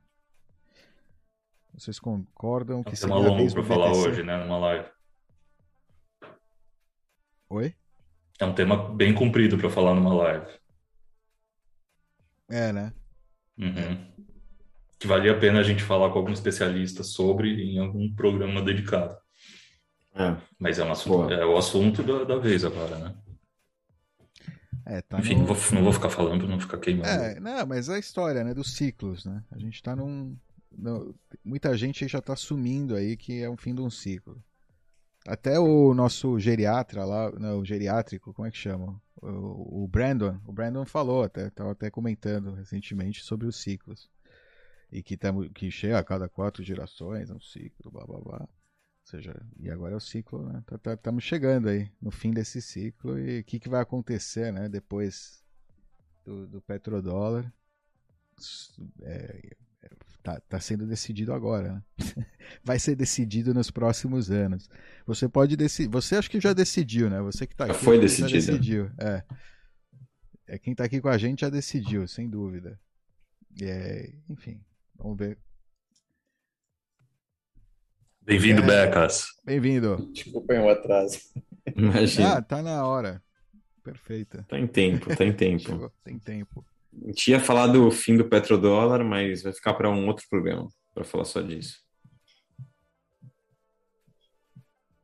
Vocês 1.74 2.00
concordam 2.00 2.84
que 2.84 2.96
seria 2.96 3.16
uma 3.16 3.30
longo 3.30 3.54
para 3.54 3.64
falar 3.64 3.92
hoje, 3.92 4.22
né, 4.22 4.38
numa 4.38 4.58
live. 4.60 4.88
Oi? 7.54 7.72
É 8.40 8.46
um 8.46 8.56
tema 8.56 8.92
bem 8.96 9.14
comprido 9.14 9.60
para 9.60 9.70
falar 9.70 9.94
numa 9.94 10.12
live. 10.12 10.48
É, 12.50 12.74
né? 12.74 12.92
Uhum. 13.56 14.08
Que 14.98 15.06
valia 15.06 15.34
a 15.34 15.40
pena 15.40 15.60
a 15.60 15.64
gente 15.64 15.84
falar 15.84 16.10
com 16.12 16.18
algum 16.18 16.32
especialista 16.32 17.04
sobre 17.04 17.50
em 17.64 17.78
algum 17.78 18.12
programa 18.16 18.60
dedicado. 18.60 19.16
É. 20.16 20.36
Mas 20.58 20.80
é, 20.80 20.84
um 20.84 20.92
assunto, 20.92 21.32
é 21.32 21.46
o 21.46 21.56
assunto 21.56 22.02
da, 22.02 22.24
da 22.24 22.38
vez 22.40 22.66
agora, 22.66 22.98
né? 22.98 23.16
É, 24.88 25.02
tá 25.04 25.20
Enfim, 25.20 25.36
no... 25.36 25.42
não, 25.42 25.54
vou, 25.54 25.74
não 25.74 25.84
vou 25.84 25.94
ficar 25.94 26.10
falando 26.10 26.40
para 26.40 26.50
não 26.50 26.60
ficar 26.60 26.80
queimando. 26.80 27.08
É, 27.08 27.40
não, 27.40 27.68
mas 27.68 27.88
é 27.88 27.94
a 27.98 28.00
história, 28.00 28.44
né, 28.44 28.56
dos 28.56 28.74
ciclos, 28.74 29.26
né? 29.26 29.44
A 29.52 29.60
gente 29.60 29.76
está 29.76 29.96
num... 29.96 30.36
No... 30.76 31.14
Muita 31.46 31.78
gente 31.78 32.08
já 32.08 32.18
está 32.18 32.34
assumindo 32.34 32.96
aí 32.96 33.16
que 33.16 33.44
é 33.44 33.50
um 33.50 33.58
fim 33.58 33.76
de 33.76 33.82
um 33.82 33.92
ciclo. 33.92 34.44
Até 35.26 35.58
o 35.58 35.94
nosso 35.94 36.38
geriatra 36.38 37.06
lá, 37.06 37.32
não, 37.32 37.60
o 37.60 37.66
geriátrico, 37.66 38.34
como 38.34 38.48
é 38.48 38.52
que 38.52 38.58
chama? 38.58 39.02
O, 39.22 39.84
o 39.84 39.88
Brandon, 39.88 40.38
o 40.46 40.52
Brandon 40.52 40.86
falou, 40.86 41.24
até 41.24 41.48
estava 41.48 41.72
até 41.72 41.90
comentando 41.90 42.54
recentemente 42.54 43.24
sobre 43.24 43.48
os 43.48 43.56
ciclos. 43.56 44.10
E 44.92 45.02
que, 45.02 45.16
tamo, 45.16 45.50
que 45.50 45.72
chega 45.72 45.98
a 45.98 46.04
cada 46.04 46.28
quatro 46.28 46.62
gerações, 46.62 47.30
é 47.30 47.34
um 47.34 47.40
ciclo, 47.40 47.90
blá 47.90 48.06
blá 48.06 48.20
blá. 48.20 48.40
Ou 48.42 49.08
seja, 49.10 49.36
e 49.60 49.70
agora 49.70 49.94
é 49.94 49.98
o 49.98 50.00
ciclo, 50.00 50.46
né? 50.46 50.60
Estamos 50.60 50.82
tá, 50.82 50.98
tá, 50.98 51.20
chegando 51.20 51.70
aí 51.70 51.90
no 52.02 52.12
fim 52.12 52.32
desse 52.32 52.62
ciclo 52.62 53.18
e 53.18 53.40
o 53.40 53.44
que, 53.44 53.60
que 53.60 53.70
vai 53.70 53.82
acontecer, 53.82 54.52
né? 54.52 54.70
Depois 54.70 55.44
do, 56.26 56.48
do 56.48 56.62
petrodólar. 56.62 57.52
É, 59.02 59.56
tá, 60.24 60.40
tá 60.48 60.60
sendo 60.60 60.88
decidido 60.88 61.34
agora. 61.34 61.74
Né? 61.74 61.84
Vai 62.64 62.80
ser 62.80 62.96
decidido 62.96 63.54
nos 63.54 63.70
próximos 63.70 64.32
anos. 64.32 64.70
Você 65.06 65.28
pode 65.28 65.56
decidir. 65.58 65.90
Você 65.90 66.16
acho 66.16 66.32
que 66.32 66.40
já 66.40 66.54
decidiu, 66.54 67.10
né? 67.10 67.22
Você 67.22 67.46
que 67.46 67.56
tá 67.56 67.66
aqui. 67.66 67.74
Já 67.74 67.80
foi 67.80 68.00
decidido. 68.00 68.30
Já 68.30 68.36
decidiu. 68.36 68.92
É. 68.98 69.24
é. 70.48 70.58
Quem 70.58 70.74
tá 70.74 70.86
aqui 70.86 71.02
com 71.02 71.10
a 71.10 71.18
gente 71.18 71.42
já 71.42 71.50
decidiu, 71.50 72.08
sem 72.08 72.30
dúvida. 72.30 72.80
É, 73.62 74.12
enfim, 74.30 74.60
vamos 74.96 75.18
ver. 75.18 75.38
Bem-vindo, 78.22 78.62
é, 78.64 78.66
Becas. 78.66 79.28
Bem-vindo. 79.44 80.10
Desculpem 80.14 80.60
o 80.60 80.70
atraso. 80.70 81.20
Imagina. 81.76 82.38
Ah, 82.38 82.42
tá 82.42 82.64
na 82.64 82.88
hora. 82.88 83.22
Perfeita. 83.84 84.46
Tá 84.48 84.58
em 84.58 84.66
tempo, 84.66 85.14
tá 85.16 85.26
em 85.26 85.34
tempo. 85.36 85.64
Chegou, 85.64 85.92
tem 86.04 86.18
tempo. 86.18 86.66
A 87.02 87.08
gente 87.08 87.32
ia 87.32 87.40
falar 87.40 87.68
do 87.68 87.90
fim 87.92 88.18
do 88.18 88.28
petrodólar, 88.30 89.04
mas 89.04 89.44
vai 89.44 89.54
ficar 89.54 89.74
para 89.74 89.90
um 89.90 90.08
outro 90.08 90.26
programa 90.30 90.68
para 90.94 91.04
falar 91.04 91.26
só 91.26 91.42
disso. 91.42 91.82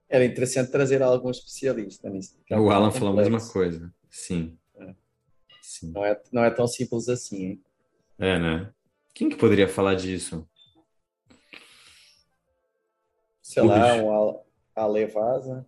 Era 0.07 0.25
interessante 0.25 0.71
trazer 0.71 1.01
algum 1.01 1.29
especialista 1.29 2.09
nisso. 2.09 2.37
É 2.49 2.59
o 2.59 2.69
Alan 2.71 2.91
falou 2.91 3.13
a 3.13 3.17
mesma 3.17 3.39
coisa. 3.51 3.93
Sim. 4.09 4.57
É. 4.75 4.95
Sim. 5.61 5.91
Não, 5.91 6.05
é, 6.05 6.21
não 6.31 6.43
é 6.43 6.51
tão 6.51 6.67
simples 6.67 7.07
assim, 7.09 7.43
hein? 7.43 7.63
É, 8.17 8.39
né? 8.39 8.73
Quem 9.13 9.29
que 9.29 9.35
poderia 9.35 9.67
falar 9.67 9.95
disso? 9.95 10.47
sei 13.49 13.63
lá, 13.63 13.95
um 13.95 14.39
Alevasa. 14.75 15.67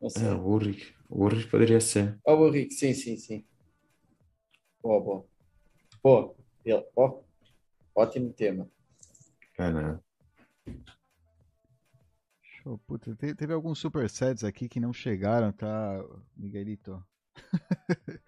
Não 0.00 0.10
sei. 0.10 0.26
É, 0.26 0.32
o 0.32 0.46
Ulrich. 0.46 0.94
O 1.08 1.22
Ulrich 1.22 1.48
poderia 1.48 1.80
ser. 1.80 2.18
Ah, 2.26 2.34
o 2.34 2.42
Ulrich, 2.42 2.74
sim, 2.74 2.92
sim, 2.92 3.16
sim. 3.16 3.46
Boa, 4.84 5.00
boa. 5.00 5.26
Boa. 6.02 6.36
Ó, 6.94 7.22
ótimo 7.94 8.30
tema. 8.34 8.68
Caramba. 9.56 10.04
Show, 12.42 12.76
puta, 12.86 13.16
teve, 13.16 13.34
teve 13.34 13.54
alguns 13.54 13.78
supersets 13.78 14.44
aqui 14.44 14.68
que 14.68 14.78
não 14.78 14.92
chegaram, 14.92 15.52
tá, 15.52 16.04
Miguelito? 16.36 17.02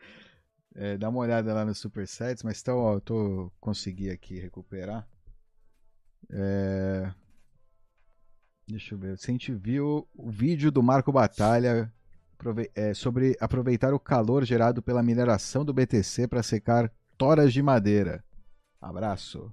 é, 0.74 0.96
dá 0.96 1.10
uma 1.10 1.18
olhada 1.18 1.52
lá 1.52 1.62
nos 1.62 1.76
supersets, 1.76 2.42
mas 2.42 2.62
então, 2.62 2.78
ó, 2.78 2.94
eu 2.94 3.00
tô 3.02 3.52
consegui 3.60 4.08
aqui 4.08 4.40
recuperar. 4.40 5.06
É... 6.30 7.12
Deixa 8.66 8.94
eu 8.94 8.98
ver. 8.98 9.18
Se 9.18 9.30
a 9.30 9.32
gente 9.32 9.52
viu 9.52 10.08
o 10.14 10.30
vídeo 10.30 10.72
do 10.72 10.82
Marco 10.82 11.12
Batalha 11.12 11.92
sobre 12.94 13.36
aproveitar 13.40 13.94
o 13.94 14.00
calor 14.00 14.44
gerado 14.44 14.82
pela 14.82 15.02
mineração 15.02 15.64
do 15.64 15.72
BTC 15.72 16.28
para 16.28 16.42
secar 16.42 16.92
toras 17.16 17.52
de 17.52 17.62
madeira. 17.62 18.22
Abraço. 18.80 19.52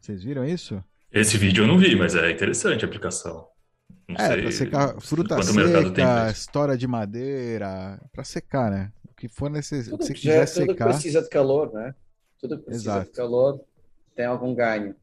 Vocês 0.00 0.22
viram 0.22 0.44
isso? 0.44 0.82
Esse 1.12 1.36
vídeo 1.36 1.64
eu 1.64 1.66
não 1.66 1.78
vi, 1.78 1.96
mas 1.96 2.14
é 2.14 2.30
interessante 2.30 2.84
a 2.84 2.88
aplicação. 2.88 3.48
Não 4.08 4.16
é, 4.16 4.28
sei, 4.28 4.42
pra 4.42 4.52
secar 4.52 5.00
fruta 5.00 5.42
seca, 5.42 6.30
história 6.30 6.76
de 6.76 6.86
madeira, 6.86 8.00
para 8.12 8.24
secar, 8.24 8.70
né? 8.70 8.92
O 9.08 9.14
que 9.14 9.28
for 9.28 9.50
necessário. 9.50 10.02
Se 10.04 10.14
quiser 10.14 10.46
secar. 10.46 10.74
Tudo 10.74 10.84
precisa 10.84 11.22
de 11.22 11.28
calor, 11.28 11.72
né? 11.72 11.94
Tudo 12.40 12.58
precisa 12.58 12.92
Exato. 12.92 13.10
de 13.10 13.16
calor, 13.16 13.60
tem 14.14 14.24
algum 14.24 14.54
ganho. 14.54 14.94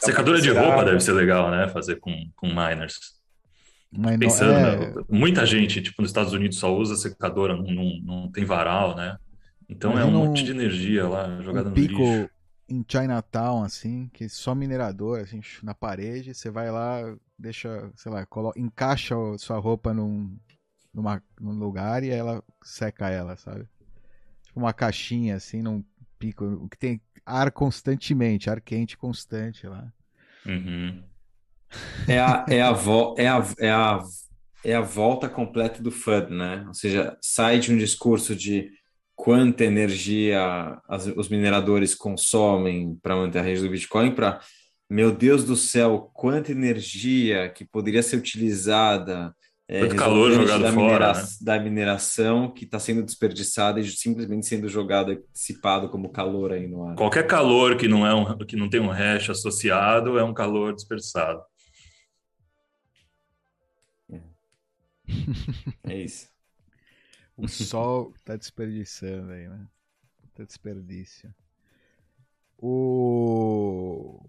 Secadora 0.00 0.40
de 0.40 0.50
roupa 0.50 0.84
deve 0.84 1.00
ser 1.00 1.12
legal, 1.12 1.50
né? 1.50 1.68
Fazer 1.68 1.96
com, 1.96 2.12
com 2.36 2.46
miners. 2.48 3.17
Mas 3.90 4.18
Pensando, 4.18 4.52
é... 4.52 4.94
né? 4.94 5.04
muita 5.08 5.46
gente, 5.46 5.80
tipo, 5.80 6.02
nos 6.02 6.10
Estados 6.10 6.32
Unidos 6.32 6.58
só 6.58 6.74
usa 6.74 6.96
secadora, 6.96 7.56
não, 7.56 7.64
não, 7.64 8.00
não 8.02 8.30
tem 8.30 8.44
varal, 8.44 8.94
né? 8.94 9.18
Então 9.68 9.92
Imagina 9.92 10.10
é 10.10 10.14
um 10.14 10.26
monte 10.26 10.44
de 10.44 10.50
energia 10.50 11.06
lá 11.06 11.40
jogada 11.40 11.66
um 11.66 11.70
no 11.70 11.74
pico 11.74 12.02
lixo. 12.02 12.30
em 12.68 12.84
Chinatown, 12.86 13.62
assim, 13.62 14.08
que 14.12 14.28
só 14.28 14.54
minerador, 14.54 15.20
assim, 15.20 15.40
na 15.62 15.74
parede, 15.74 16.34
você 16.34 16.50
vai 16.50 16.70
lá, 16.70 17.00
deixa, 17.38 17.90
sei 17.96 18.12
lá, 18.12 18.24
coloca, 18.26 18.58
encaixa 18.58 19.14
sua 19.38 19.58
roupa 19.58 19.92
num, 19.94 20.36
numa, 20.92 21.22
num 21.40 21.58
lugar 21.58 22.02
e 22.02 22.10
ela 22.10 22.42
seca 22.62 23.08
ela, 23.08 23.36
sabe? 23.36 23.66
Tipo 24.44 24.60
uma 24.60 24.72
caixinha, 24.72 25.36
assim, 25.36 25.62
num 25.62 25.82
pico, 26.18 26.44
o 26.44 26.68
que 26.68 26.76
tem 26.76 27.00
ar 27.24 27.50
constantemente, 27.52 28.50
ar 28.50 28.60
quente 28.60 28.96
constante 28.96 29.66
lá. 29.66 29.92
Uhum. 30.46 31.02
É 32.06 32.18
a, 32.18 32.46
é, 32.48 32.62
a 32.62 32.72
vo, 32.72 33.14
é, 33.18 33.28
a, 33.28 33.46
é, 33.58 33.70
a, 33.70 34.02
é 34.64 34.74
a 34.74 34.80
volta 34.80 35.28
completa 35.28 35.82
do 35.82 35.90
FUD, 35.90 36.32
né? 36.32 36.64
Ou 36.66 36.74
seja, 36.74 37.16
sai 37.20 37.58
de 37.58 37.72
um 37.72 37.76
discurso 37.76 38.34
de 38.34 38.70
quanta 39.14 39.64
energia 39.64 40.78
as, 40.88 41.06
os 41.06 41.28
mineradores 41.28 41.94
consomem 41.94 42.96
para 43.02 43.16
manter 43.16 43.40
a 43.40 43.42
rede 43.42 43.62
do 43.62 43.68
Bitcoin 43.68 44.14
para, 44.14 44.40
meu 44.88 45.10
Deus 45.10 45.44
do 45.44 45.56
céu, 45.56 46.10
quanta 46.14 46.52
energia 46.52 47.48
que 47.48 47.64
poderia 47.64 48.02
ser 48.02 48.16
utilizada 48.16 49.34
é, 49.70 49.86
calor 49.88 50.32
jogado 50.32 50.62
da, 50.62 50.72
fora, 50.72 50.82
minera 50.82 51.12
né? 51.12 51.28
da 51.42 51.60
mineração 51.60 52.50
que 52.50 52.64
está 52.64 52.78
sendo 52.78 53.02
desperdiçada 53.02 53.78
e 53.78 53.84
simplesmente 53.86 54.46
sendo 54.46 54.66
jogada, 54.66 55.20
dissipado 55.30 55.90
como 55.90 56.08
calor 56.08 56.52
aí 56.52 56.66
no 56.66 56.84
ar. 56.84 56.94
Qualquer 56.94 57.26
calor 57.26 57.76
que 57.76 57.86
não 57.86 58.06
é 58.06 58.14
um, 58.14 58.38
que 58.38 58.56
não 58.56 58.70
tem 58.70 58.80
um 58.80 58.88
hash 58.88 59.28
associado 59.28 60.18
é 60.18 60.24
um 60.24 60.32
calor 60.32 60.74
dispersado. 60.74 61.42
É 65.84 65.96
isso. 65.96 66.28
o 67.36 67.48
sol 67.48 68.14
tá 68.24 68.36
desperdiçando 68.36 69.32
aí, 69.32 69.48
né? 69.48 69.66
Tá 70.34 70.44
desperdício. 70.44 71.34
O... 72.58 74.20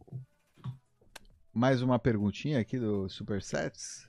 Mais 1.54 1.82
uma 1.82 2.00
perguntinha 2.00 2.60
aqui 2.60 2.78
do 2.78 3.10
Supersets. 3.10 4.08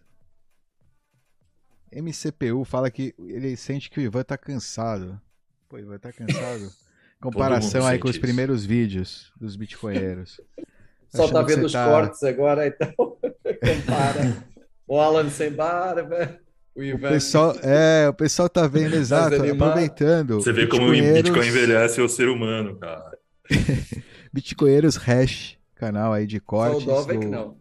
MCPU 1.93 2.65
fala 2.65 2.91
que 2.91 3.15
ele 3.19 3.57
sente 3.57 3.91
que 3.91 3.99
o 3.99 4.03
Ivan 4.03 4.23
tá 4.23 4.39
cansado. 4.39 5.21
Pô, 5.69 5.79
Ivan 5.79 5.99
tá 5.99 6.13
cansado. 6.13 6.71
Comparação 7.21 7.87
aí 7.87 7.99
com 7.99 8.09
os 8.09 8.17
primeiros 8.17 8.65
vídeos 8.65 9.33
dos 9.37 9.57
bitcoinheiros. 9.57 10.41
Só 11.09 11.29
tá 11.29 11.43
vendo 11.43 11.67
os 11.67 11.73
tá... 11.73 11.85
cortes 11.85 12.23
agora, 12.23 12.67
então 12.67 12.93
compara. 12.97 14.45
o 14.87 14.99
Alan 14.99 15.29
sem 15.29 15.53
barba. 15.53 16.41
O, 16.75 16.83
o, 16.83 16.99
pessoal, 16.99 17.55
é, 17.63 18.09
o 18.09 18.15
pessoal 18.15 18.49
tá 18.49 18.67
vendo 18.67 18.95
exato, 18.95 19.37
aproveitando. 19.43 20.37
Você 20.37 20.53
vê 20.53 20.67
como 20.67 20.89
o 20.89 20.91
Bitcoin 20.91 21.47
envelhece 21.47 22.01
o 22.01 22.09
ser 22.09 22.29
humano, 22.29 22.77
cara. 22.77 23.19
Bitcoinheiros 24.33 24.97
Hash, 24.97 25.59
canal 25.75 26.13
aí 26.13 26.27
de 26.27 26.39
cortes. 26.41 26.87
O 26.87 27.05
do... 27.05 27.29
não. 27.29 27.61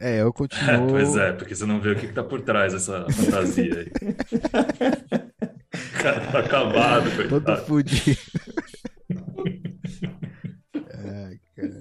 É, 0.00 0.20
eu 0.22 0.32
continuo. 0.32 0.90
pois 0.90 1.16
é, 1.16 1.32
porque 1.32 1.54
você 1.54 1.66
não 1.66 1.80
vê 1.80 1.90
o 1.90 1.96
que, 1.96 2.06
que 2.06 2.12
tá 2.12 2.22
por 2.22 2.40
trás 2.42 2.72
dessa 2.72 3.06
fantasia 3.10 3.80
aí. 3.80 3.90
o 5.74 6.02
cara 6.02 6.20
tá 6.32 6.38
acabado, 6.40 7.10
coitado. 7.16 7.44
Todo 7.44 7.66
fudido. 7.66 8.18
Ai, 10.94 11.40
cara. 11.56 11.80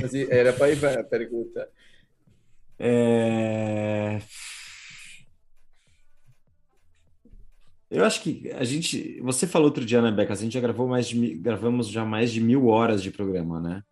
Mas 0.00 0.14
era 0.14 0.52
para 0.52 0.70
ir 0.70 0.84
a 0.84 1.04
pergunta. 1.04 1.68
É... 2.78 4.20
Eu 7.90 8.04
acho 8.04 8.20
que 8.20 8.50
a 8.52 8.64
gente. 8.64 9.20
Você 9.22 9.46
falou 9.46 9.68
outro 9.68 9.84
dia, 9.84 10.02
né, 10.02 10.10
Beca? 10.10 10.32
A 10.32 10.36
gente 10.36 10.52
já 10.52 10.60
gravou 10.60 10.88
mais 10.88 11.08
de 11.08 11.34
gravamos 11.36 11.88
já 11.88 12.04
mais 12.04 12.32
de 12.32 12.40
mil 12.40 12.66
horas 12.66 13.02
de 13.02 13.10
programa, 13.10 13.60
né? 13.60 13.82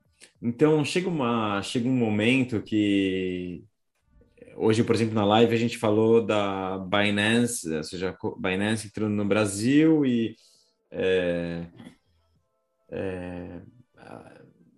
Então 0.42 0.84
chega 0.84 1.08
uma 1.08 1.62
chega 1.62 1.88
um 1.88 1.96
momento 1.96 2.60
que 2.62 3.64
hoje, 4.56 4.82
por 4.84 4.94
exemplo, 4.94 5.14
na 5.14 5.24
live 5.24 5.54
a 5.54 5.58
gente 5.58 5.78
falou 5.78 6.24
da 6.24 6.78
Binance, 6.78 7.72
ou 7.72 7.84
seja, 7.84 8.16
Binance 8.38 8.88
entrando 8.88 9.14
no 9.14 9.24
Brasil 9.24 10.04
e 10.04 10.36
é, 10.90 11.66
é, 12.90 13.60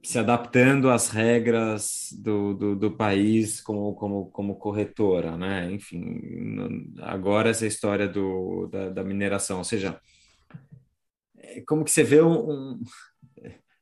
se 0.07 0.21
adaptando 0.21 0.89
às 0.89 1.09
regras 1.09 2.15
do, 2.17 2.55
do, 2.55 2.77
do, 2.77 2.97
país 2.97 3.61
como, 3.61 3.93
como, 3.97 4.31
como 4.31 4.55
corretora, 4.55 5.37
né? 5.37 5.69
Enfim, 5.73 6.95
agora 7.01 7.51
essa 7.51 7.67
história 7.67 8.07
do, 8.07 8.69
da, 8.69 8.91
da 8.91 9.03
mineração, 9.03 9.59
ou 9.59 9.65
seja, 9.65 10.01
é 11.37 11.61
como 11.63 11.85
que 11.85 11.91
você 11.91 12.05
vê 12.05 12.23
um, 12.23 12.51
um, 12.51 12.83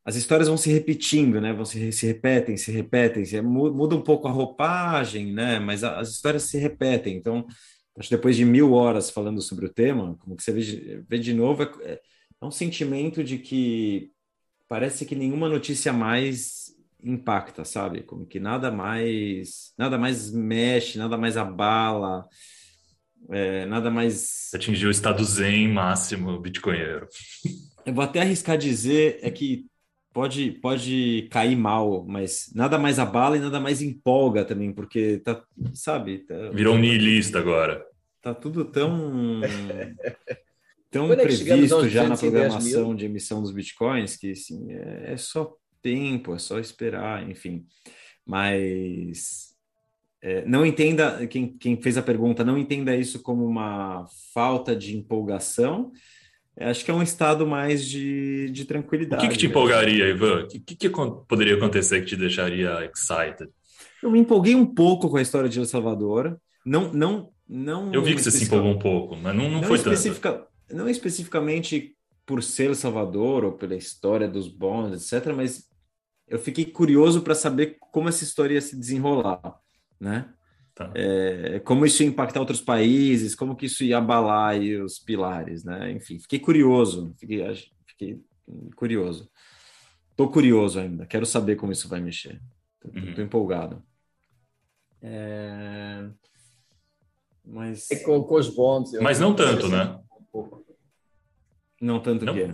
as 0.02 0.16
histórias 0.16 0.48
vão 0.48 0.56
se 0.56 0.72
repetindo, 0.72 1.42
né? 1.42 1.52
Vão 1.52 1.66
se, 1.66 1.92
se 1.92 2.06
repetem, 2.06 2.56
se 2.56 2.72
repetem, 2.72 3.26
se, 3.26 3.38
muda 3.42 3.94
um 3.94 4.02
pouco 4.02 4.26
a 4.26 4.30
roupagem, 4.30 5.30
né? 5.30 5.58
Mas 5.58 5.84
as 5.84 6.08
histórias 6.08 6.44
se 6.44 6.56
repetem. 6.56 7.18
Então, 7.18 7.46
acho 7.98 8.08
que 8.08 8.16
depois 8.16 8.34
de 8.34 8.46
mil 8.46 8.72
horas 8.72 9.10
falando 9.10 9.42
sobre 9.42 9.66
o 9.66 9.72
tema, 9.72 10.16
como 10.20 10.36
que 10.36 10.42
você 10.42 10.52
vê, 10.52 11.04
vê 11.06 11.18
de 11.18 11.34
novo, 11.34 11.64
é, 11.82 12.00
é 12.40 12.46
um 12.46 12.50
sentimento 12.50 13.22
de 13.22 13.36
que 13.36 14.13
parece 14.74 15.06
que 15.06 15.14
nenhuma 15.14 15.48
notícia 15.48 15.92
mais 15.92 16.74
impacta, 17.00 17.64
sabe? 17.64 18.02
Como 18.02 18.26
que 18.26 18.40
nada 18.40 18.72
mais, 18.72 19.72
nada 19.78 19.96
mais 19.96 20.32
mexe, 20.32 20.98
nada 20.98 21.16
mais 21.16 21.36
abala, 21.36 22.26
é, 23.30 23.66
nada 23.66 23.88
mais. 23.88 24.50
Atingiu 24.52 24.88
o 24.88 24.90
estado 24.90 25.24
zen 25.24 25.68
máximo 25.68 26.40
bitcoinheiro. 26.40 27.06
Eu 27.86 27.94
vou 27.94 28.02
até 28.02 28.20
arriscar 28.20 28.58
dizer 28.58 29.20
é 29.22 29.30
que 29.30 29.64
pode, 30.12 30.50
pode 30.60 31.28
cair 31.30 31.54
mal, 31.54 32.04
mas 32.04 32.50
nada 32.52 32.76
mais 32.76 32.98
abala 32.98 33.36
e 33.36 33.40
nada 33.40 33.60
mais 33.60 33.80
empolga 33.80 34.44
também, 34.44 34.72
porque 34.72 35.18
tá, 35.18 35.40
sabe? 35.72 36.26
Tá, 36.26 36.50
Virou 36.50 36.74
um 36.74 36.80
niilista 36.80 37.38
agora. 37.38 37.86
Tá 38.20 38.34
tudo 38.34 38.64
tão 38.64 39.40
tão 40.94 41.12
é 41.12 41.16
previsto 41.16 41.88
já 41.88 42.08
na 42.08 42.16
programação 42.16 42.94
de 42.94 43.06
emissão 43.06 43.42
dos 43.42 43.50
bitcoins 43.50 44.16
que 44.16 44.30
assim, 44.30 44.70
é, 44.70 45.12
é, 45.12 45.16
só 45.16 45.52
tempo, 45.82 46.32
é 46.34 46.38
só 46.38 46.60
esperar, 46.60 47.28
enfim. 47.28 47.66
Mas 48.24 49.56
é, 50.22 50.44
não 50.46 50.64
entenda, 50.64 51.26
quem, 51.26 51.48
quem 51.58 51.76
fez 51.82 51.98
a 51.98 52.02
pergunta, 52.02 52.44
não 52.44 52.56
entenda 52.56 52.94
isso 52.94 53.20
como 53.22 53.44
uma 53.44 54.06
falta 54.32 54.76
de 54.76 54.96
empolgação. 54.96 55.90
É, 56.56 56.70
acho 56.70 56.84
que 56.84 56.92
é 56.92 56.94
um 56.94 57.02
estado 57.02 57.44
mais 57.44 57.84
de, 57.84 58.48
de 58.50 58.64
tranquilidade. 58.64 59.26
O 59.26 59.28
que, 59.28 59.34
que 59.34 59.40
te 59.40 59.46
empolgaria, 59.46 60.08
Ivan? 60.08 60.44
O 60.44 60.46
que, 60.46 60.60
que, 60.60 60.76
que 60.76 60.88
poderia 60.88 61.56
acontecer 61.56 62.00
que 62.02 62.06
te 62.06 62.16
deixaria 62.16 62.88
excited? 62.94 63.50
Eu 64.00 64.12
me 64.12 64.20
empolguei 64.20 64.54
um 64.54 64.64
pouco 64.64 65.10
com 65.10 65.16
a 65.16 65.22
história 65.22 65.48
de 65.48 65.58
El 65.58 65.64
Salvador. 65.64 66.38
Não, 66.64 66.92
não, 66.92 67.30
não. 67.48 67.92
Eu 67.92 68.00
vi 68.00 68.14
que 68.14 68.22
você 68.22 68.30
se 68.30 68.44
empolgou 68.44 68.70
um 68.70 68.78
pouco, 68.78 69.16
mas 69.16 69.34
não, 69.34 69.50
não, 69.50 69.60
não 69.60 69.62
foi 69.64 69.76
especifica, 69.76 70.32
tanto 70.32 70.53
não 70.74 70.88
especificamente 70.88 71.96
por 72.26 72.42
ser 72.42 72.74
Salvador 72.74 73.44
ou 73.44 73.52
pela 73.52 73.76
história 73.76 74.28
dos 74.28 74.48
bons, 74.48 75.12
etc., 75.12 75.32
mas 75.34 75.68
eu 76.26 76.38
fiquei 76.38 76.64
curioso 76.64 77.22
para 77.22 77.34
saber 77.34 77.76
como 77.80 78.08
essa 78.08 78.24
história 78.24 78.54
ia 78.54 78.60
se 78.60 78.76
desenrolar, 78.76 79.40
né? 80.00 80.32
Tá. 80.74 80.90
É, 80.94 81.60
como 81.60 81.86
isso 81.86 82.02
ia 82.02 82.08
impactar 82.08 82.40
outros 82.40 82.60
países, 82.60 83.34
como 83.34 83.54
que 83.54 83.66
isso 83.66 83.84
ia 83.84 83.98
abalar 83.98 84.58
os 84.58 84.98
pilares, 84.98 85.62
né? 85.62 85.92
Enfim, 85.92 86.18
fiquei 86.18 86.40
curioso, 86.40 87.14
fiquei, 87.18 87.44
fiquei 87.86 88.20
curioso. 88.74 89.30
Tô 90.16 90.28
curioso 90.28 90.80
ainda, 90.80 91.06
quero 91.06 91.26
saber 91.26 91.56
como 91.56 91.72
isso 91.72 91.88
vai 91.88 92.00
mexer. 92.00 92.40
Tô, 92.80 92.88
uhum. 92.88 93.14
tô 93.14 93.22
empolgado. 93.22 93.82
É... 95.00 96.08
Mas... 97.44 97.90
É 97.90 97.96
com, 97.96 98.22
com 98.24 98.34
os 98.34 98.48
bonds. 98.48 98.92
Mas 99.00 99.20
não 99.20 99.34
tanto, 99.36 99.68
né? 99.68 100.00
Não 101.84 102.00
tanto 102.00 102.24
não? 102.24 102.34
que 102.34 102.48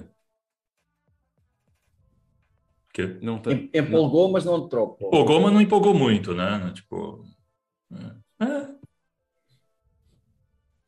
que? 2.93 3.07
Não 3.23 3.39
tanto. 3.39 3.71
Empolgou, 3.73 4.25
não. 4.25 4.33
mas 4.33 4.45
não 4.45 4.69
trocou. 4.69 5.07
Empolgou, 5.07 5.41
mas 5.41 5.53
não 5.53 5.61
empolgou 5.61 5.95
muito, 5.95 6.35
né? 6.35 6.73
Tipo... 6.75 7.25
É. 7.93 8.45
É. 8.45 8.75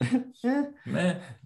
é. 0.99 1.37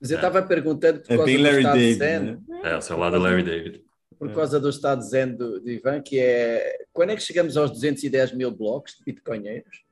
Mas 0.00 0.10
eu 0.10 0.16
estava 0.16 0.42
perguntando 0.42 1.00
por 1.00 1.12
é 1.12 1.16
causa 1.16 1.24
bem 1.26 1.42
Larry 1.42 1.64
David, 1.64 1.98
né? 1.98 2.40
É, 2.62 2.76
o 2.76 2.80
seu 2.80 2.96
lado 2.96 3.18
Larry 3.18 3.42
David. 3.42 3.84
Por 4.18 4.32
causa 4.32 4.58
do 4.58 4.70
estado 4.70 5.02
zen 5.02 5.36
do, 5.36 5.60
do 5.60 5.70
Ivan, 5.70 6.00
que 6.00 6.18
é 6.18 6.86
quando 6.94 7.10
é 7.10 7.16
que 7.16 7.22
chegamos 7.22 7.58
aos 7.58 7.70
210 7.72 8.32
mil 8.32 8.50
blocos 8.50 8.96
de 8.96 9.04
bitcoinheiros? 9.04 9.84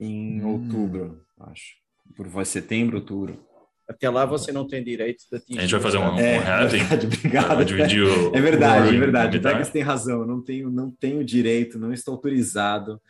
Em 0.00 0.42
outubro, 0.42 1.22
acho. 1.38 1.79
Por 2.16 2.46
setembro, 2.46 2.98
outubro. 2.98 3.50
Até 3.90 4.08
lá 4.08 4.24
você 4.24 4.52
não 4.52 4.68
tem 4.68 4.84
direito 4.84 5.24
de 5.28 5.36
atingir. 5.36 5.58
A 5.58 5.62
gente 5.62 5.72
vai 5.72 5.80
fazer 5.80 5.98
um, 5.98 6.16
é, 6.16 6.38
um 6.38 6.42
halving. 6.46 6.82
obrigado. 7.06 7.64
Dividir 7.64 8.04
o, 8.04 8.36
é 8.36 8.40
verdade, 8.40 8.88
o 8.88 8.94
é 8.94 8.98
verdade. 8.98 9.38
O 9.38 9.42
Vegas 9.42 9.68
tem 9.68 9.82
razão. 9.82 10.20
Eu 10.20 10.26
não 10.28 10.40
tenho, 10.40 10.70
não 10.70 10.92
tenho 10.92 11.24
direito, 11.24 11.76
não 11.76 11.92
estou 11.92 12.14
autorizado 12.14 13.00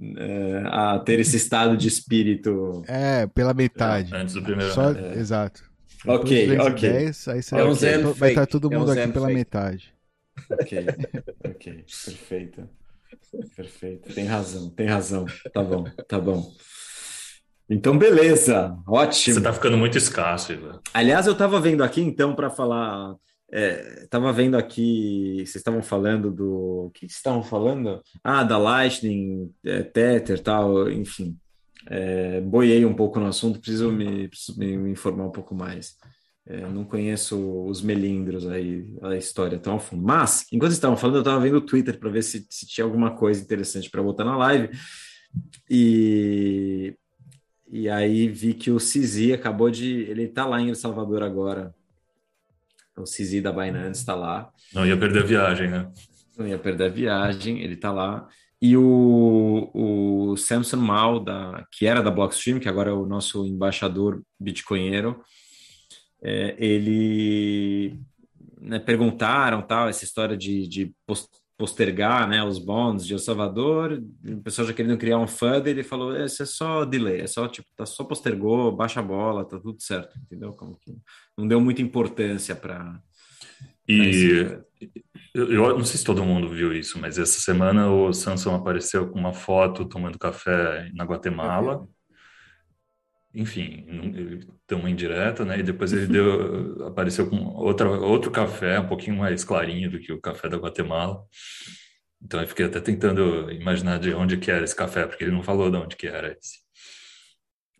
uh, 0.00 0.68
a 0.68 0.98
ter 1.00 1.20
esse 1.20 1.36
estado 1.36 1.76
de 1.76 1.86
espírito. 1.86 2.82
É, 2.88 3.26
pela 3.26 3.52
metade. 3.52 4.14
É, 4.14 4.16
antes 4.16 4.34
do 4.34 4.42
primeiro. 4.42 4.72
Só, 4.72 4.92
é. 4.92 5.18
Exato. 5.18 5.70
ok, 6.06 6.46
210, 6.46 7.28
ok. 7.28 7.34
Aí 7.34 7.42
você 7.42 7.88
é 7.90 7.98
um 7.98 8.04
vai, 8.04 8.12
vai 8.14 8.28
estar 8.30 8.46
todo 8.46 8.70
mundo 8.70 8.90
é 8.90 9.00
um 9.00 9.02
aqui 9.02 9.12
pela 9.12 9.26
fake. 9.26 9.38
metade. 9.38 9.94
Ok, 10.50 10.86
ok. 11.44 11.84
Perfeito. 12.06 12.68
Perfeito. 13.54 14.14
Tem 14.14 14.24
razão, 14.24 14.70
tem 14.70 14.86
razão. 14.86 15.26
Tá 15.52 15.62
bom, 15.62 15.84
tá 16.08 16.18
bom. 16.18 16.50
Então, 17.72 17.96
beleza, 17.96 18.76
ótimo. 18.86 19.34
Você 19.34 19.40
está 19.40 19.50
ficando 19.50 19.78
muito 19.78 19.96
escasso, 19.96 20.52
Ivan. 20.52 20.78
Aliás, 20.92 21.26
eu 21.26 21.32
estava 21.32 21.58
vendo 21.58 21.82
aqui, 21.82 22.02
então, 22.02 22.34
para 22.34 22.50
falar. 22.50 23.16
Estava 23.50 24.28
é, 24.28 24.32
vendo 24.32 24.56
aqui, 24.58 25.36
vocês 25.38 25.56
estavam 25.56 25.82
falando 25.82 26.30
do. 26.30 26.86
O 26.86 26.90
que 26.90 27.00
vocês 27.00 27.16
estavam 27.16 27.42
falando? 27.42 28.02
Ah, 28.22 28.44
da 28.44 28.58
Lightning, 28.58 29.50
é, 29.64 29.82
Tether 29.82 30.38
tal, 30.40 30.90
enfim. 30.90 31.34
É, 31.88 32.42
boiei 32.42 32.84
um 32.84 32.92
pouco 32.92 33.18
no 33.18 33.26
assunto, 33.26 33.58
preciso 33.58 33.90
me, 33.90 34.28
preciso 34.28 34.58
me 34.58 34.90
informar 34.90 35.24
um 35.24 35.32
pouco 35.32 35.54
mais. 35.54 35.96
É, 36.46 36.60
não 36.68 36.84
conheço 36.84 37.64
os 37.64 37.80
melindros 37.80 38.46
aí, 38.46 38.86
a 39.00 39.16
história 39.16 39.58
tão 39.58 39.76
a 39.76 39.80
fundo. 39.80 40.02
Mas, 40.02 40.44
enquanto 40.52 40.72
vocês 40.72 40.78
estavam 40.78 40.96
falando, 40.98 41.16
eu 41.16 41.22
estava 41.22 41.40
vendo 41.40 41.56
o 41.56 41.62
Twitter 41.64 41.98
para 41.98 42.10
ver 42.10 42.22
se, 42.22 42.46
se 42.50 42.66
tinha 42.66 42.84
alguma 42.84 43.16
coisa 43.16 43.40
interessante 43.40 43.88
para 43.88 44.02
botar 44.02 44.24
na 44.24 44.36
live. 44.36 44.68
E 45.70 46.94
e 47.72 47.88
aí 47.88 48.28
vi 48.28 48.52
que 48.52 48.70
o 48.70 48.78
Cizi 48.78 49.32
acabou 49.32 49.70
de. 49.70 50.02
Ele 50.02 50.24
está 50.24 50.44
lá 50.44 50.60
em 50.60 50.68
El 50.68 50.74
Salvador 50.74 51.22
agora. 51.22 51.74
O 52.94 53.06
Cizi 53.06 53.40
da 53.40 53.50
Binance 53.50 54.00
está 54.00 54.14
lá. 54.14 54.52
Não 54.74 54.86
ia 54.86 54.94
perder 54.94 55.22
a 55.22 55.26
viagem, 55.26 55.70
né? 55.70 55.90
Não 56.36 56.46
ia 56.46 56.58
perder 56.58 56.84
a 56.84 56.88
viagem, 56.90 57.62
ele 57.62 57.72
está 57.72 57.90
lá. 57.90 58.28
E 58.60 58.76
o, 58.76 59.70
o 59.72 60.36
Samson 60.36 60.76
Mal, 60.76 61.18
da, 61.18 61.66
que 61.72 61.86
era 61.86 62.02
da 62.02 62.10
Blockstream, 62.10 62.60
que 62.60 62.68
agora 62.68 62.90
é 62.90 62.92
o 62.92 63.06
nosso 63.06 63.46
embaixador 63.46 64.22
bitcoinheiro, 64.38 65.22
é, 66.22 66.54
ele 66.58 67.98
né, 68.60 68.78
perguntaram 68.78 69.62
tal, 69.62 69.88
essa 69.88 70.04
história 70.04 70.36
de, 70.36 70.68
de 70.68 70.94
post, 71.06 71.28
postergar 71.62 72.28
né, 72.28 72.42
os 72.42 72.58
bonds 72.58 73.06
de 73.06 73.12
El 73.12 73.20
Salvador, 73.20 74.02
o 74.26 74.42
pessoal 74.42 74.66
já 74.66 74.74
querendo 74.74 74.98
criar 74.98 75.16
um 75.18 75.28
fund, 75.28 75.64
ele 75.64 75.84
falou, 75.84 76.16
isso 76.16 76.42
é 76.42 76.46
só 76.46 76.84
delay, 76.84 77.20
é 77.20 77.26
só 77.28 77.46
tipo, 77.46 77.68
tá 77.76 77.86
só 77.86 78.02
postergou, 78.02 78.72
baixa 78.72 78.98
a 78.98 79.02
bola, 79.02 79.44
tá 79.44 79.60
tudo 79.60 79.80
certo, 79.80 80.18
entendeu? 80.18 80.50
Como 80.54 80.76
que 80.76 80.92
não 81.38 81.46
deu 81.46 81.60
muita 81.60 81.80
importância 81.80 82.56
para 82.56 83.00
e 83.88 84.58
eu, 85.32 85.52
eu, 85.52 85.78
não 85.78 85.84
sei 85.84 85.98
se 85.98 86.04
todo 86.04 86.24
mundo 86.24 86.48
viu 86.48 86.72
isso, 86.72 86.98
mas 86.98 87.16
essa 87.16 87.40
semana 87.40 87.88
o 87.88 88.12
Samsung 88.12 88.56
apareceu 88.56 89.08
com 89.08 89.20
uma 89.20 89.32
foto 89.32 89.84
tomando 89.84 90.18
café 90.18 90.90
na 90.92 91.04
Guatemala 91.04 91.86
enfim, 93.34 94.40
deu 94.68 94.78
uma 94.78 94.90
indireta, 94.90 95.44
né? 95.44 95.58
E 95.58 95.62
depois 95.62 95.92
ele 95.92 96.06
deu, 96.06 96.86
apareceu 96.88 97.28
com 97.28 97.36
outra, 97.54 97.88
outro 97.88 98.30
café, 98.30 98.78
um 98.78 98.88
pouquinho 98.88 99.16
mais 99.16 99.42
clarinho 99.42 99.90
do 99.90 99.98
que 99.98 100.12
o 100.12 100.20
café 100.20 100.48
da 100.48 100.58
Guatemala. 100.58 101.24
Então 102.22 102.40
eu 102.40 102.46
fiquei 102.46 102.66
até 102.66 102.80
tentando 102.80 103.50
imaginar 103.50 103.98
de 103.98 104.12
onde 104.14 104.36
que 104.36 104.50
era 104.50 104.64
esse 104.64 104.76
café, 104.76 105.06
porque 105.06 105.24
ele 105.24 105.32
não 105.32 105.42
falou 105.42 105.70
de 105.70 105.76
onde 105.76 105.96
que 105.96 106.06
era 106.06 106.36
esse. 106.38 106.60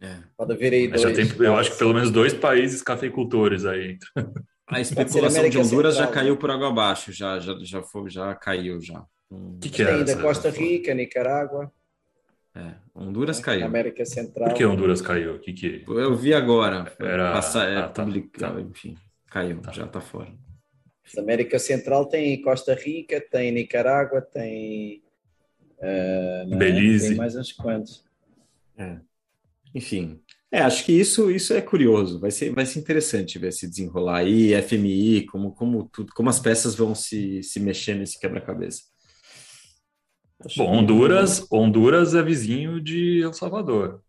É. 0.00 0.18
Pode 0.36 0.56
ver 0.56 0.72
aí 0.72 0.88
dois. 0.88 1.00
Já 1.00 1.12
tem, 1.12 1.46
eu 1.46 1.56
acho 1.56 1.70
que 1.70 1.78
pelo 1.78 1.94
menos 1.94 2.10
dois 2.10 2.34
países 2.34 2.82
cafeicultores 2.82 3.64
aí. 3.64 3.98
A 4.68 4.80
especulação 4.80 5.48
de 5.48 5.58
Honduras 5.58 5.94
Central. 5.94 6.12
já 6.12 6.20
caiu 6.20 6.36
por 6.36 6.50
água 6.50 6.68
abaixo, 6.68 7.12
já, 7.12 7.38
já, 7.38 7.54
já, 7.60 7.82
foi, 7.82 8.10
já 8.10 8.34
caiu 8.34 8.80
já. 8.80 9.04
O 9.30 9.58
que, 9.60 9.68
que 9.68 9.82
é? 9.82 9.94
Ainda 9.94 10.16
Costa 10.16 10.50
Rica, 10.50 10.92
Nicarágua. 10.92 11.70
É, 12.54 12.74
Honduras 12.94 13.38
é, 13.40 13.42
caiu. 13.42 13.66
América 13.66 14.04
Central. 14.04 14.48
Por 14.48 14.56
que 14.56 14.64
Honduras 14.64 15.00
caiu? 15.00 15.38
Que 15.38 15.52
que... 15.52 15.84
Eu 15.88 16.14
vi 16.14 16.34
agora. 16.34 16.92
Era... 17.00 17.32
Passar, 17.32 17.68
é, 17.68 17.76
ah, 17.78 17.88
tá, 17.88 18.04
tá. 18.38 18.60
Enfim, 18.60 18.96
caiu, 19.30 19.60
tá. 19.60 19.72
já 19.72 19.86
está 19.86 20.00
fora. 20.00 20.30
A 21.16 21.20
América 21.20 21.58
Central 21.58 22.06
tem 22.06 22.40
Costa 22.42 22.74
Rica, 22.74 23.20
tem 23.20 23.52
Nicarágua, 23.52 24.20
tem. 24.20 25.02
Uh, 25.78 26.56
Belize. 26.56 27.08
Tem 27.08 27.16
mais 27.16 27.34
uns 27.34 27.52
quantos. 27.52 28.04
É. 28.76 28.98
Enfim. 29.74 30.20
É, 30.50 30.60
acho 30.60 30.84
que 30.84 30.92
isso, 30.92 31.30
isso 31.30 31.54
é 31.54 31.62
curioso, 31.62 32.20
vai 32.20 32.30
ser, 32.30 32.52
vai 32.52 32.66
ser 32.66 32.78
interessante 32.78 33.38
ver 33.38 33.54
se 33.54 33.66
desenrolar 33.66 34.18
aí, 34.18 34.52
FMI, 34.60 35.24
como, 35.24 35.52
como, 35.52 35.88
tudo, 35.88 36.12
como 36.12 36.28
as 36.28 36.38
peças 36.38 36.74
vão 36.74 36.94
se, 36.94 37.42
se 37.42 37.58
mexer 37.58 37.94
nesse 37.94 38.20
quebra-cabeça. 38.20 38.82
Bom, 40.56 40.78
Honduras, 40.78 41.46
Honduras 41.50 42.14
é 42.14 42.22
vizinho 42.22 42.80
de 42.80 43.22
El 43.22 43.32
Salvador. 43.32 44.02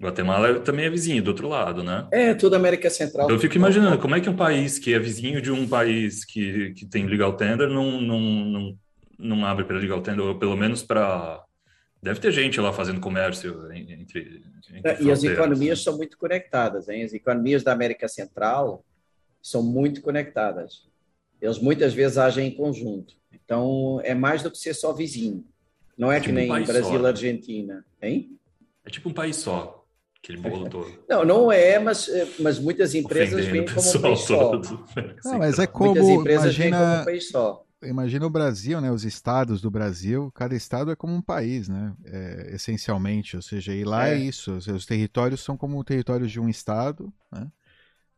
Guatemala 0.00 0.60
também 0.60 0.86
é 0.86 0.90
vizinho, 0.90 1.22
do 1.22 1.28
outro 1.28 1.48
lado, 1.48 1.82
né? 1.82 2.06
É, 2.12 2.34
tudo 2.34 2.56
América 2.56 2.90
Central. 2.90 3.30
Eu 3.30 3.38
fico 3.38 3.56
imaginando 3.56 3.98
como 3.98 4.14
é 4.14 4.20
que 4.20 4.28
um 4.28 4.36
país 4.36 4.78
que 4.78 4.92
é 4.92 4.98
vizinho 4.98 5.40
de 5.40 5.50
um 5.50 5.66
país 5.68 6.24
que, 6.24 6.74
que 6.74 6.86
tem 6.86 7.06
legal 7.06 7.34
tender 7.36 7.68
não, 7.68 8.00
não, 8.00 8.20
não, 8.20 8.78
não 9.18 9.46
abre 9.46 9.64
para 9.64 9.78
legal 9.78 10.02
tender, 10.02 10.24
ou 10.24 10.38
pelo 10.38 10.56
menos 10.56 10.82
para. 10.82 11.42
Deve 12.02 12.20
ter 12.20 12.32
gente 12.32 12.60
lá 12.60 12.72
fazendo 12.72 13.00
comércio 13.00 13.72
entre. 13.72 14.42
entre 14.74 14.90
é, 14.90 15.02
e 15.02 15.10
as 15.10 15.22
economias 15.22 15.82
são 15.82 15.96
muito 15.96 16.18
conectadas, 16.18 16.88
hein? 16.88 17.02
As 17.02 17.14
economias 17.14 17.62
da 17.62 17.72
América 17.72 18.08
Central 18.08 18.84
são 19.40 19.62
muito 19.62 20.02
conectadas. 20.02 20.88
Eles 21.40 21.58
muitas 21.58 21.94
vezes 21.94 22.18
agem 22.18 22.48
em 22.48 22.50
conjunto. 22.50 23.14
Então, 23.44 24.00
é 24.04 24.14
mais 24.14 24.42
do 24.42 24.50
que 24.50 24.58
ser 24.58 24.74
só 24.74 24.92
vizinho. 24.92 25.44
Não 25.96 26.10
é, 26.10 26.16
é 26.16 26.20
tipo 26.20 26.34
que 26.34 26.40
nem 26.40 26.50
um 26.50 26.64
Brasil 26.64 27.02
e 27.02 27.06
Argentina. 27.06 27.84
Hein? 28.02 28.38
É 28.84 28.90
tipo 28.90 29.08
um 29.08 29.12
país 29.12 29.36
só, 29.36 29.86
aquele 30.22 30.38
bolo 30.38 30.68
todo. 30.68 30.92
Não, 31.08 31.24
não 31.24 31.52
é, 31.52 31.78
mas, 31.78 32.08
mas 32.38 32.58
muitas 32.58 32.94
empresas 32.94 33.46
vêm 33.46 33.64
como 33.64 33.88
um 33.88 34.00
país 34.00 34.20
só. 34.20 34.60
Não, 35.24 35.38
mas 35.38 35.58
é 35.58 35.66
como, 35.66 35.94
muitas 35.94 36.08
empresas 36.08 36.54
imagina, 36.54 36.78
vêm 36.78 36.88
como 36.88 37.00
um 37.00 37.04
país 37.04 37.28
só. 37.28 37.64
Imagina 37.82 38.26
o 38.26 38.30
Brasil, 38.30 38.80
né? 38.80 38.90
Os 38.90 39.04
estados 39.04 39.60
do 39.60 39.70
Brasil, 39.70 40.30
cada 40.34 40.54
estado 40.54 40.90
é 40.90 40.96
como 40.96 41.14
um 41.14 41.22
país, 41.22 41.68
né? 41.68 41.92
É, 42.04 42.50
essencialmente, 42.54 43.36
ou 43.36 43.42
seja, 43.42 43.74
e 43.74 43.84
lá 43.84 44.08
é, 44.08 44.14
é 44.14 44.16
isso. 44.16 44.52
Os 44.52 44.86
territórios 44.86 45.42
são 45.42 45.56
como 45.56 45.82
territórios 45.84 46.30
de 46.30 46.40
um 46.40 46.48
estado, 46.48 47.12
né? 47.30 47.46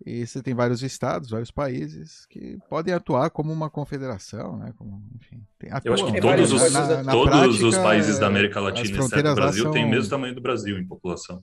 E 0.04 0.26
você 0.26 0.42
tem 0.42 0.54
vários 0.54 0.82
estados, 0.82 1.30
vários 1.30 1.50
países 1.50 2.26
que 2.26 2.58
podem 2.68 2.92
atuar 2.92 3.30
como 3.30 3.50
uma 3.52 3.70
confederação, 3.70 4.58
né? 4.58 4.74
Como, 4.76 5.02
enfim, 5.16 5.42
tem, 5.58 5.70
Eu 5.84 5.94
acho 5.94 6.12
que 6.12 6.20
todos, 6.20 6.52
os, 6.52 6.72
na, 6.72 7.02
na 7.02 7.12
todos 7.12 7.30
prática, 7.30 7.66
os 7.66 7.78
países 7.78 8.18
da 8.18 8.26
América 8.26 8.60
Latina, 8.60 8.98
exceto 8.98 9.28
o 9.30 9.34
Brasil, 9.34 9.62
são... 9.64 9.72
têm 9.72 9.84
o 9.84 9.88
mesmo 9.88 10.10
tamanho 10.10 10.34
do 10.34 10.40
Brasil 10.40 10.78
em 10.78 10.86
população. 10.86 11.42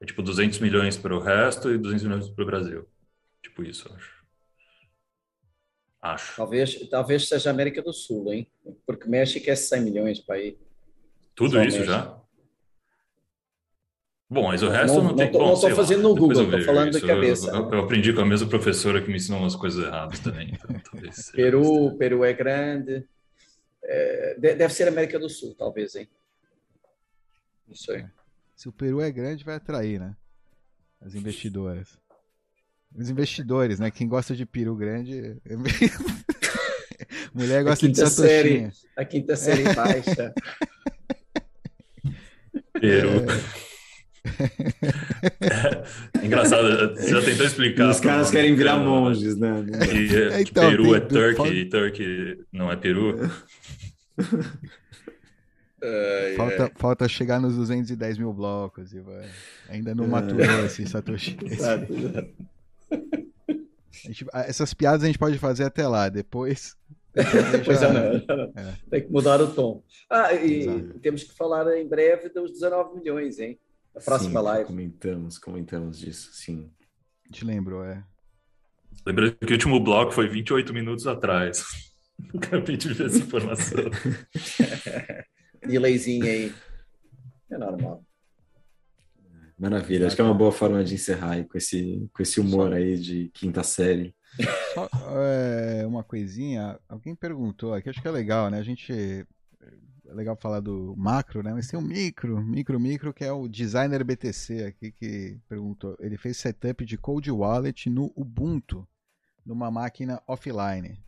É 0.00 0.06
tipo 0.06 0.22
200 0.22 0.58
milhões 0.58 0.96
para 0.96 1.14
o 1.14 1.20
resto 1.20 1.70
e 1.70 1.78
200 1.78 2.04
milhões 2.04 2.28
para 2.28 2.42
o 2.42 2.46
Brasil. 2.46 2.88
Tipo 3.42 3.62
isso, 3.62 3.88
acho. 3.94 4.20
Acho. 6.02 6.36
Talvez, 6.36 6.88
talvez 6.88 7.28
seja 7.28 7.50
América 7.50 7.82
do 7.82 7.92
Sul, 7.92 8.32
hein? 8.32 8.50
Porque 8.86 9.08
México 9.08 9.48
é 9.50 9.54
100 9.54 9.82
milhões 9.82 10.18
para 10.18 10.40
ir. 10.40 10.58
Tudo 11.34 11.52
Só 11.52 11.62
isso 11.62 11.78
México. 11.78 11.84
já? 11.84 12.19
Bom, 14.30 14.44
mas 14.44 14.62
o 14.62 14.68
resto 14.68 14.98
não, 14.98 15.04
não 15.06 15.16
tem 15.16 15.32
como. 15.32 15.44
Não 15.44 15.54
estou 15.54 15.74
fazendo 15.74 16.02
no 16.02 16.14
Google, 16.14 16.44
estou 16.44 16.62
falando 16.62 16.90
isso. 16.90 17.00
de 17.00 17.06
cabeça. 17.06 17.50
Eu, 17.50 17.68
eu, 17.72 17.80
aprendi 17.80 18.12
com 18.12 18.20
a 18.20 18.24
mesma 18.24 18.48
professora 18.48 19.02
que 19.02 19.08
me 19.08 19.16
ensinou 19.16 19.40
umas 19.40 19.56
coisas 19.56 19.84
erradas 19.84 20.20
também. 20.20 20.56
Então, 20.70 21.00
Peru, 21.34 21.96
Peru 21.96 22.24
é 22.24 22.32
grande. 22.32 23.04
É, 23.82 24.36
deve 24.38 24.72
ser 24.72 24.86
América 24.86 25.18
do 25.18 25.28
Sul, 25.28 25.52
talvez, 25.58 25.96
hein? 25.96 26.08
Não 27.66 27.74
sei. 27.74 28.06
Se 28.54 28.68
o 28.68 28.72
Peru 28.72 29.00
é 29.00 29.10
grande, 29.10 29.42
vai 29.42 29.56
atrair, 29.56 29.98
né? 29.98 30.14
As 31.00 31.16
investidoras. 31.16 31.98
Os 32.96 33.10
investidores, 33.10 33.80
né? 33.80 33.90
Quem 33.90 34.06
gosta 34.06 34.36
de 34.36 34.46
peru 34.46 34.76
grande. 34.76 35.40
É 35.44 35.56
Mulher 37.34 37.64
gosta 37.64 37.88
de 37.88 37.96
satoshinha. 37.96 38.70
Série, 38.70 38.72
a 38.96 39.04
quinta 39.04 39.34
série 39.34 39.62
baixa. 39.74 40.34
Peru. 42.80 43.26
É. 44.40 46.22
Engraçado, 46.24 46.94
você 46.94 47.10
já 47.10 47.22
tentou 47.22 47.46
explicar. 47.46 47.86
E 47.86 47.90
os 47.90 48.00
caras 48.00 48.30
querem 48.30 48.54
virar 48.54 48.78
monges, 48.78 49.36
né? 49.36 49.64
E, 49.92 50.16
é, 50.16 50.40
então, 50.40 50.70
Peru 50.70 50.94
é 50.94 51.00
Turkey 51.00 51.60
e 51.60 51.64
Turkey 51.66 52.38
não 52.52 52.70
é 52.70 52.76
Peru. 52.76 53.30
falta, 56.36 56.72
falta 56.76 57.08
chegar 57.08 57.40
nos 57.40 57.56
210 57.56 58.18
mil 58.18 58.32
blocos, 58.32 58.92
e 58.92 59.00
vai. 59.00 59.28
ainda 59.68 59.94
não 59.94 60.06
maturou 60.06 60.64
esse 60.64 60.86
Satoshi. 60.86 61.36
Exato, 61.44 61.92
exato. 61.92 62.30
Gente, 63.92 64.26
essas 64.32 64.72
piadas 64.72 65.02
a 65.02 65.06
gente 65.06 65.18
pode 65.18 65.38
fazer 65.38 65.64
até 65.64 65.86
lá, 65.86 66.08
depois. 66.08 66.76
Depois 67.12 67.80
já, 67.80 67.92
não, 67.92 68.18
já 68.18 68.36
não. 68.36 68.52
É. 68.56 68.74
Tem 68.88 69.02
que 69.02 69.12
mudar 69.12 69.40
o 69.40 69.52
tom. 69.52 69.82
Ah, 70.08 70.32
e 70.32 70.60
Exato. 70.60 70.98
temos 71.00 71.24
que 71.24 71.34
falar 71.34 71.76
em 71.76 71.86
breve 71.86 72.28
dos 72.28 72.52
19 72.52 72.98
milhões, 72.98 73.38
hein? 73.38 73.58
A 73.94 74.00
próxima 74.00 74.40
sim, 74.40 74.46
live. 74.46 74.66
Comentamos, 74.66 75.38
comentamos 75.38 75.98
disso, 75.98 76.30
sim. 76.32 76.70
Te 77.30 77.44
lembro, 77.44 77.82
é. 77.82 78.04
Lembrando 79.06 79.36
que 79.36 79.52
o 79.52 79.52
último 79.52 79.80
bloco 79.80 80.12
foi 80.12 80.28
28 80.28 80.72
minutos 80.72 81.06
atrás. 81.06 81.64
Acabei 82.34 82.76
de 82.76 82.92
ver 82.92 83.06
essa 83.06 83.18
informação. 83.18 83.84
Delayzinho 85.66 86.24
aí. 86.24 86.54
É 87.50 87.58
normal. 87.58 88.04
Maravilha, 89.58 90.06
acho 90.06 90.16
que 90.16 90.22
é 90.22 90.24
uma 90.24 90.34
boa 90.34 90.52
forma 90.52 90.82
de 90.82 90.94
encerrar 90.94 91.32
aí 91.32 91.44
com 91.44 91.58
esse, 91.58 92.08
com 92.14 92.22
esse 92.22 92.40
humor 92.40 92.72
aí 92.72 92.96
de 92.96 93.30
quinta 93.34 93.62
série. 93.62 94.14
Só 94.72 94.88
é, 95.18 95.84
uma 95.86 96.02
coisinha, 96.02 96.78
alguém 96.88 97.14
perguntou 97.14 97.74
aqui, 97.74 97.90
acho 97.90 98.00
que 98.00 98.08
é 98.08 98.10
legal, 98.10 98.48
né? 98.48 98.58
A 98.58 98.62
gente. 98.62 99.26
É 100.10 100.14
legal 100.14 100.36
falar 100.36 100.58
do 100.58 100.94
macro, 100.96 101.40
né? 101.40 101.52
Mas 101.52 101.68
tem 101.68 101.78
o 101.78 101.82
micro, 101.82 102.42
micro, 102.42 102.80
micro, 102.80 103.14
que 103.14 103.24
é 103.24 103.32
o 103.32 103.46
designer 103.46 104.02
BTC 104.02 104.64
aqui 104.64 104.90
que 104.90 105.38
perguntou. 105.48 105.96
Ele 106.00 106.16
fez 106.16 106.36
setup 106.36 106.84
de 106.84 106.98
Cold 106.98 107.30
Wallet 107.30 107.88
no 107.88 108.12
Ubuntu, 108.16 108.86
numa 109.46 109.70
máquina 109.70 110.20
offline. 110.26 110.98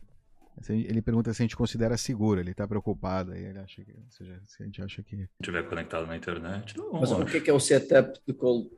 Ele 0.69 1.01
pergunta 1.01 1.33
se 1.33 1.41
a 1.41 1.43
gente 1.43 1.57
considera 1.57 1.97
seguro, 1.97 2.39
ele 2.39 2.51
está 2.51 2.65
preocupado, 2.65 3.33
aí 3.33 3.43
ele 3.43 3.59
acha 3.59 3.83
que, 3.83 3.91
ou 3.91 4.11
seja, 4.11 4.39
se 4.45 4.61
a 4.61 4.65
gente 4.65 4.81
acha 4.81 5.03
que... 5.03 5.17
Se 5.17 5.29
estiver 5.41 5.67
conectado 5.67 6.07
na 6.07 6.15
internet, 6.15 6.77
não. 6.77 6.93
Mas 6.93 7.11
o 7.11 7.25
que 7.25 7.49
é 7.49 7.53
o 7.53 7.59
setup 7.59 8.19
do 8.25 8.33
Cold? 8.33 8.71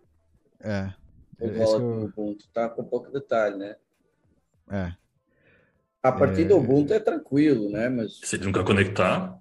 É. 0.59 0.91
Cold 1.37 1.59
Wallet 1.59 1.81
eu... 1.81 2.05
Ubuntu, 2.05 2.47
tá 2.51 2.69
com 2.69 2.83
pouco 2.83 3.11
detalhe, 3.11 3.57
né? 3.57 3.75
É. 4.71 4.95
A 6.01 6.11
partir 6.11 6.43
é... 6.43 6.45
do 6.45 6.57
Ubuntu 6.57 6.93
é 6.93 6.99
tranquilo, 6.99 7.69
né? 7.69 7.89
Mas... 7.89 8.19
Se 8.23 8.37
ele 8.37 8.45
nunca 8.45 8.63
conectar, 8.63 9.37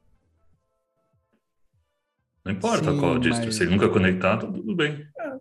não 2.45 2.53
importa 2.53 2.93
Sim, 2.93 3.01
qual 3.01 3.19
distro, 3.19 3.47
mas... 3.47 3.55
se 3.55 3.63
ele 3.63 3.71
nunca 3.71 3.89
conectar, 3.89 4.37
tá 4.37 4.47
tudo 4.47 4.75
bem. 4.77 5.07
É. 5.19 5.39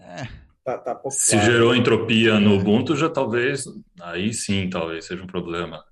é. 0.00 0.44
Tá, 0.64 0.78
tá 0.78 0.98
Se 1.10 1.38
gerou 1.40 1.74
entropia 1.74 2.40
no 2.40 2.58
Ubuntu, 2.58 2.96
já 2.96 3.10
talvez, 3.10 3.64
aí 4.00 4.32
sim, 4.32 4.70
talvez 4.70 5.04
seja 5.04 5.22
um 5.22 5.26
problema. 5.26 5.84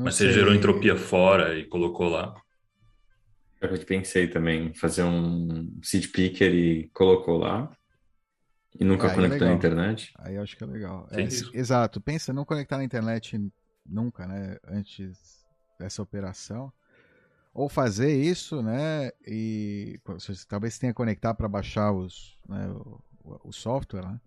Mas 0.00 0.16
sei. 0.16 0.28
se 0.28 0.34
gerou 0.34 0.54
entropia 0.54 0.96
fora 0.96 1.58
e 1.58 1.66
colocou 1.66 2.08
lá. 2.08 2.34
É 3.60 3.66
eu 3.66 3.84
pensei 3.84 4.28
também, 4.28 4.72
fazer 4.74 5.02
um 5.02 5.78
seed 5.82 6.10
picker 6.10 6.52
e 6.54 6.88
colocou 6.88 7.38
lá. 7.38 7.70
E 8.78 8.84
nunca 8.84 9.12
conectou 9.12 9.46
é 9.46 9.50
na 9.50 9.56
internet. 9.56 10.12
Aí 10.18 10.36
eu 10.36 10.42
acho 10.42 10.56
que 10.56 10.64
é 10.64 10.66
legal. 10.66 11.08
É, 11.10 11.22
exato, 11.58 12.00
pensa 12.00 12.32
não 12.32 12.44
conectar 12.44 12.76
na 12.76 12.84
internet 12.84 13.40
nunca, 13.84 14.26
né? 14.26 14.58
Antes 14.66 15.44
dessa 15.78 16.02
operação. 16.02 16.72
Ou 17.56 17.70
fazer 17.70 18.14
isso, 18.14 18.62
né? 18.62 19.10
E 19.26 19.98
você, 20.04 20.34
talvez 20.46 20.78
tenha 20.78 20.92
que 20.92 20.96
conectar 20.96 21.32
para 21.32 21.48
baixar 21.48 21.90
os, 21.90 22.36
né, 22.46 22.68
o, 22.68 23.00
o, 23.44 23.50
software, 23.50 24.02
né? 24.02 24.20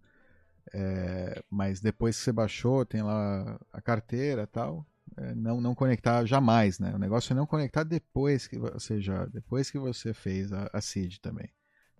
É, 0.73 1.43
mas 1.47 1.79
depois 1.79 2.17
que 2.17 2.23
você 2.23 2.31
baixou, 2.31 2.83
tem 2.83 3.03
lá 3.03 3.59
a 3.71 3.79
carteira 3.79 4.47
tal. 4.47 4.83
É, 5.15 5.35
não, 5.35 5.61
não 5.61 5.75
conectar 5.75 6.25
jamais, 6.25 6.79
né? 6.79 6.91
O 6.95 6.97
negócio 6.97 7.31
é 7.31 7.35
não 7.35 7.45
conectar 7.45 7.83
depois 7.83 8.47
que, 8.47 8.57
ou 8.57 8.79
seja, 8.79 9.27
depois 9.27 9.69
que 9.69 9.77
você 9.77 10.11
fez 10.11 10.51
a, 10.51 10.67
a 10.73 10.81
seed 10.81 11.19
também. 11.19 11.51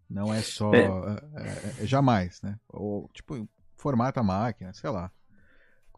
Não 0.10 0.34
é 0.34 0.42
só. 0.42 0.74
É. 0.74 0.82
É, 0.82 1.84
é. 1.84 1.86
jamais, 1.86 2.42
né? 2.42 2.60
Ou, 2.68 3.08
tipo, 3.14 3.48
formata 3.76 4.20
a 4.20 4.24
máquina, 4.24 4.74
sei 4.74 4.90
lá 4.90 5.12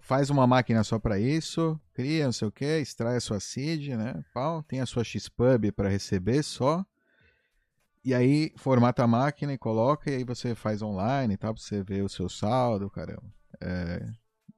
faz 0.02 0.30
uma 0.30 0.46
máquina 0.46 0.84
só 0.84 1.00
para 1.00 1.20
isso, 1.20 1.80
cria 1.94 2.26
não 2.26 2.34
sei 2.34 2.48
o 2.48 2.52
que, 2.52 2.80
extrai 2.80 3.16
a 3.16 3.22
sua 3.22 3.40
seed, 3.40 3.90
né? 3.90 4.24
Pau, 4.34 4.62
tem 4.64 4.82
a 4.82 4.86
sua 4.86 5.04
xpub 5.04 5.72
para 5.72 5.88
receber 5.88 6.44
só. 6.44 6.86
E 8.04 8.14
aí 8.14 8.52
formata 8.58 9.04
a 9.04 9.08
máquina 9.08 9.54
e 9.54 9.58
coloca, 9.58 10.10
e 10.10 10.16
aí 10.16 10.24
você 10.24 10.56
faz 10.56 10.82
online 10.82 11.36
e 11.36 11.38
tal, 11.38 11.54
pra 11.54 11.62
você 11.62 11.84
ver 11.84 12.04
o 12.04 12.10
seu 12.10 12.28
saldo, 12.28 12.90
caramba. 12.90 13.32
É, 13.62 14.06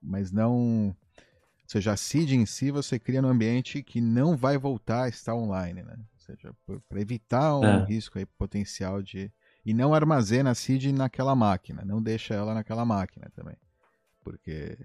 mas 0.02 0.32
não. 0.32 0.88
Ou 0.88 1.68
seja, 1.68 1.91
a 1.91 1.98
seed 1.98 2.32
em 2.32 2.46
si 2.46 2.72
você 2.72 2.98
cria 2.98 3.22
no 3.22 3.28
ambiente 3.28 3.84
que 3.84 4.00
não 4.00 4.38
vai 4.38 4.58
voltar 4.58 5.04
a 5.04 5.10
estar 5.10 5.36
online, 5.36 5.84
né? 5.84 5.96
Ou 5.98 6.20
seja, 6.20 6.56
para 6.88 7.02
evitar 7.02 7.58
um 7.58 7.66
é. 7.66 7.86
risco 7.86 8.18
aí 8.18 8.26
potencial 8.26 9.02
de. 9.02 9.32
E 9.66 9.74
não 9.74 9.94
armazena 9.94 10.52
a 10.52 10.56
seed 10.56 10.86
naquela 10.94 11.36
máquina, 11.36 11.84
não 11.84 12.02
deixa 12.02 12.34
ela 12.34 12.54
naquela 12.54 12.86
máquina 12.86 13.30
também. 13.36 13.58
Porque 14.24 14.78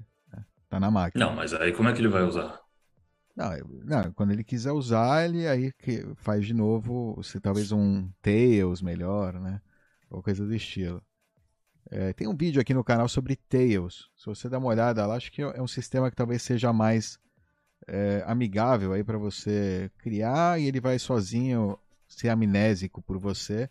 Tá 0.69 0.79
na 0.79 0.91
máquina. 0.91 1.27
Não, 1.27 1.35
mas 1.35 1.55
aí 1.55 1.73
como 1.73 1.89
é 1.89 1.93
que 1.93 2.01
ele 2.01 2.09
vai 2.09 2.23
usar? 2.23 2.61
Não, 3.39 3.51
não, 3.85 4.13
quando 4.15 4.33
ele 4.33 4.43
quiser 4.43 4.73
usar, 4.73 5.25
ele 5.25 5.47
aí 5.47 5.73
que 5.73 6.05
faz 6.17 6.45
de 6.45 6.53
novo, 6.53 7.23
se 7.23 7.41
talvez 7.41 7.71
um 7.71 8.11
Tails 8.21 8.83
melhor, 8.83 9.35
né? 9.35 9.61
Ou 10.11 10.21
coisa 10.23 10.45
do 10.45 10.53
estilo. 10.53 11.01
É, 11.91 12.13
tem 12.13 12.27
um 12.27 12.37
vídeo 12.37 12.61
aqui 12.61 12.75
no 12.75 12.83
canal 12.83 13.09
sobre 13.09 13.37
Tails. 13.37 14.11
Se 14.17 14.27
você 14.27 14.49
dar 14.49 14.59
uma 14.59 14.69
olhada 14.69 15.07
lá, 15.07 15.15
acho 15.15 15.31
que 15.31 15.41
é 15.41 15.63
um 15.63 15.69
sistema 15.69 16.11
que 16.11 16.17
talvez 16.17 16.43
seja 16.43 16.73
mais 16.73 17.19
é, 17.87 18.25
amigável 18.27 18.93
aí 18.93 19.05
para 19.05 19.17
você 19.17 19.91
criar 19.99 20.61
e 20.61 20.67
ele 20.67 20.81
vai 20.81 20.99
sozinho 20.99 21.79
ser 22.09 22.29
amnésico 22.29 23.01
por 23.01 23.19
você. 23.19 23.71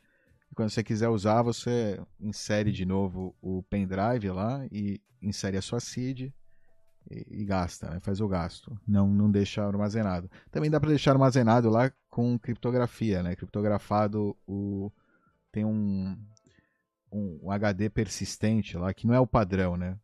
E 0.50 0.56
quando 0.56 0.70
você 0.70 0.84
quiser 0.84 1.10
usar, 1.10 1.41
você 1.41 2.00
insere 2.20 2.72
de 2.72 2.86
novo 2.86 3.36
o 3.41 3.62
pendrive 3.64 4.30
lá 4.30 4.66
e 4.72 5.02
insere 5.22 5.58
a 5.58 5.62
sua 5.62 5.82
seed 5.82 6.32
e, 7.10 7.45
gasta, 7.45 7.89
né? 7.89 7.99
faz 7.99 8.20
o 8.20 8.28
gasto, 8.28 8.78
não, 8.88 9.08
não 9.08 9.32
deixa 9.32 9.66
armazenado. 9.66 10.30
Também 10.51 10.70
dá 10.70 10.80
para 10.80 10.89
deixar 10.89 11.12
armazenado 11.12 11.70
lá 11.70 11.91
com 12.10 12.38
criptografia, 12.38 13.24
né? 13.24 13.36
Criptografado 13.36 14.36
o 14.45 14.91
tem 15.51 15.66
um, 15.66 16.18
um, 17.12 17.49
HD 17.49 17.89
persistente 17.89 18.78
lá 18.78 18.93
que 18.93 19.08
não 19.08 19.14
é 19.14 19.20
o 19.20 19.28
padrão, 19.28 19.78
né? 19.78 19.97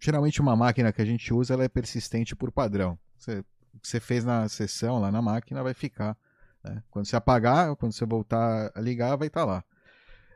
Geralmente 0.00 0.40
uma 0.40 0.56
máquina 0.56 0.92
que 0.92 1.02
a 1.02 1.04
gente 1.04 1.32
usa 1.32 1.54
ela 1.54 1.64
é 1.64 1.68
persistente 1.68 2.34
por 2.34 2.50
padrão. 2.50 2.98
Você, 3.16 3.40
o 3.74 3.78
que 3.80 3.88
você 3.88 4.00
fez 4.00 4.24
na 4.24 4.48
sessão 4.48 4.98
lá 4.98 5.12
na 5.12 5.22
máquina 5.22 5.62
vai 5.62 5.74
ficar. 5.74 6.16
Né? 6.64 6.82
Quando 6.90 7.06
você 7.06 7.16
apagar, 7.16 7.76
quando 7.76 7.92
você 7.92 8.04
voltar 8.04 8.72
a 8.74 8.80
ligar, 8.80 9.16
vai 9.16 9.28
estar 9.28 9.40
tá 9.40 9.46
lá. 9.46 9.64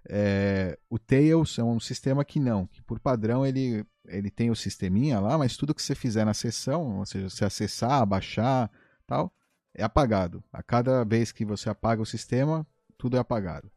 É, 0.09 0.79
o 0.91 0.99
Tails 0.99 1.59
é 1.59 1.65
um 1.65 1.79
sistema 1.79 2.25
que 2.25 2.41
não, 2.41 2.67
que 2.67 2.83
por 2.83 2.99
padrão 2.99 3.47
ele, 3.47 3.87
ele 4.07 4.31
tem 4.31 4.51
o 4.51 4.57
sisteminha 4.57 5.21
lá, 5.21 5.39
mas 5.39 5.57
tudo 5.57 5.75
que 5.75 5.83
você 5.83 5.95
fizer 5.95 6.25
na 6.25 6.35
sessão, 6.35 6.99
ou 6.99 7.07
seja, 7.07 7.31
se 7.31 7.45
acessar, 7.45 8.05
baixar, 8.05 8.71
tal, 9.07 9.33
é 9.75 9.83
apagado. 9.83 10.43
A 10.53 10.63
cada 10.63 11.05
vez 11.05 11.31
que 11.33 11.45
você 11.45 11.71
apaga 11.71 12.03
o 12.03 12.07
sistema, 12.07 12.67
tudo 12.99 13.17
é 13.17 13.21
apagado. 13.21 13.71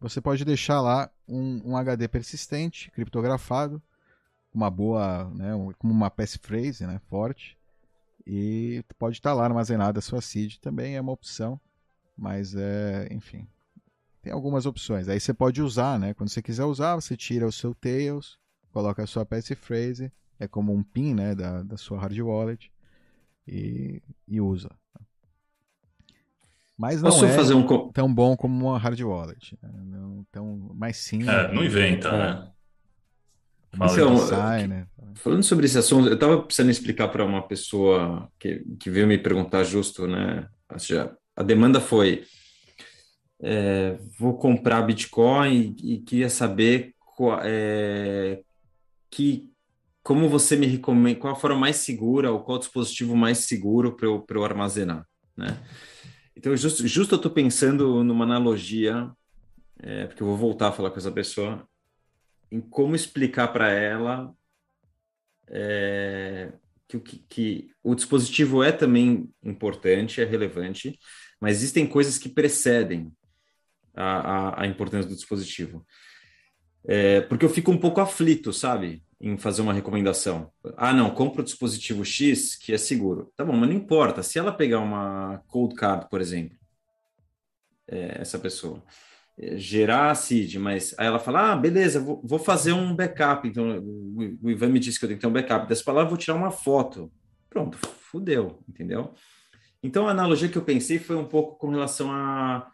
Você 0.00 0.20
pode 0.20 0.44
deixar 0.44 0.80
lá 0.80 1.10
um, 1.28 1.72
um 1.72 1.76
HD 1.76 2.08
persistente, 2.08 2.90
criptografado, 2.90 3.82
uma 4.52 4.70
boa, 4.70 5.30
né, 5.34 5.52
como 5.78 5.92
uma 5.92 6.10
passphrase, 6.10 6.86
né, 6.86 7.00
forte, 7.08 7.58
e 8.26 8.82
pode 8.98 9.16
estar 9.16 9.34
lá 9.34 9.44
armazenada 9.44 9.98
a 9.98 10.02
sua 10.02 10.20
seed 10.20 10.56
também, 10.56 10.96
é 10.96 11.00
uma 11.00 11.12
opção, 11.12 11.60
mas 12.16 12.54
é, 12.54 13.08
enfim, 13.10 13.46
tem 14.22 14.32
algumas 14.32 14.66
opções. 14.66 15.08
Aí 15.08 15.18
você 15.18 15.32
pode 15.32 15.62
usar, 15.62 15.98
né? 15.98 16.14
Quando 16.14 16.28
você 16.28 16.42
quiser 16.42 16.64
usar, 16.64 16.94
você 16.96 17.16
tira 17.16 17.46
o 17.46 17.52
seu 17.52 17.74
Tails, 17.74 18.38
coloca 18.72 19.02
a 19.02 19.06
sua 19.06 19.24
passphrase, 19.24 20.12
é 20.38 20.48
como 20.48 20.72
um 20.72 20.82
pin, 20.82 21.14
né, 21.14 21.34
da, 21.34 21.62
da 21.62 21.76
sua 21.76 21.98
hard 21.98 22.18
wallet 22.18 22.70
e, 23.46 24.02
e 24.26 24.40
usa. 24.40 24.70
Mas 26.76 27.02
não 27.02 27.10
Posso 27.10 27.26
é 27.26 27.32
fazer 27.34 27.52
um... 27.52 27.90
tão 27.92 28.12
bom 28.12 28.34
como 28.34 28.68
uma 28.68 28.78
hard 28.78 28.98
wallet. 29.00 29.58
Né? 29.62 29.70
Não, 29.84 30.24
tão, 30.32 30.70
mais 30.74 30.96
sim. 30.96 31.28
É, 31.28 31.52
não 31.52 31.62
inventa, 31.62 32.08
é. 32.08 32.18
né? 32.18 32.50
Então, 33.74 34.16
sai, 34.16 34.66
né? 34.66 34.86
Falando 35.14 35.42
sobre 35.42 35.66
esse 35.66 35.78
assunto, 35.78 36.08
eu 36.08 36.14
estava 36.14 36.42
precisando 36.42 36.70
explicar 36.70 37.08
para 37.08 37.24
uma 37.24 37.46
pessoa 37.46 38.28
que, 38.38 38.64
que 38.80 38.90
veio 38.90 39.06
me 39.06 39.18
perguntar 39.18 39.62
justo, 39.62 40.06
né? 40.06 40.48
Ou 40.72 40.78
seja, 40.78 41.14
a 41.36 41.42
demanda 41.42 41.80
foi: 41.80 42.24
é, 43.42 43.98
vou 44.18 44.36
comprar 44.36 44.82
Bitcoin 44.82 45.74
e, 45.82 45.98
queria 46.00 46.28
saber 46.28 46.94
qual, 46.98 47.40
é, 47.42 48.42
que, 49.10 49.50
como 50.02 50.28
você 50.28 50.56
me 50.56 50.66
recomenda, 50.66 51.18
qual 51.18 51.32
a 51.32 51.36
forma 51.36 51.58
mais 51.58 51.76
segura 51.76 52.30
ou 52.30 52.40
qual 52.40 52.58
dispositivo 52.58 53.16
mais 53.16 53.38
seguro 53.38 53.96
para 53.96 54.06
eu, 54.06 54.24
eu 54.28 54.44
armazenar, 54.44 55.06
né? 55.36 55.58
Então, 56.36 56.56
justo, 56.56 56.86
justo 56.86 57.14
eu 57.14 57.16
estou 57.16 57.30
pensando 57.30 58.02
numa 58.04 58.24
analogia, 58.24 59.10
é, 59.78 60.06
porque 60.06 60.22
eu 60.22 60.26
vou 60.26 60.36
voltar 60.36 60.68
a 60.68 60.72
falar 60.72 60.90
com 60.90 60.98
essa 60.98 61.12
pessoa, 61.12 61.66
em 62.50 62.60
como 62.60 62.94
explicar 62.94 63.48
para 63.48 63.70
ela 63.70 64.32
é, 65.48 66.52
que, 66.88 66.98
que, 66.98 67.18
que, 67.28 67.70
o 67.82 67.94
dispositivo 67.94 68.62
é 68.62 68.72
também 68.72 69.28
importante, 69.42 70.20
é 70.20 70.24
relevante, 70.24 70.98
mas 71.40 71.56
existem 71.56 71.86
coisas 71.86 72.18
que 72.18 72.28
precedem 72.28 73.12
a, 73.94 74.04
a, 74.04 74.62
a 74.62 74.66
importância 74.66 75.08
do 75.08 75.14
dispositivo. 75.14 75.84
É, 76.86 77.20
porque 77.22 77.44
eu 77.44 77.50
fico 77.50 77.70
um 77.70 77.78
pouco 77.78 78.00
aflito, 78.00 78.52
sabe? 78.52 79.02
Em 79.20 79.36
fazer 79.36 79.62
uma 79.62 79.72
recomendação. 79.72 80.50
Ah, 80.76 80.92
não, 80.92 81.10
compra 81.10 81.42
o 81.42 81.44
dispositivo 81.44 82.04
X 82.04 82.56
que 82.56 82.72
é 82.72 82.78
seguro. 82.78 83.32
Tá 83.36 83.44
bom, 83.44 83.52
mas 83.52 83.68
não 83.68 83.76
importa. 83.76 84.22
Se 84.22 84.38
ela 84.38 84.52
pegar 84.52 84.78
uma 84.78 85.42
cold 85.46 85.74
card, 85.74 86.08
por 86.08 86.20
exemplo, 86.20 86.56
é, 87.86 88.20
essa 88.20 88.38
pessoa, 88.38 88.82
gerar 89.56 90.10
a 90.10 90.14
CID, 90.14 90.58
mas 90.58 90.94
aí 90.98 91.06
ela 91.06 91.18
fala, 91.18 91.52
ah, 91.52 91.56
beleza, 91.56 92.00
vou, 92.00 92.20
vou 92.24 92.38
fazer 92.38 92.72
um 92.72 92.94
backup, 92.94 93.48
então 93.48 93.78
o, 93.78 94.38
o, 94.42 94.50
Ivan 94.50 94.68
me 94.68 94.78
disse 94.78 94.98
que 94.98 95.04
eu 95.04 95.08
tenho 95.08 95.18
que 95.18 95.22
ter 95.22 95.28
um 95.28 95.32
backup 95.32 95.66
dessa 95.66 95.82
palavra, 95.82 96.10
vou 96.10 96.18
tirar 96.18 96.36
uma 96.36 96.50
foto. 96.50 97.10
Pronto, 97.48 97.78
fudeu, 98.10 98.62
entendeu? 98.68 99.12
Então 99.82 100.06
a 100.06 100.10
analogia 100.10 100.48
que 100.48 100.58
eu 100.58 100.62
pensei 100.62 100.98
foi 100.98 101.16
um 101.16 101.24
pouco 101.24 101.56
com 101.58 101.70
relação 101.70 102.12
a... 102.12 102.70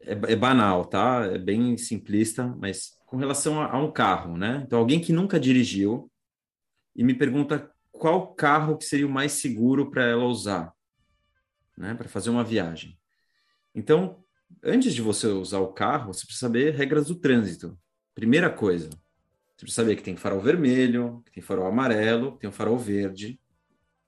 É, 0.00 0.12
é 0.12 0.36
banal, 0.36 0.84
tá? 0.84 1.26
É 1.26 1.38
bem 1.38 1.76
simplista, 1.76 2.46
mas 2.58 2.98
com 3.06 3.16
relação 3.16 3.60
a, 3.60 3.72
a 3.72 3.78
um 3.78 3.90
carro, 3.90 4.36
né? 4.36 4.62
Então 4.66 4.78
alguém 4.78 5.00
que 5.00 5.12
nunca 5.12 5.38
dirigiu 5.38 6.10
e 6.94 7.04
me 7.04 7.14
pergunta 7.14 7.70
qual 7.90 8.34
carro 8.34 8.76
que 8.76 8.84
seria 8.84 9.06
o 9.06 9.10
mais 9.10 9.32
seguro 9.32 9.90
para 9.90 10.04
ela 10.04 10.24
usar, 10.24 10.72
né? 11.76 11.94
Para 11.94 12.08
fazer 12.08 12.30
uma 12.30 12.44
viagem. 12.44 12.98
Então, 13.74 14.24
antes 14.62 14.94
de 14.94 15.02
você 15.02 15.26
usar 15.26 15.58
o 15.58 15.72
carro, 15.72 16.12
você 16.12 16.24
precisa 16.24 16.46
saber 16.46 16.74
regras 16.74 17.06
do 17.06 17.14
trânsito. 17.14 17.78
Primeira 18.14 18.50
coisa, 18.50 18.88
você 18.88 19.66
precisa 19.66 19.82
saber 19.82 19.96
que 19.96 20.02
tem 20.02 20.16
farol 20.16 20.40
vermelho, 20.40 21.22
que 21.26 21.32
tem 21.32 21.42
farol 21.42 21.66
amarelo, 21.66 22.32
que 22.32 22.40
tem 22.40 22.50
farol 22.50 22.78
verde. 22.78 23.38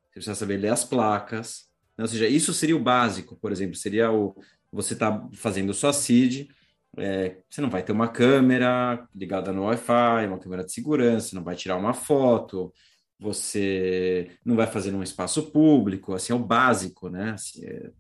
Você 0.05 0.15
precisa 0.15 0.35
saber 0.35 0.57
ler 0.57 0.71
as 0.71 0.85
placas. 0.85 1.69
Né? 1.97 2.05
Ou 2.05 2.09
seja, 2.09 2.27
isso 2.27 2.53
seria 2.55 2.77
o 2.77 2.83
básico, 2.83 3.37
por 3.37 3.53
exemplo, 3.53 3.77
seria 3.77 4.11
o 4.11 4.35
você 4.73 4.95
está 4.95 5.29
fazendo 5.35 5.75
sua 5.75 5.93
CID, 5.93 6.49
é, 6.97 7.37
você 7.49 7.61
não 7.61 7.71
vai 7.71 7.83
ter 7.83 7.93
uma 7.93 8.09
câmera 8.09 9.07
ligada 9.15 9.53
no 9.53 9.65
Wi-Fi, 9.65 10.27
uma 10.27 10.39
câmera 10.39 10.65
de 10.65 10.73
segurança, 10.73 11.37
não 11.37 11.45
vai 11.45 11.55
tirar 11.55 11.77
uma 11.77 11.95
foto, 11.95 12.73
você 13.19 14.31
não 14.45 14.57
vai 14.57 14.67
fazer 14.67 14.91
num 14.91 15.03
espaço 15.03 15.51
público, 15.51 16.15
assim, 16.15 16.33
é 16.33 16.37
o 16.37 16.39
básico, 16.39 17.09
né? 17.09 17.31
Assim, 17.31 17.65
é, 17.65 17.91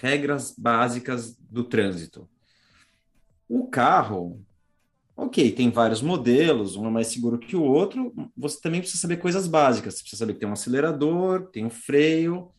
regras 0.00 0.54
básicas 0.56 1.36
do 1.36 1.64
trânsito. 1.64 2.28
O 3.48 3.66
carro, 3.66 4.40
ok, 5.16 5.50
tem 5.52 5.70
vários 5.70 6.00
modelos, 6.00 6.76
um 6.76 6.86
é 6.86 6.90
mais 6.90 7.08
seguro 7.08 7.38
que 7.38 7.56
o 7.56 7.62
outro, 7.62 8.14
você 8.36 8.60
também 8.60 8.80
precisa 8.80 9.02
saber 9.02 9.16
coisas 9.16 9.46
básicas. 9.46 9.94
Você 9.94 10.00
precisa 10.02 10.20
saber 10.20 10.34
que 10.34 10.40
tem 10.40 10.48
um 10.48 10.52
acelerador, 10.52 11.48
tem 11.48 11.66
um 11.66 11.70
freio, 11.70 12.50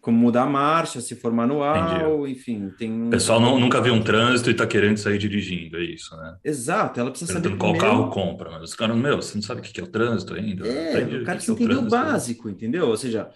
como 0.00 0.18
mudar 0.18 0.42
a 0.42 0.46
marcha, 0.46 1.00
se 1.00 1.14
for 1.14 1.32
manual, 1.32 2.26
Entendi. 2.26 2.32
enfim, 2.32 2.70
tem... 2.78 3.08
O 3.08 3.10
pessoal 3.10 3.40
não, 3.40 3.60
nunca 3.60 3.80
viu 3.80 3.94
um 3.94 4.02
trânsito 4.02 4.50
e 4.50 4.52
está 4.52 4.66
querendo 4.66 4.96
sair 4.96 5.18
dirigindo, 5.18 5.76
é 5.76 5.84
isso, 5.84 6.16
né? 6.16 6.36
Exato, 6.44 6.98
ela 6.98 7.10
precisa 7.10 7.34
saber 7.34 7.56
qual 7.56 7.72
primeiro... 7.72 7.86
carro 7.86 8.10
compra, 8.10 8.50
mas 8.50 8.62
os 8.62 8.74
caras, 8.74 8.96
meu, 8.96 9.16
você 9.16 9.34
não 9.34 9.42
sabe 9.42 9.60
o 9.60 9.64
que 9.64 9.80
é 9.80 9.84
o 9.84 9.88
trânsito 9.88 10.34
ainda? 10.34 10.66
É, 10.66 11.04
o 11.04 11.24
cara 11.24 11.36
precisa 11.36 11.52
entender 11.52 11.76
o, 11.76 11.86
o 11.86 11.88
básico, 11.88 12.48
entendeu? 12.48 12.88
Ou 12.88 12.96
seja, 12.96 13.30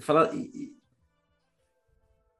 falar 0.00 0.30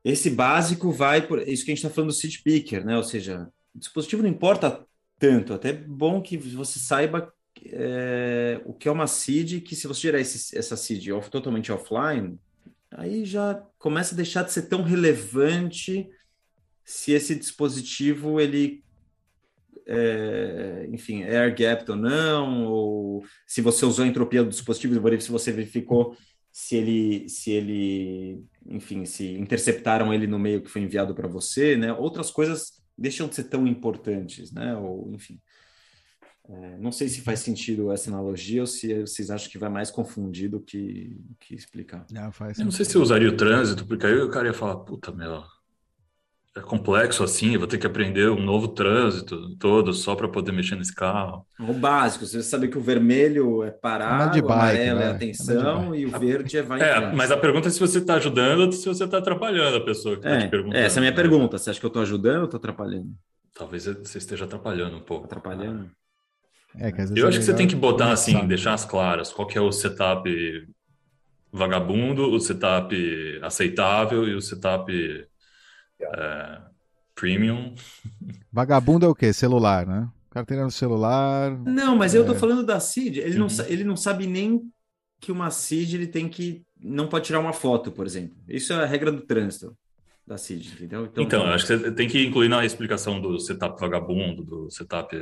esse 0.05 0.31
básico 0.31 0.91
vai 0.91 1.27
por 1.27 1.41
isso 1.47 1.65
que 1.65 1.71
a 1.71 1.75
gente 1.75 1.85
está 1.85 1.91
falando 1.91 2.11
do 2.11 2.15
seed 2.15 2.43
picker, 2.43 2.85
né? 2.85 2.97
Ou 2.97 3.03
seja, 3.03 3.49
o 3.75 3.79
dispositivo 3.79 4.23
não 4.23 4.31
importa 4.31 4.85
tanto, 5.19 5.53
até 5.53 5.71
é 5.71 5.73
bom 5.73 6.23
que 6.23 6.37
você 6.37 6.79
saiba 6.79 7.33
é, 7.67 8.61
o 8.65 8.73
que 8.73 8.89
é 8.89 8.91
uma 8.91 9.07
seed, 9.07 9.63
que 9.63 9.75
se 9.75 9.87
você 9.87 10.03
gerar 10.03 10.21
esse, 10.21 10.57
essa 10.57 10.77
seed 10.77 11.09
off, 11.11 11.31
totalmente 11.31 11.73
offline, 11.73 12.39
aí 12.91 13.25
já 13.25 13.55
começa 13.79 14.15
a 14.15 14.17
deixar 14.17 14.43
de 14.45 14.53
ser 14.53 14.63
tão 14.63 14.83
relevante 14.83 16.09
se 16.85 17.13
esse 17.13 17.35
dispositivo 17.35 18.41
ele 18.41 18.83
é, 19.87 20.87
enfim, 20.91 21.23
é 21.23 21.39
air 21.39 21.55
gapped 21.55 21.91
ou 21.91 21.97
não, 21.97 22.67
ou 22.67 23.25
se 23.47 23.63
você 23.63 23.87
usou 23.87 24.05
a 24.05 24.09
entropia 24.09 24.43
do 24.43 24.51
dispositivo, 24.51 25.21
se 25.21 25.31
você 25.31 25.51
verificou 25.51 26.17
se 26.59 26.77
ele, 26.77 27.29
se 27.29 27.51
ele, 27.53 28.45
enfim, 28.67 29.05
se 29.05 29.33
interceptaram 29.35 30.13
ele 30.13 30.27
no 30.27 30.39
meio 30.39 30.61
que 30.61 30.69
foi 30.69 30.83
enviado 30.83 31.15
para 31.15 31.29
você, 31.29 31.77
né? 31.77 31.93
Outras 31.93 32.31
coisas 32.31 32.83
deixam 32.97 33.29
de 33.29 33.37
ser 33.37 33.45
tão 33.45 33.67
importantes, 33.67 34.51
né? 34.51 34.77
Ou, 34.77 35.13
enfim, 35.15 35.41
é, 36.51 36.79
não 36.79 36.91
sei 36.91 37.09
se 37.09 37.21
faz 37.21 37.41
sentido 37.41 37.93
essa 37.93 38.11
analogia 38.11 38.63
ou 38.63 38.67
se 38.67 39.03
vocês 39.03 39.31
acham 39.31 39.51
que 39.51 39.59
vai 39.59 39.69
mais 39.69 39.91
confundir 39.91 40.49
do 40.49 40.61
que, 40.61 41.15
que 41.39 41.55
explicar. 41.55 42.07
Não, 42.11 42.33
faz 42.33 42.59
eu 42.59 42.65
não 42.65 42.73
sei 42.73 42.87
se 42.87 42.97
eu 42.97 43.03
usaria 43.03 43.29
o 43.29 43.37
trânsito, 43.37 43.87
porque 43.87 44.07
aí 44.07 44.19
o 44.19 44.31
cara 44.31 44.47
ia 44.47 44.55
falar, 44.55 44.77
puta, 44.77 45.13
meu, 45.13 45.43
é 46.57 46.61
complexo 46.63 47.23
assim, 47.23 47.59
vou 47.59 47.67
ter 47.67 47.77
que 47.77 47.87
aprender 47.87 48.31
um 48.31 48.41
novo 48.41 48.69
trânsito 48.69 49.57
todo 49.57 49.93
só 49.93 50.17
para 50.17 50.27
poder 50.27 50.53
mexer 50.53 50.75
nesse 50.75 50.95
carro. 50.95 51.47
O 51.61 51.75
básico, 51.75 52.25
você 52.25 52.43
sabe 52.43 52.69
que 52.69 52.79
o 52.79 52.81
vermelho 52.81 53.63
é 53.63 53.71
parar, 53.71 54.35
o 54.35 54.39
amarelo 54.51 55.01
é 55.01 55.05
né? 55.05 55.11
atenção 55.11 55.95
e 55.95 56.07
o 56.07 56.11
verde 56.19 56.57
é 56.57 56.63
vai 56.63 56.81
É, 56.81 57.13
mas 57.13 57.31
a 57.31 57.37
pergunta 57.37 57.69
é 57.69 57.71
se 57.71 57.79
você 57.79 57.99
está 57.99 58.15
ajudando 58.15 58.61
ou 58.61 58.73
se 58.73 58.89
você 58.89 59.05
está 59.05 59.19
atrapalhando 59.19 59.77
a 59.77 59.85
pessoa 59.85 60.17
que 60.17 60.27
está 60.27 60.37
é, 60.37 60.47
te 60.47 60.49
perguntando. 60.49 60.83
Essa 60.83 60.99
é 60.99 61.01
a 61.01 61.03
minha 61.03 61.11
né? 61.11 61.17
pergunta. 61.17 61.59
Você 61.59 61.69
acha 61.69 61.79
que 61.79 61.85
eu 61.85 61.89
estou 61.89 62.03
ajudando 62.03 62.39
ou 62.39 62.45
estou 62.45 62.59
atrapalhando? 62.59 63.13
Talvez 63.55 63.85
você 63.85 64.17
esteja 64.17 64.47
atrapalhando 64.47 64.97
um 64.97 65.03
pouco. 65.03 65.27
Atrapalhando? 65.27 65.91
É, 66.77 66.91
eu 67.17 67.27
é 67.27 67.29
acho 67.29 67.39
que 67.39 67.45
você 67.45 67.55
tem 67.55 67.67
que 67.67 67.77
botar 67.77 68.13
assim, 68.13 68.47
deixar 68.47 68.75
as 68.75 68.85
claras. 68.85 69.33
Qual 69.33 69.49
que 69.49 69.59
é 69.59 69.61
o 69.61 69.73
setup 69.73 70.29
vagabundo, 71.53 72.31
o 72.31 72.41
setup 72.41 72.95
aceitável 73.43 74.29
e 74.29 74.35
o 74.35 74.41
setup 74.41 74.93
é, 76.01 76.61
premium. 77.15 77.75
Vagabundo 78.53 79.07
é 79.07 79.09
o 79.09 79.15
quê? 79.15 79.33
Celular, 79.33 79.87
né? 79.87 80.09
Carteira 80.31 80.65
no 80.65 80.71
celular. 80.71 81.51
Não, 81.65 81.97
mas 81.97 82.15
é... 82.15 82.19
eu 82.19 82.27
tô 82.27 82.33
é. 82.33 82.39
falando 82.39 82.65
da 82.65 82.79
CID. 82.79 83.21
Ele, 83.21 83.41
uhum. 83.41 83.47
não, 83.47 83.67
ele 83.67 83.85
não 83.85 83.97
sabe 83.97 84.27
nem 84.27 84.63
que 85.21 85.33
uma 85.33 85.51
CID 85.51 85.97
ele 85.97 86.07
tem 86.07 86.29
que. 86.29 86.63
Não 86.81 87.09
pode 87.09 87.25
tirar 87.27 87.41
uma 87.41 87.53
foto, 87.53 87.91
por 87.91 88.07
exemplo. 88.07 88.37
Isso 88.49 88.73
é 88.73 88.77
a 88.77 88.87
regra 88.87 89.11
do 89.11 89.23
trânsito 89.23 89.77
da 90.27 90.37
CID, 90.37 90.75
entendeu? 90.75 91.07
Então, 91.07 91.25
então 91.25 91.47
acho 91.47 91.67
que 91.67 91.77
você 91.77 91.91
tem 91.91 92.07
que 92.07 92.25
incluir 92.25 92.49
na 92.49 92.65
explicação 92.65 93.21
do 93.21 93.39
setup 93.41 93.81
vagabundo, 93.81 94.45
do 94.45 94.71
setup 94.71 95.17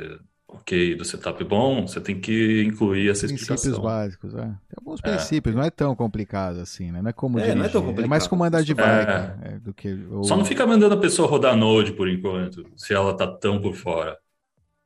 ok 0.47 0.95
do 0.95 1.03
setup 1.03 1.43
bom, 1.43 1.85
você 1.85 1.99
tem 1.99 2.19
que 2.19 2.63
incluir 2.63 3.09
essa 3.09 3.27
princípios 3.27 3.59
explicação. 3.63 3.83
básicos, 3.83 4.33
é. 4.33 4.41
Tem 4.41 4.77
alguns 4.77 4.99
é. 5.03 5.09
princípios, 5.09 5.53
não 5.53 5.63
é 5.63 5.69
tão 5.69 5.95
complicado 5.95 6.59
assim, 6.59 6.91
né? 6.91 7.01
Não 7.01 7.09
é 7.09 7.13
como 7.13 7.37
é, 7.37 7.41
dirigir, 7.41 7.59
não 7.59 7.65
é, 7.65 7.69
tão 7.69 7.81
complicado. 7.81 8.05
é 8.05 8.09
mais 8.09 8.27
como 8.27 8.43
andar 8.43 8.63
de 8.63 8.73
bike. 8.73 9.11
É. 9.11 9.37
é. 9.41 9.59
do 9.59 9.73
que, 9.73 9.93
ou... 10.09 10.23
Só 10.23 10.37
não 10.37 10.45
fica 10.45 10.65
mandando 10.65 10.95
a 10.95 10.99
pessoa 10.99 11.27
rodar 11.27 11.55
Node 11.55 11.91
por 11.93 12.07
enquanto, 12.07 12.65
se 12.77 12.93
ela 12.93 13.15
tá 13.15 13.27
tão 13.27 13.61
por 13.61 13.75
fora. 13.75 14.17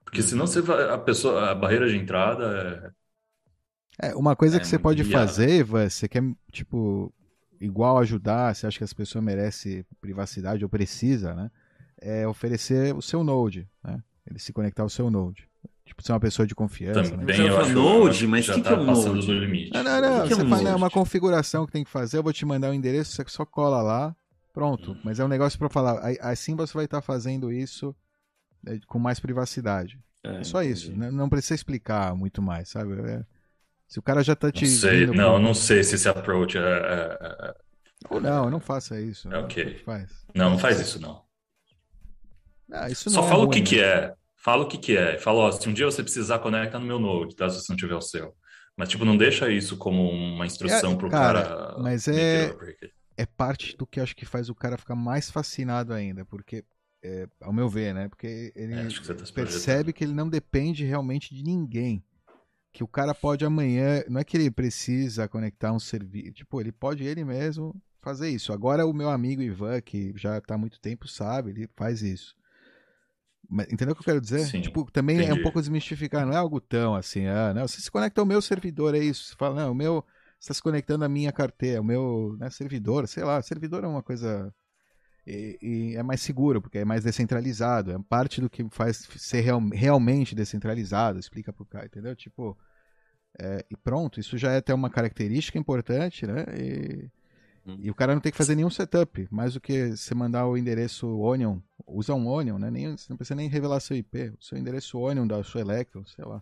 Porque 0.04 0.22
senão 0.22 0.48
você 0.48 0.62
vai, 0.62 0.90
a 0.90 0.98
pessoa, 0.98 1.52
a 1.52 1.56
barreira 1.56 1.88
de 1.88 1.96
entrada 1.96 2.94
é... 4.02 4.10
é 4.10 4.16
uma 4.16 4.36
coisa 4.36 4.60
que 4.60 4.68
você 4.68 4.80
pode 4.80 5.04
fazer, 5.04 5.60
Ivan, 5.60 5.88
você 5.88 6.08
quer, 6.08 6.24
tipo, 6.52 7.14
igual 7.60 8.00
ajudar, 8.00 8.54
você 8.54 8.66
acha 8.66 8.80
que 8.80 8.84
as 8.84 8.94
pessoas 8.94 9.24
merecem 9.24 9.86
privacidade 10.02 10.64
ou 10.64 10.70
precisa, 10.70 11.36
né? 11.36 11.52
É 12.04 12.28
oferecer 12.28 12.96
o 12.96 13.02
seu 13.02 13.24
Node, 13.24 13.70
né? 13.84 14.02
Ele 14.28 14.40
se 14.40 14.52
conectar 14.52 14.82
ao 14.82 14.90
seu 14.90 15.10
Node. 15.12 15.51
Tipo, 15.86 16.04
ser 16.04 16.14
uma 16.14 16.20
pessoa 16.20 16.48
de 16.48 16.56
confiança. 16.56 17.02
Né? 17.02 17.10
Também 17.10 17.40
né? 17.40 17.50
eu 17.50 17.60
acho, 17.60 17.74
Node, 17.74 18.28
mas 18.28 18.48
o 18.48 18.54
que, 18.54 18.62
que 18.62 18.70
tá 18.70 18.76
é 18.76 18.80
um 18.80 18.86
Node? 18.86 19.26
Do 19.26 19.34
limite. 19.34 19.74
Não, 19.74 19.84
não, 19.84 20.02
não. 20.02 20.22
Que 20.24 20.30
que 20.30 20.36
você 20.36 20.42
é 20.42 20.44
um 20.46 20.50
fala, 20.50 20.70
é 20.70 20.76
uma 20.76 20.90
configuração 20.90 21.66
que 21.66 21.72
tem 21.72 21.84
que 21.84 21.90
fazer, 21.90 22.18
eu 22.18 22.24
vou 22.24 22.32
te 22.32 22.46
mandar 22.46 22.70
o 22.70 22.72
um 22.72 22.74
endereço, 22.74 23.12
você 23.12 23.24
só 23.28 23.46
cola 23.46 23.82
lá, 23.82 24.16
pronto. 24.54 24.92
Hum. 24.92 25.02
Mas 25.04 25.20
é 25.20 25.26
um 25.26 25.28
negócio 25.28 25.60
para 25.60 25.70
falar. 25.70 26.02
Assim 26.22 26.56
você 26.56 26.74
vai 26.74 26.86
estar 26.86 27.02
fazendo 27.02 27.52
isso 27.52 27.96
né, 28.64 28.80
com 28.88 29.00
mais 29.00 29.20
privacidade. 29.20 30.00
É, 30.24 30.38
é 30.38 30.44
só 30.44 30.62
entendi. 30.62 30.74
isso. 30.74 30.92
Né? 30.92 31.12
Não 31.12 31.30
precisa 31.30 31.56
explicar 31.56 32.16
muito 32.16 32.42
mais, 32.42 32.70
sabe? 32.70 32.94
É... 33.02 33.26
Se 33.88 34.00
o 34.00 34.02
cara 34.02 34.24
já 34.24 34.36
tá 34.36 34.52
te. 34.52 34.64
Não 34.64 34.72
sei, 34.72 35.06
não, 35.06 35.14
pra... 35.14 35.40
não 35.40 35.54
sei 35.54 35.84
se 35.84 35.96
esse 35.96 36.08
approach 36.08 36.58
é, 36.58 36.62
é, 36.62 37.18
é 37.22 37.54
Ou 38.10 38.22
não, 38.22 38.50
não 38.50 38.60
faça 38.60 39.00
isso. 39.02 39.28
É 39.34 39.38
ok. 39.38 39.80
Faz. 39.84 40.10
Não, 40.34 40.52
não 40.52 40.58
faz 40.58 40.80
isso 40.80 41.02
não. 41.02 41.22
Ah, 42.72 42.90
isso 42.90 43.10
Só 43.10 43.20
não 43.20 43.28
é 43.28 43.30
fala 43.30 43.44
o 43.44 43.50
que 43.50 43.60
né? 43.60 43.66
que 43.66 43.80
é. 43.82 44.16
Fala 44.44 44.64
o 44.64 44.68
que 44.68 44.78
que 44.78 44.98
é. 44.98 45.18
Fala, 45.18 45.40
ó, 45.40 45.52
se 45.52 45.68
um 45.70 45.74
dia 45.74 45.86
você 45.86 46.02
precisar, 46.04 46.40
conecta 46.40 46.80
no 46.80 46.86
meu 46.86 47.00
Node, 47.00 47.36
tá? 47.36 47.50
Se 47.50 47.62
você 47.62 47.72
não 47.72 47.78
tiver 47.78 47.96
o 47.96 48.02
seu. 48.02 48.34
Mas, 48.76 48.90
tipo, 48.90 49.06
não 49.06 49.16
deixa 49.18 49.50
isso 49.52 49.78
como 49.78 50.10
uma 50.10 50.46
instrução 50.46 50.94
É, 50.94 50.96
pro 50.96 51.10
cara, 51.10 51.44
cara. 51.44 51.80
mas 51.80 52.08
é- 52.08 52.52
é 53.18 53.26
parte 53.26 53.78
do 53.78 53.86
que 53.86 54.00
acho 54.00 54.16
que 54.16 54.26
faz 54.26 54.50
o 54.50 54.56
cara 54.56 54.78
ficar 54.78 54.96
mais 54.96 55.30
fascinado 55.30 55.94
ainda, 55.94 56.26
porque, 56.26 56.64
é, 57.04 57.28
ao 57.42 57.54
meu 57.54 57.70
ver, 57.70 57.94
né? 57.94 58.10
Porque 58.10 58.52
ele 58.56 58.74
É, 58.74 58.88
tá 58.88 59.14
percebe 59.34 59.94
que 59.94 60.04
ele 60.04 60.14
não 60.14 60.30
depende 60.30 60.84
realmente 60.86 61.36
de 61.36 61.44
ninguém. 61.44 62.04
Que 62.74 62.84
o 62.84 62.88
cara 62.88 63.14
pode 63.14 63.46
amanhã. 63.46 64.04
Não 64.08 64.20
é 64.20 64.24
que 64.24 64.38
ele 64.38 64.50
precisa 64.50 65.28
conectar 65.28 65.74
um 65.74 65.80
serviço. 65.80 66.32
Tipo, 66.32 66.62
ele 66.62 66.72
pode 66.72 67.04
ele 67.04 67.24
mesmo 67.24 67.76
fazer 68.02 68.30
isso. 68.30 68.54
Agora 68.54 68.86
o 68.86 68.94
meu 68.94 69.10
amigo 69.10 69.42
Ivan, 69.42 69.82
que 69.82 70.14
já 70.16 70.40
tá 70.42 70.56
há 70.56 70.58
muito 70.58 70.80
tempo, 70.80 71.08
sabe, 71.08 71.52
ele 71.52 71.70
faz 71.76 72.02
isso. 72.02 72.34
Entendeu 73.72 73.92
o 73.94 73.96
que 73.96 74.02
eu 74.02 74.06
quero 74.06 74.22
dizer? 74.22 74.40
Sim, 74.40 74.62
tipo, 74.62 74.90
também 74.92 75.28
é 75.28 75.34
um 75.34 75.38
entendi. 75.38 75.42
pouco 75.44 75.60
desmistificar, 75.60 76.26
não 76.26 76.34
é 76.34 76.38
algo 76.38 76.62
tão 76.62 76.96
assim, 76.96 77.26
ah, 77.28 77.54
não, 77.54 77.68
você 77.68 77.82
se 77.82 77.92
conecta 77.92 78.22
ao 78.22 78.26
meu 78.26 78.42
servidor, 78.42 78.96
é 78.96 79.00
isso. 79.00 79.26
Você 79.30 79.36
fala, 79.38 79.56
não, 79.66 79.72
o 79.72 79.76
meu. 79.76 80.06
Você 80.40 80.46
está 80.46 80.54
se 80.56 80.62
conectando 80.64 81.06
à 81.06 81.10
minha 81.10 81.32
carteira, 81.32 81.82
o 81.82 81.84
meu 81.84 82.36
né, 82.40 82.50
servidor, 82.50 83.08
sei 83.08 83.24
lá, 83.24 83.42
servidor 83.42 83.84
é 83.84 83.88
uma 83.88 84.02
coisa. 84.04 84.54
E, 85.28 85.58
e 85.62 85.96
é 85.98 86.04
mais 86.04 86.22
seguro, 86.22 86.62
porque 86.62 86.80
é 86.80 86.86
mais 86.86 87.04
descentralizado. 87.04 87.92
É 87.92 88.00
parte 88.10 88.42
do 88.42 88.50
que 88.50 88.68
faz 88.72 88.98
ser 89.18 89.42
real- 89.42 89.62
realmente 89.74 90.36
descentralizado, 90.36 91.20
explica 91.20 91.54
pro 91.54 91.66
cara, 91.66 91.86
entendeu? 91.86 92.16
Tipo. 92.16 92.58
é, 93.40 93.66
e 93.70 93.78
pronto, 93.78 94.20
isso 94.20 94.38
já 94.38 94.52
é 94.52 94.58
até 94.58 94.74
uma 94.74 94.90
característica 94.90 95.58
importante, 95.58 96.28
né? 96.28 96.46
E, 96.58 97.10
Hum. 97.66 97.78
e 97.80 97.92
o 97.92 97.96
cara 97.96 98.14
não 98.16 98.22
tem 98.22 98.32
que 98.32 98.38
fazer 98.38 98.56
nenhum 98.56 98.70
setup, 98.72 99.28
mais 99.30 99.54
do 99.54 99.62
que 99.62 99.96
você 99.96 100.16
mandar 100.16 100.48
o 100.48 100.58
endereço 100.58 101.08
Onion, 101.20 101.60
usa 101.86 102.14
um 102.16 102.28
Onion, 102.28 102.58
né? 102.58 102.72
Nem, 102.72 102.98
você 102.98 103.06
não 103.10 103.18
precisa 103.18 103.36
nem 103.36 103.48
revelar 103.48 103.80
seu 103.80 103.96
IP, 103.96 104.34
o 104.40 104.44
seu 104.44 104.58
endereço 104.58 104.98
Onion 105.00 105.28
da 105.28 105.44
sua 105.44 105.62
Electron, 105.62 106.04
sei 106.06 106.26
lá. 106.26 106.42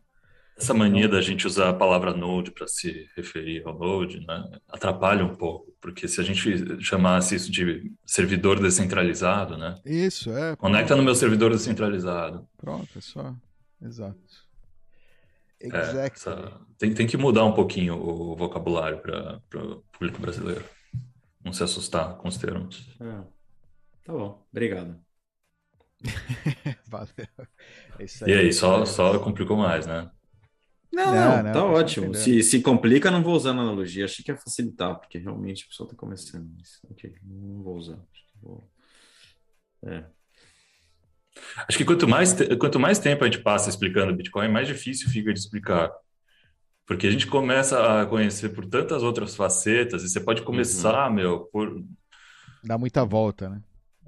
Essa 0.58 0.74
mania 0.74 1.08
da 1.08 1.22
gente 1.22 1.48
usar 1.48 1.70
a 1.70 1.74
palavra 1.74 2.14
Node 2.14 2.52
para 2.52 2.68
se 2.68 3.08
referir 3.16 3.64
ao 3.66 3.78
Node, 3.78 4.26
né, 4.28 4.60
atrapalha 4.68 5.24
um 5.26 5.34
pouco, 5.36 5.74
porque 5.82 6.06
se 6.08 6.20
a 6.20 6.24
gente 6.24 6.82
chamasse 6.82 7.36
isso 7.36 7.50
de 7.52 7.92
servidor 8.06 8.60
descentralizado, 8.60 9.58
né, 9.58 9.76
Isso, 9.86 10.30
é. 10.32 10.56
conecta 10.58 10.96
no 10.98 11.04
meu 11.04 11.16
servidor 11.16 11.52
descentralizado. 11.52 12.46
Pronto, 12.58 12.90
é 12.98 13.02
só. 13.02 13.34
Exato. 13.82 14.18
É, 15.62 15.68
Exactly. 15.68 16.02
essa- 16.34 16.62
tem, 16.78 16.94
tem 16.94 17.08
que 17.08 17.18
mudar 17.18 17.44
um 17.46 17.54
pouquinho 17.54 17.96
o 17.96 18.36
vocabulário 18.36 19.00
para 19.00 19.42
o 19.62 19.82
público 19.92 20.20
brasileiro. 20.22 20.64
Não 21.44 21.54
se 21.54 21.64
assustar 21.64 22.18
com 22.18 22.28
os 22.28 22.38
termos. 22.38 22.88
É. 23.00 23.24
Tá 24.04 24.14
bom, 24.14 24.46
obrigado. 24.52 25.00
Valeu. 26.88 27.10
É 27.98 28.04
isso 28.04 28.28
E 28.28 28.34
aí, 28.34 28.54
só, 28.54 28.86
só 28.86 29.20
complicou 29.20 29.58
mais, 29.58 29.86
né? 29.86 30.10
Não, 30.92 31.14
Não, 31.14 31.14
não, 31.14 31.44
não, 31.44 31.52
tá 31.52 31.64
ótimo. 31.66 32.16
Se, 32.16 32.42
se 32.42 32.62
complica, 32.62 33.12
não 33.12 33.24
vou 33.24 33.36
usar 33.36 33.54
na 33.54 33.62
analogia. 33.62 34.06
Achei 34.06 34.24
que 34.24 34.32
ia 34.32 34.38
facilitar, 34.38 35.00
porque 35.00 35.18
realmente 35.18 35.64
a 35.66 35.68
pessoa 35.68 35.88
tá 35.88 35.96
começando. 35.96 36.50
Mas, 36.58 36.80
ok, 36.90 37.16
não 37.24 37.62
vou 37.62 37.78
usar. 37.78 37.94
Acho 38.12 38.26
que 38.26 38.40
vou... 38.42 38.72
É. 39.86 40.06
Acho 41.68 41.78
que 41.78 41.86
quanto 41.86 42.08
mais, 42.08 42.36
quanto 42.60 42.80
mais 42.80 43.00
tempo 43.00 43.24
a 43.24 43.28
gente 43.30 43.42
passa 43.42 43.70
explicando 43.70 44.16
Bitcoin, 44.16 44.50
mais 44.50 44.68
difícil 44.68 45.10
fica 45.10 45.32
de 45.32 45.40
explicar. 45.40 45.92
Porque 46.90 47.06
a 47.06 47.12
gente 47.12 47.28
começa 47.28 48.02
a 48.02 48.06
conhecer 48.08 48.50
por 48.50 48.66
tantas 48.66 49.04
outras 49.04 49.36
facetas, 49.36 50.02
e 50.04 50.10
você 50.10 50.20
pode 50.20 50.42
começar, 50.42 51.10
meu, 51.14 51.42
por. 51.54 51.72
Dá 52.64 52.80
muita 52.80 53.06
volta, 53.06 53.48
né? 53.48 53.62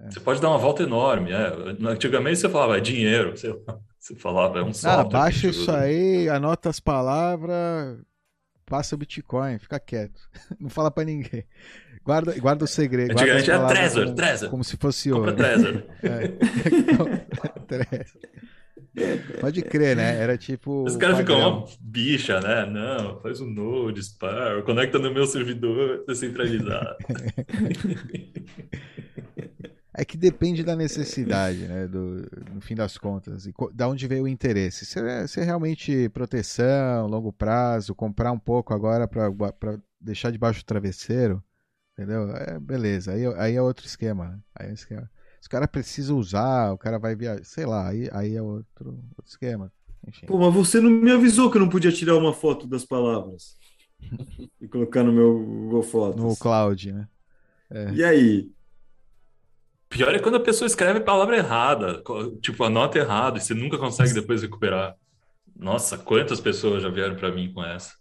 Você 0.10 0.20
pode 0.20 0.42
dar 0.42 0.50
uma 0.50 0.58
volta 0.58 0.82
enorme. 0.82 1.32
É. 1.32 1.54
Antigamente 1.88 2.40
você 2.40 2.50
falava, 2.50 2.78
é 2.78 2.82
dinheiro, 2.82 3.38
sei 3.38 3.52
lá. 3.68 3.78
Você 4.02 4.16
falava, 4.16 4.58
é 4.58 4.64
um 4.64 4.70
Ah, 4.70 4.74
software. 4.74 5.04
que 5.10 5.16
a 5.16 5.20
baixa 5.20 5.48
isso 5.48 5.62
usa. 5.62 5.78
aí, 5.82 6.28
anota 6.28 6.70
as 6.70 6.80
palavras, 6.80 8.00
passa 8.66 8.96
o 8.96 8.98
Bitcoin, 8.98 9.60
fica 9.60 9.80
quieto. 9.80 10.20
Não 10.60 10.72
fala 10.72 10.90
pra 10.90 11.04
ninguém. 11.04 11.44
Guarda, 12.04 12.34
guarda 12.40 12.66
o 12.66 12.68
segredo. 12.68 13.12
Antigamente 13.12 13.52
era 13.52 13.68
Trezor, 13.68 14.06
como, 14.06 14.16
Trezor. 14.16 14.50
como 14.50 14.64
se 14.64 14.76
fosse 14.76 15.12
Compra 15.12 15.30
ouro. 15.30 15.38
Trezor. 15.38 15.84
É. 16.02 16.28
Trezor. 17.68 18.06
Pode 19.40 19.62
crer, 19.62 19.96
né? 19.96 20.18
Era 20.18 20.38
tipo. 20.38 20.84
Os 20.84 20.98
caras 20.98 21.18
ficam 21.18 21.40
uma 21.40 21.66
bicha, 21.80 22.40
né? 22.42 22.66
Não, 22.66 23.20
faz 23.22 23.40
o 23.40 23.46
Node, 23.46 24.04
Sparrow, 24.04 24.64
conecta 24.64 25.00
no 25.00 25.14
meu 25.14 25.26
servidor 25.26 26.04
descentralizado. 26.08 26.98
É 29.94 30.06
que 30.06 30.16
depende 30.16 30.64
da 30.64 30.74
necessidade, 30.74 31.68
né? 31.68 31.86
Do, 31.86 32.26
no 32.54 32.62
fim 32.62 32.74
das 32.76 32.98
contas. 32.98 33.46
E 33.46 33.54
da 33.74 33.90
onde 33.90 34.08
veio 34.08 34.24
o 34.24 34.28
interesse. 34.28 34.86
Se 34.86 35.00
é, 35.00 35.28
se 35.28 35.42
é 35.42 35.44
realmente 35.44 36.08
proteção, 36.10 37.08
longo 37.08 37.34
prazo, 37.34 37.94
comprar 37.94 38.32
um 38.32 38.40
pouco 38.40 38.74
agora 38.74 39.06
para 39.06 39.30
deixar 40.00 40.32
debaixo 40.32 40.62
do 40.62 40.66
travesseiro, 40.66 41.44
entendeu? 41.94 42.32
É, 42.36 42.58
beleza. 42.58 43.12
Aí, 43.12 43.26
aí 43.36 43.56
é 43.56 43.62
outro 43.62 43.86
esquema. 43.86 44.30
né? 44.30 44.40
Aí 44.56 44.68
é 44.68 44.72
um 44.72 44.74
esquema. 44.76 45.12
Se 45.42 45.48
o 45.48 45.50
cara 45.50 45.68
precisa 45.68 46.14
usar, 46.14 46.72
o 46.72 46.78
cara 46.78 47.00
vai 47.00 47.16
viajar, 47.16 47.44
sei 47.44 47.66
lá, 47.66 47.90
aí, 47.90 48.08
aí 48.14 48.36
é 48.36 48.42
outro, 48.42 49.04
outro 49.18 49.26
esquema. 49.26 49.74
Enfim. 50.08 50.28
Pô, 50.28 50.38
mas 50.38 50.54
você 50.54 50.80
não 50.80 50.90
me 50.90 51.12
avisou 51.12 51.50
que 51.50 51.58
eu 51.58 51.62
não 51.62 51.70
podia 51.70 51.92
tirar 51.92 52.16
uma 52.16 52.32
foto 52.32 52.68
das 52.68 52.86
palavras 52.86 53.58
e 54.62 54.68
colocar 54.68 55.04
no 55.04 55.12
meu 55.12 55.34
Google 55.38 55.84
Fotos. 55.84 56.22
No 56.22 56.38
cloud, 56.38 56.94
né? 56.94 57.08
E 57.94 58.04
aí? 58.04 58.52
Pior 59.90 60.14
é 60.14 60.20
quando 60.20 60.36
a 60.36 60.40
pessoa 60.40 60.68
escreve 60.68 61.00
a 61.00 61.04
palavra 61.04 61.38
errada, 61.38 62.04
tipo, 62.42 62.64
anota 62.64 63.00
errado 63.00 63.38
e 63.38 63.42
você 63.42 63.54
nunca 63.54 63.78
consegue 63.78 64.14
depois 64.14 64.42
recuperar. 64.42 64.96
Nossa, 65.56 65.98
quantas 65.98 66.40
pessoas 66.40 66.84
já 66.84 66.90
vieram 66.90 67.16
para 67.16 67.32
mim 67.32 67.52
com 67.52 67.64
essa? 67.64 67.94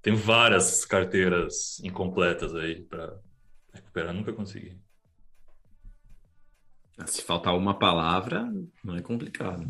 Tem 0.00 0.14
várias 0.14 0.84
carteiras 0.84 1.80
incompletas 1.82 2.54
aí 2.54 2.82
para 2.82 3.18
recuperar, 3.72 4.14
nunca 4.14 4.32
consegui. 4.32 4.78
Se 7.06 7.22
faltar 7.22 7.56
uma 7.56 7.78
palavra, 7.78 8.50
não 8.84 8.96
é 8.96 9.02
complicado. 9.02 9.68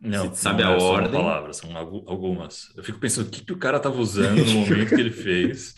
Não, 0.00 0.28
Você 0.28 0.36
sabe 0.42 0.62
não 0.62 0.74
a 0.74 0.76
é 0.76 0.78
só 0.78 0.86
uma 0.86 0.92
ordem? 0.94 1.12
palavra, 1.12 1.52
são 1.52 1.76
algu- 1.76 2.04
algumas. 2.06 2.72
Eu 2.76 2.84
fico 2.84 3.00
pensando 3.00 3.26
o 3.26 3.30
que, 3.30 3.44
que 3.44 3.52
o 3.52 3.58
cara 3.58 3.80
tava 3.80 3.98
usando 3.98 4.44
no 4.44 4.52
momento 4.60 4.90
que 4.94 5.00
ele 5.00 5.10
fez. 5.10 5.74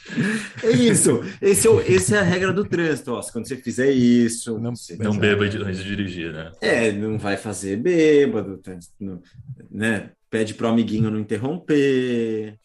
É 0.63 0.71
isso. 0.73 1.21
Esse 1.41 1.67
é, 1.67 1.71
o- 1.71 1.81
essa 1.81 2.17
é 2.17 2.19
a 2.19 2.23
regra 2.23 2.53
do 2.53 2.63
trânsito. 2.67 3.13
Ó. 3.15 3.23
Quando 3.33 3.49
você 3.49 3.57
fizer 3.57 3.91
isso, 3.91 4.59
Não- 4.59 4.77
você- 4.77 4.97
Não 4.97 5.17
beba 5.17 5.45
antes 5.45 5.79
de 5.79 5.85
dirigir, 5.85 6.33
né? 6.35 6.53
é, 6.61 6.93
não 6.93 7.19
vai 7.19 7.39
fazer 7.39 7.77
bêbado, 7.79 8.59
tá? 8.59 8.79
Né? 9.71 10.11
Pede 10.29 10.53
pro 10.53 10.69
amiguinho 10.69 11.11
não 11.11 11.19
interromper, 11.19 12.59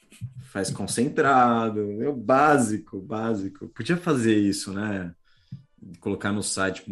faz 0.52 0.70
concentrado. 0.70 1.80
É 2.04 2.10
o 2.10 2.16
básico, 2.18 3.00
básico. 3.02 3.70
Podia 3.70 3.96
fazer 3.96 4.38
isso, 4.38 4.74
né? 4.74 5.14
Colocar 6.02 6.34
no 6.34 6.44
site 6.44 6.84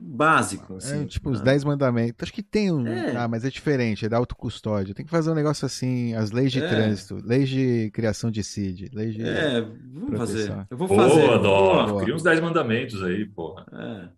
básico, 0.00 0.76
assim. 0.76 1.02
É, 1.02 1.06
tipo, 1.06 1.30
os 1.30 1.38
né? 1.40 1.44
10 1.46 1.64
mandamentos. 1.64 2.22
Acho 2.22 2.32
que 2.32 2.42
tem 2.42 2.72
um. 2.72 2.86
É. 2.86 3.16
Ah, 3.16 3.28
mas 3.28 3.44
é 3.44 3.50
diferente, 3.50 4.06
é 4.06 4.08
da 4.08 4.16
autocustódia. 4.16 4.94
Tem 4.94 5.04
que 5.04 5.10
fazer 5.10 5.30
um 5.30 5.34
negócio 5.34 5.66
assim, 5.66 6.14
as 6.14 6.30
leis 6.30 6.50
de 6.52 6.62
É. 6.62 6.68
trânsito, 6.68 7.20
leis 7.22 7.48
de 7.48 7.90
criação 7.92 8.30
de 8.30 8.42
CID, 8.42 8.90
leis 8.92 9.14
de. 9.14 9.22
É, 9.22 9.60
vamos 9.60 10.16
fazer. 10.16 10.66
Eu 10.70 10.76
vou 10.76 10.88
Boa, 10.88 11.08
fazer. 11.08 11.38
Dó. 11.38 12.00
Cria 12.00 12.14
uns 12.14 12.22
10 12.22 12.40
mandamentos 12.40 13.02
aí, 13.02 13.26
porra. 13.26 13.66
É. 13.72 14.08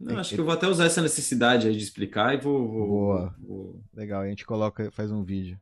Não, 0.00 0.18
acho 0.18 0.30
que- 0.30 0.34
que 0.34 0.40
eu 0.40 0.44
vou 0.44 0.52
até 0.54 0.66
usar 0.68 0.84
essa 0.86 1.00
necessidade 1.00 1.66
aí 1.68 1.76
de 1.76 1.82
explicar 1.82 2.34
e 2.34 2.38
vou. 2.38 2.68
vou- 2.68 2.86
Boa. 2.86 3.34
vou- 3.38 3.80
Legal, 3.94 4.22
a 4.22 4.28
gente 4.28 4.44
coloca, 4.44 4.90
faz 4.90 5.10
um 5.10 5.22
vídeo. 5.24 5.58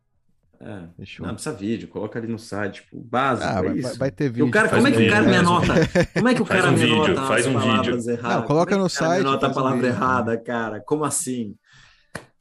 É. 0.62 0.89
Fechou. 0.97 1.26
Não, 1.26 1.34
precisa 1.34 1.55
vídeo, 1.55 1.89
coloca 1.89 2.18
ali 2.18 2.28
no 2.28 2.39
site, 2.39 2.82
tipo, 2.82 3.01
básico, 3.01 3.48
Ah, 3.48 3.59
é 3.59 3.62
vai, 3.62 3.78
isso. 3.78 3.98
vai- 3.98 4.10
ter 4.10 4.24
E 4.24 4.28
vídeo. 4.28 4.47
o 4.47 4.51
cara, 4.51 4.68
Faz 4.68 4.82
como 4.82 4.89
é 4.89 4.97
um 4.97 4.98
que 5.01 5.06
o 5.06 5.10
cara 5.10 5.20
vídeo, 5.22 5.30
me 5.32 5.36
anota? 5.39 5.74
Como 6.14 6.28
é 6.28 6.34
que 6.34 6.43
o 6.43 6.44
Faz 6.47 6.60
cara 6.60 6.72
um 6.72 6.76
me 6.76 6.80
vídeo, 6.84 7.05
anota 7.05 7.22
faz 7.26 7.47
as 7.47 7.47
um 7.47 7.59
palavras 7.59 7.97
vídeo. 8.06 8.10
erradas? 8.18 8.36
Não, 8.40 8.47
coloca 8.47 8.70
Como 8.70 8.80
é 8.80 8.84
no 8.84 8.89
que 8.89 8.94
o 8.94 8.98
cara 8.98 9.10
me 9.10 9.14
site, 9.16 9.26
anota 9.26 9.47
a 9.47 9.51
um 9.51 9.55
palavra 9.55 9.76
vídeo. 9.78 9.90
errada, 9.90 10.36
cara. 10.39 10.80
Como 10.80 11.05
assim? 11.05 11.55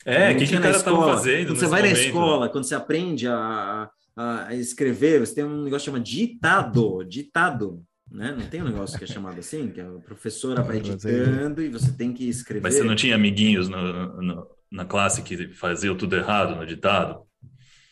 É, 0.06 0.31
o 0.31 0.38
que, 0.38 0.45
que 0.48 0.52
o 0.56 0.60
na 0.60 0.61
cara 0.72 0.80
fazendo 0.80 1.48
Quando 1.48 1.60
você 1.60 1.68
vai 1.68 1.81
na 1.81 1.88
momento? 1.89 2.06
escola, 2.07 2.49
quando 2.49 2.64
você 2.64 2.76
aprende 2.76 3.27
a, 3.27 3.89
a- 4.18 4.56
escrever, 4.56 5.19
você 5.19 5.35
tem 5.35 5.43
um 5.43 5.64
negócio 5.64 5.85
chamado 5.85 6.03
ditado, 6.03 7.03
ditado, 7.06 7.84
né? 8.11 8.35
Não 8.38 8.45
tem 8.48 8.61
um 8.61 8.65
negócio 8.65 8.98
que 8.98 9.03
é 9.03 9.07
chamado 9.07 9.39
assim, 9.39 9.69
que 9.69 9.80
a 9.80 9.85
professora 10.06 10.61
vai 10.64 10.80
ditando 10.80 11.61
e 11.61 11.69
você 11.69 11.91
tem 11.91 12.11
que 12.14 12.27
escrever. 12.27 12.64
Mas 12.64 12.73
você 12.76 12.84
não 12.84 12.95
tinha 12.95 13.15
amiguinhos 13.15 13.69
no- 13.69 14.22
no- 14.22 14.48
na 14.72 14.85
classe 14.85 15.22
que 15.22 15.49
faziam 15.53 15.95
tudo 15.95 16.15
errado 16.15 16.56
no 16.56 16.65
ditado? 16.65 17.22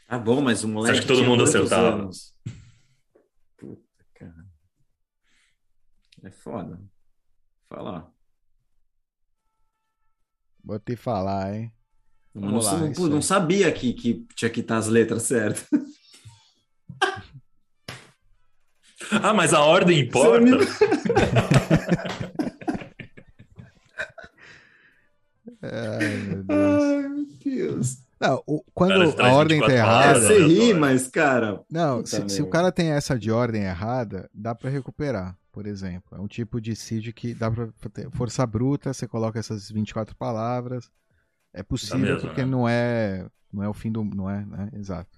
Tá 0.10 0.18
bom, 0.18 0.42
mas 0.42 0.64
o 0.64 0.68
moleque 0.68 0.98
acha 0.98 1.02
que 1.04 1.08
todo 1.08 1.24
mundo 1.24 1.44
acertava? 1.44 1.90
anos? 2.02 2.34
Puta, 3.56 4.04
cara. 4.16 4.44
É 6.24 6.32
foda. 6.32 6.82
Falar. 7.70 8.12
Vou 10.64 10.80
te 10.80 10.96
falar, 10.96 11.54
hein? 11.54 11.72
Vamos 12.34 12.66
não, 12.66 12.72
lá, 12.74 12.80
não- 12.90 13.08
não 13.08 13.22
sabia 13.22 13.72
que, 13.72 13.94
que 13.94 14.26
tinha 14.36 14.50
que 14.50 14.62
estar 14.62 14.78
as 14.78 14.88
letras 14.88 15.22
certas. 15.24 15.68
Ah, 19.24 19.34
mas 19.34 19.54
a 19.56 19.62
ordem 19.64 20.02
importa. 20.02 20.46
Ai, 25.64 26.18
meu 26.18 26.44
Deus. 26.44 26.84
Ai, 26.84 27.08
meu 27.08 27.26
Deus. 27.44 28.09
Não, 28.20 28.44
o- 28.46 28.64
quando 28.74 28.90
Cara, 28.92 29.10
a 29.10 29.12
traz 29.14 29.34
ordem 29.34 29.60
tá 29.62 29.68
24 29.68 29.74
errada. 29.92 30.20
Você 30.20 30.34
ri, 30.40 30.44
aleatório. 30.44 30.80
mas, 30.80 31.08
cara. 31.08 31.62
Não, 31.72 32.06
se, 32.06 32.30
se 32.30 32.42
o 32.42 32.50
cara 32.50 32.72
tem 32.72 32.90
essa 32.92 33.18
de 33.18 33.32
ordem 33.32 33.64
errada, 33.64 34.30
dá 34.34 34.54
pra 34.54 34.70
recuperar, 34.70 35.38
por 35.52 35.66
exemplo. 35.66 36.18
É 36.18 36.20
um 36.22 36.28
tipo 36.28 36.60
de 36.60 36.76
seed 36.76 37.14
que 37.14 37.34
dá 37.34 37.50
pra 37.50 37.70
ter 37.94 38.10
força 38.12 38.46
bruta, 38.46 38.94
você 38.94 39.08
coloca 39.08 39.40
essas 39.40 39.72
24 39.72 40.16
palavras. 40.16 40.90
É 41.54 41.64
possível 41.64 42.00
mesmo, 42.00 42.22
porque 42.22 42.42
né? 42.42 42.48
não 42.48 42.68
é 42.68 43.26
não 43.52 43.64
é 43.64 43.70
o 43.70 43.74
fim 43.74 43.92
do 43.92 44.04
não 44.04 44.30
é, 44.30 44.46
né? 44.46 44.70
Exato. 44.74 45.18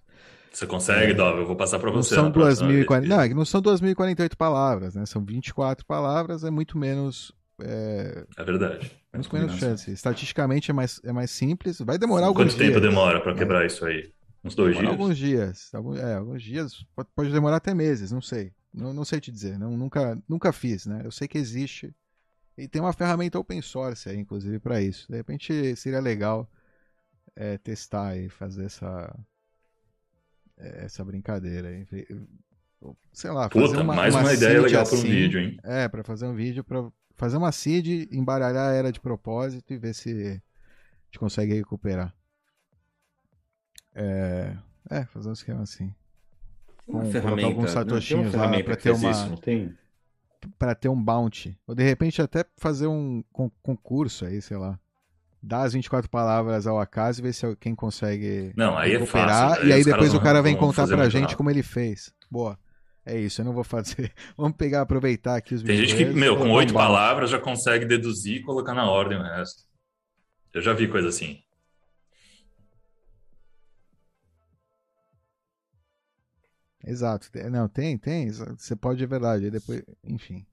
Você 0.54 0.68
consegue, 0.68 1.14
Dov? 1.14 1.40
Eu 1.40 1.48
vou 1.48 1.56
passar 1.56 1.80
para 1.80 1.90
Não 1.92 2.04
você. 2.04 2.14
são 2.16 2.26
na 2.26 2.32
próxima 2.32 2.68
2040, 2.68 3.02
vez. 3.08 3.10
não, 3.18 3.22
é 3.24 3.28
que 3.30 3.34
não 3.34 3.46
são 3.46 3.62
2048 3.62 4.38
palavras, 4.38 4.96
né? 4.96 5.06
São 5.06 5.24
24 5.26 5.86
palavras, 5.86 6.44
é 6.44 6.50
muito 6.52 6.78
menos 6.78 7.34
é, 7.64 8.26
É 8.38 8.44
verdade. 8.44 8.92
menos 9.14 9.28
combinação. 9.28 9.58
chance. 9.60 9.92
Estatisticamente 9.92 10.72
é 10.72 10.74
mais 10.74 11.00
é 11.04 11.12
mais 11.12 11.32
simples, 11.32 11.80
vai 11.80 11.98
demorar 11.98 12.28
alguns 12.28 12.54
Quanto 12.54 12.58
tempo 12.58 12.80
dias. 12.80 12.82
demora 12.82 13.22
para 13.22 13.36
quebrar 13.36 13.66
isso 13.66 13.86
aí? 13.86 14.12
Uns 14.44 14.56
dois 14.56 14.76
Demora 14.76 14.88
dias? 14.88 14.92
alguns 15.00 15.18
dias. 15.18 15.74
Alguns, 15.74 16.00
é, 16.00 16.16
alguns 16.16 16.42
dias. 16.44 16.84
Pode, 16.96 17.10
pode 17.16 17.32
demorar 17.32 17.58
até 17.58 17.74
meses, 17.74 18.12
não 18.12 18.22
sei. 18.22 18.52
Não, 18.74 18.94
não 18.94 19.06
sei 19.06 19.20
te 19.20 19.32
dizer. 19.32 19.60
Não, 19.60 19.78
nunca, 19.78 20.18
nunca 20.28 20.52
fiz, 20.52 20.86
né? 20.86 21.02
Eu 21.04 21.12
sei 21.12 21.28
que 21.28 21.38
existe. 21.38 21.94
E 22.58 22.68
tem 22.68 22.82
uma 22.82 22.94
ferramenta 22.94 23.38
open 23.40 23.62
source 23.62 24.10
aí, 24.10 24.18
inclusive, 24.18 24.60
para 24.60 24.82
isso. 24.82 25.08
De 25.12 25.18
repente 25.18 25.76
seria 25.76 26.00
legal 26.00 26.50
é, 27.36 27.58
testar 27.60 28.18
e 28.18 28.30
fazer 28.30 28.66
essa. 28.66 29.14
é, 30.58 30.86
essa 30.86 31.04
brincadeira 31.06 31.70
aí. 31.70 31.86
Sei 33.14 33.30
lá, 33.30 33.48
fazer 33.50 33.68
Puta, 33.68 33.82
uma, 33.84 33.94
mais 33.96 34.16
uma, 34.16 34.24
uma 34.24 34.34
ideia 34.34 34.60
legal 34.62 34.84
para 34.86 34.96
um 34.96 34.98
assim. 35.00 35.10
vídeo, 35.10 35.40
hein? 35.40 35.58
É, 35.64 35.88
pra 35.88 36.04
fazer 36.04 36.26
um 36.26 36.34
vídeo, 36.36 36.64
pra 36.64 36.92
fazer 37.18 37.38
uma 37.38 37.52
seed, 37.52 38.08
embaralhar 38.12 38.70
a 38.72 38.74
era 38.74 38.92
de 38.92 39.00
propósito 39.00 39.74
e 39.74 39.78
ver 39.78 39.94
se 39.94 40.10
a 40.12 40.34
gente 41.06 41.20
consegue 41.20 41.54
recuperar. 41.54 42.14
É, 43.94 44.56
é 44.90 45.06
fazer 45.06 45.30
um 45.30 45.34
esquema 45.34 45.62
assim. 45.64 45.94
Uma 46.88 47.04
Com- 47.04 47.12
ferramenta. 47.12 47.48
alguns 47.48 47.64
uma 47.64 47.68
satoshinhos 47.68 48.34
lá 48.34 48.50
que 48.52 48.76
ter 48.78 48.92
uma, 48.92 49.12
isso, 49.12 49.38
tem? 49.38 49.78
pra 50.58 50.74
ter 50.74 50.90
um 50.90 51.02
bounty. 51.02 51.58
Ou 51.68 51.76
de 51.76 51.84
repente 51.84 52.22
até 52.22 52.46
fazer 52.58 52.88
um 52.88 53.24
con- 53.32 53.52
concurso 53.62 54.26
aí, 54.26 54.42
sei 54.42 54.58
lá. 54.58 54.80
Dar 55.44 55.64
as 55.64 55.74
24 55.74 56.10
palavras 56.10 56.68
ao 56.68 56.80
acaso 56.80 57.20
e 57.20 57.24
ver 57.24 57.34
se 57.34 57.56
quem 57.58 57.74
consegue 57.76 58.54
Não, 58.56 58.78
aí 58.78 58.94
é 58.94 58.98
recuperar. 58.98 59.50
fácil. 59.52 59.68
e 59.68 59.74
aí 59.74 59.84
depois 59.84 60.14
o 60.14 60.22
cara 60.22 60.42
vem 60.42 60.56
contar 60.56 60.88
pra 60.88 61.10
gente 61.10 61.22
rápido. 61.24 61.38
como 61.38 61.50
ele 61.50 61.64
fez. 61.64 62.14
Boa. 62.30 62.58
É 63.06 63.18
isso, 63.20 63.42
eu 63.42 63.46
não 63.46 63.54
vou 63.54 63.64
fazer. 63.64 64.14
Vamos 64.38 64.56
pegar, 64.58 64.82
aproveitar 64.82 65.36
aqui 65.36 65.56
os 65.56 65.64
Tem 65.64 65.78
gente 65.78 65.96
que, 65.96 66.06
meu, 66.06 66.38
com 66.38 66.52
oito 66.52 66.74
palavras 66.74 67.30
já 67.30 67.40
consegue 67.40 67.86
deduzir 67.86 68.38
e 68.38 68.44
colocar 68.44 68.74
na 68.74 68.90
ordem 68.90 69.18
o 69.18 69.24
resto. 69.24 69.64
Eu 70.54 70.62
já 70.62 70.74
vi 70.74 70.88
coisa 70.88 71.08
assim. 71.08 71.42
Exato. 76.86 77.30
Não, 77.50 77.68
tem, 77.68 77.98
tem. 77.98 78.30
Você 78.30 78.76
pode, 78.76 79.04
é 79.04 79.08
verdade. 79.08 79.46
aí 79.46 79.52
depois, 79.52 79.84
enfim. 80.04 80.46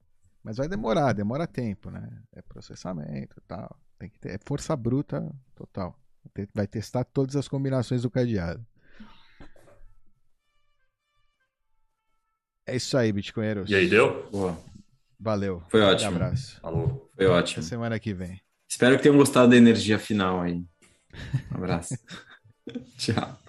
Mas 0.43 0.57
vai 0.57 0.67
demorar, 0.67 1.13
demora 1.13 1.45
tempo, 1.45 1.89
né? 1.89 2.07
É 2.31 2.41
processamento 2.41 3.37
e 3.37 3.41
tal. 3.47 3.77
Tem 3.97 4.09
que 4.09 4.17
ter, 4.17 4.35
é 4.35 4.39
força 4.45 4.75
bruta 4.75 5.29
total. 5.55 5.99
Vai 6.53 6.67
testar 6.67 7.03
todas 7.03 7.35
as 7.35 7.47
combinações 7.47 8.03
do 8.03 8.09
cadeado. 8.09 8.65
É 12.69 12.75
isso 12.75 12.97
aí, 12.97 13.11
Bitcoinheiros. 13.11 13.69
E 13.69 13.75
aí, 13.75 13.89
deu? 13.89 14.27
Boa. 14.31 14.57
Valeu. 15.19 15.63
Foi 15.69 15.81
Um 15.81 15.87
ótimo. 15.87 16.11
abraço. 16.11 16.59
Falou. 16.61 17.09
Foi 17.15 17.25
ótimo. 17.25 17.59
Até 17.61 17.69
semana 17.69 17.99
que 17.99 18.13
vem. 18.13 18.39
Espero 18.69 18.95
que 18.97 19.03
tenham 19.03 19.17
gostado 19.17 19.49
da 19.49 19.57
energia 19.57 19.97
final 19.99 20.41
aí. 20.41 20.63
Um 21.51 21.55
abraço. 21.55 21.97
Tchau. 22.97 23.37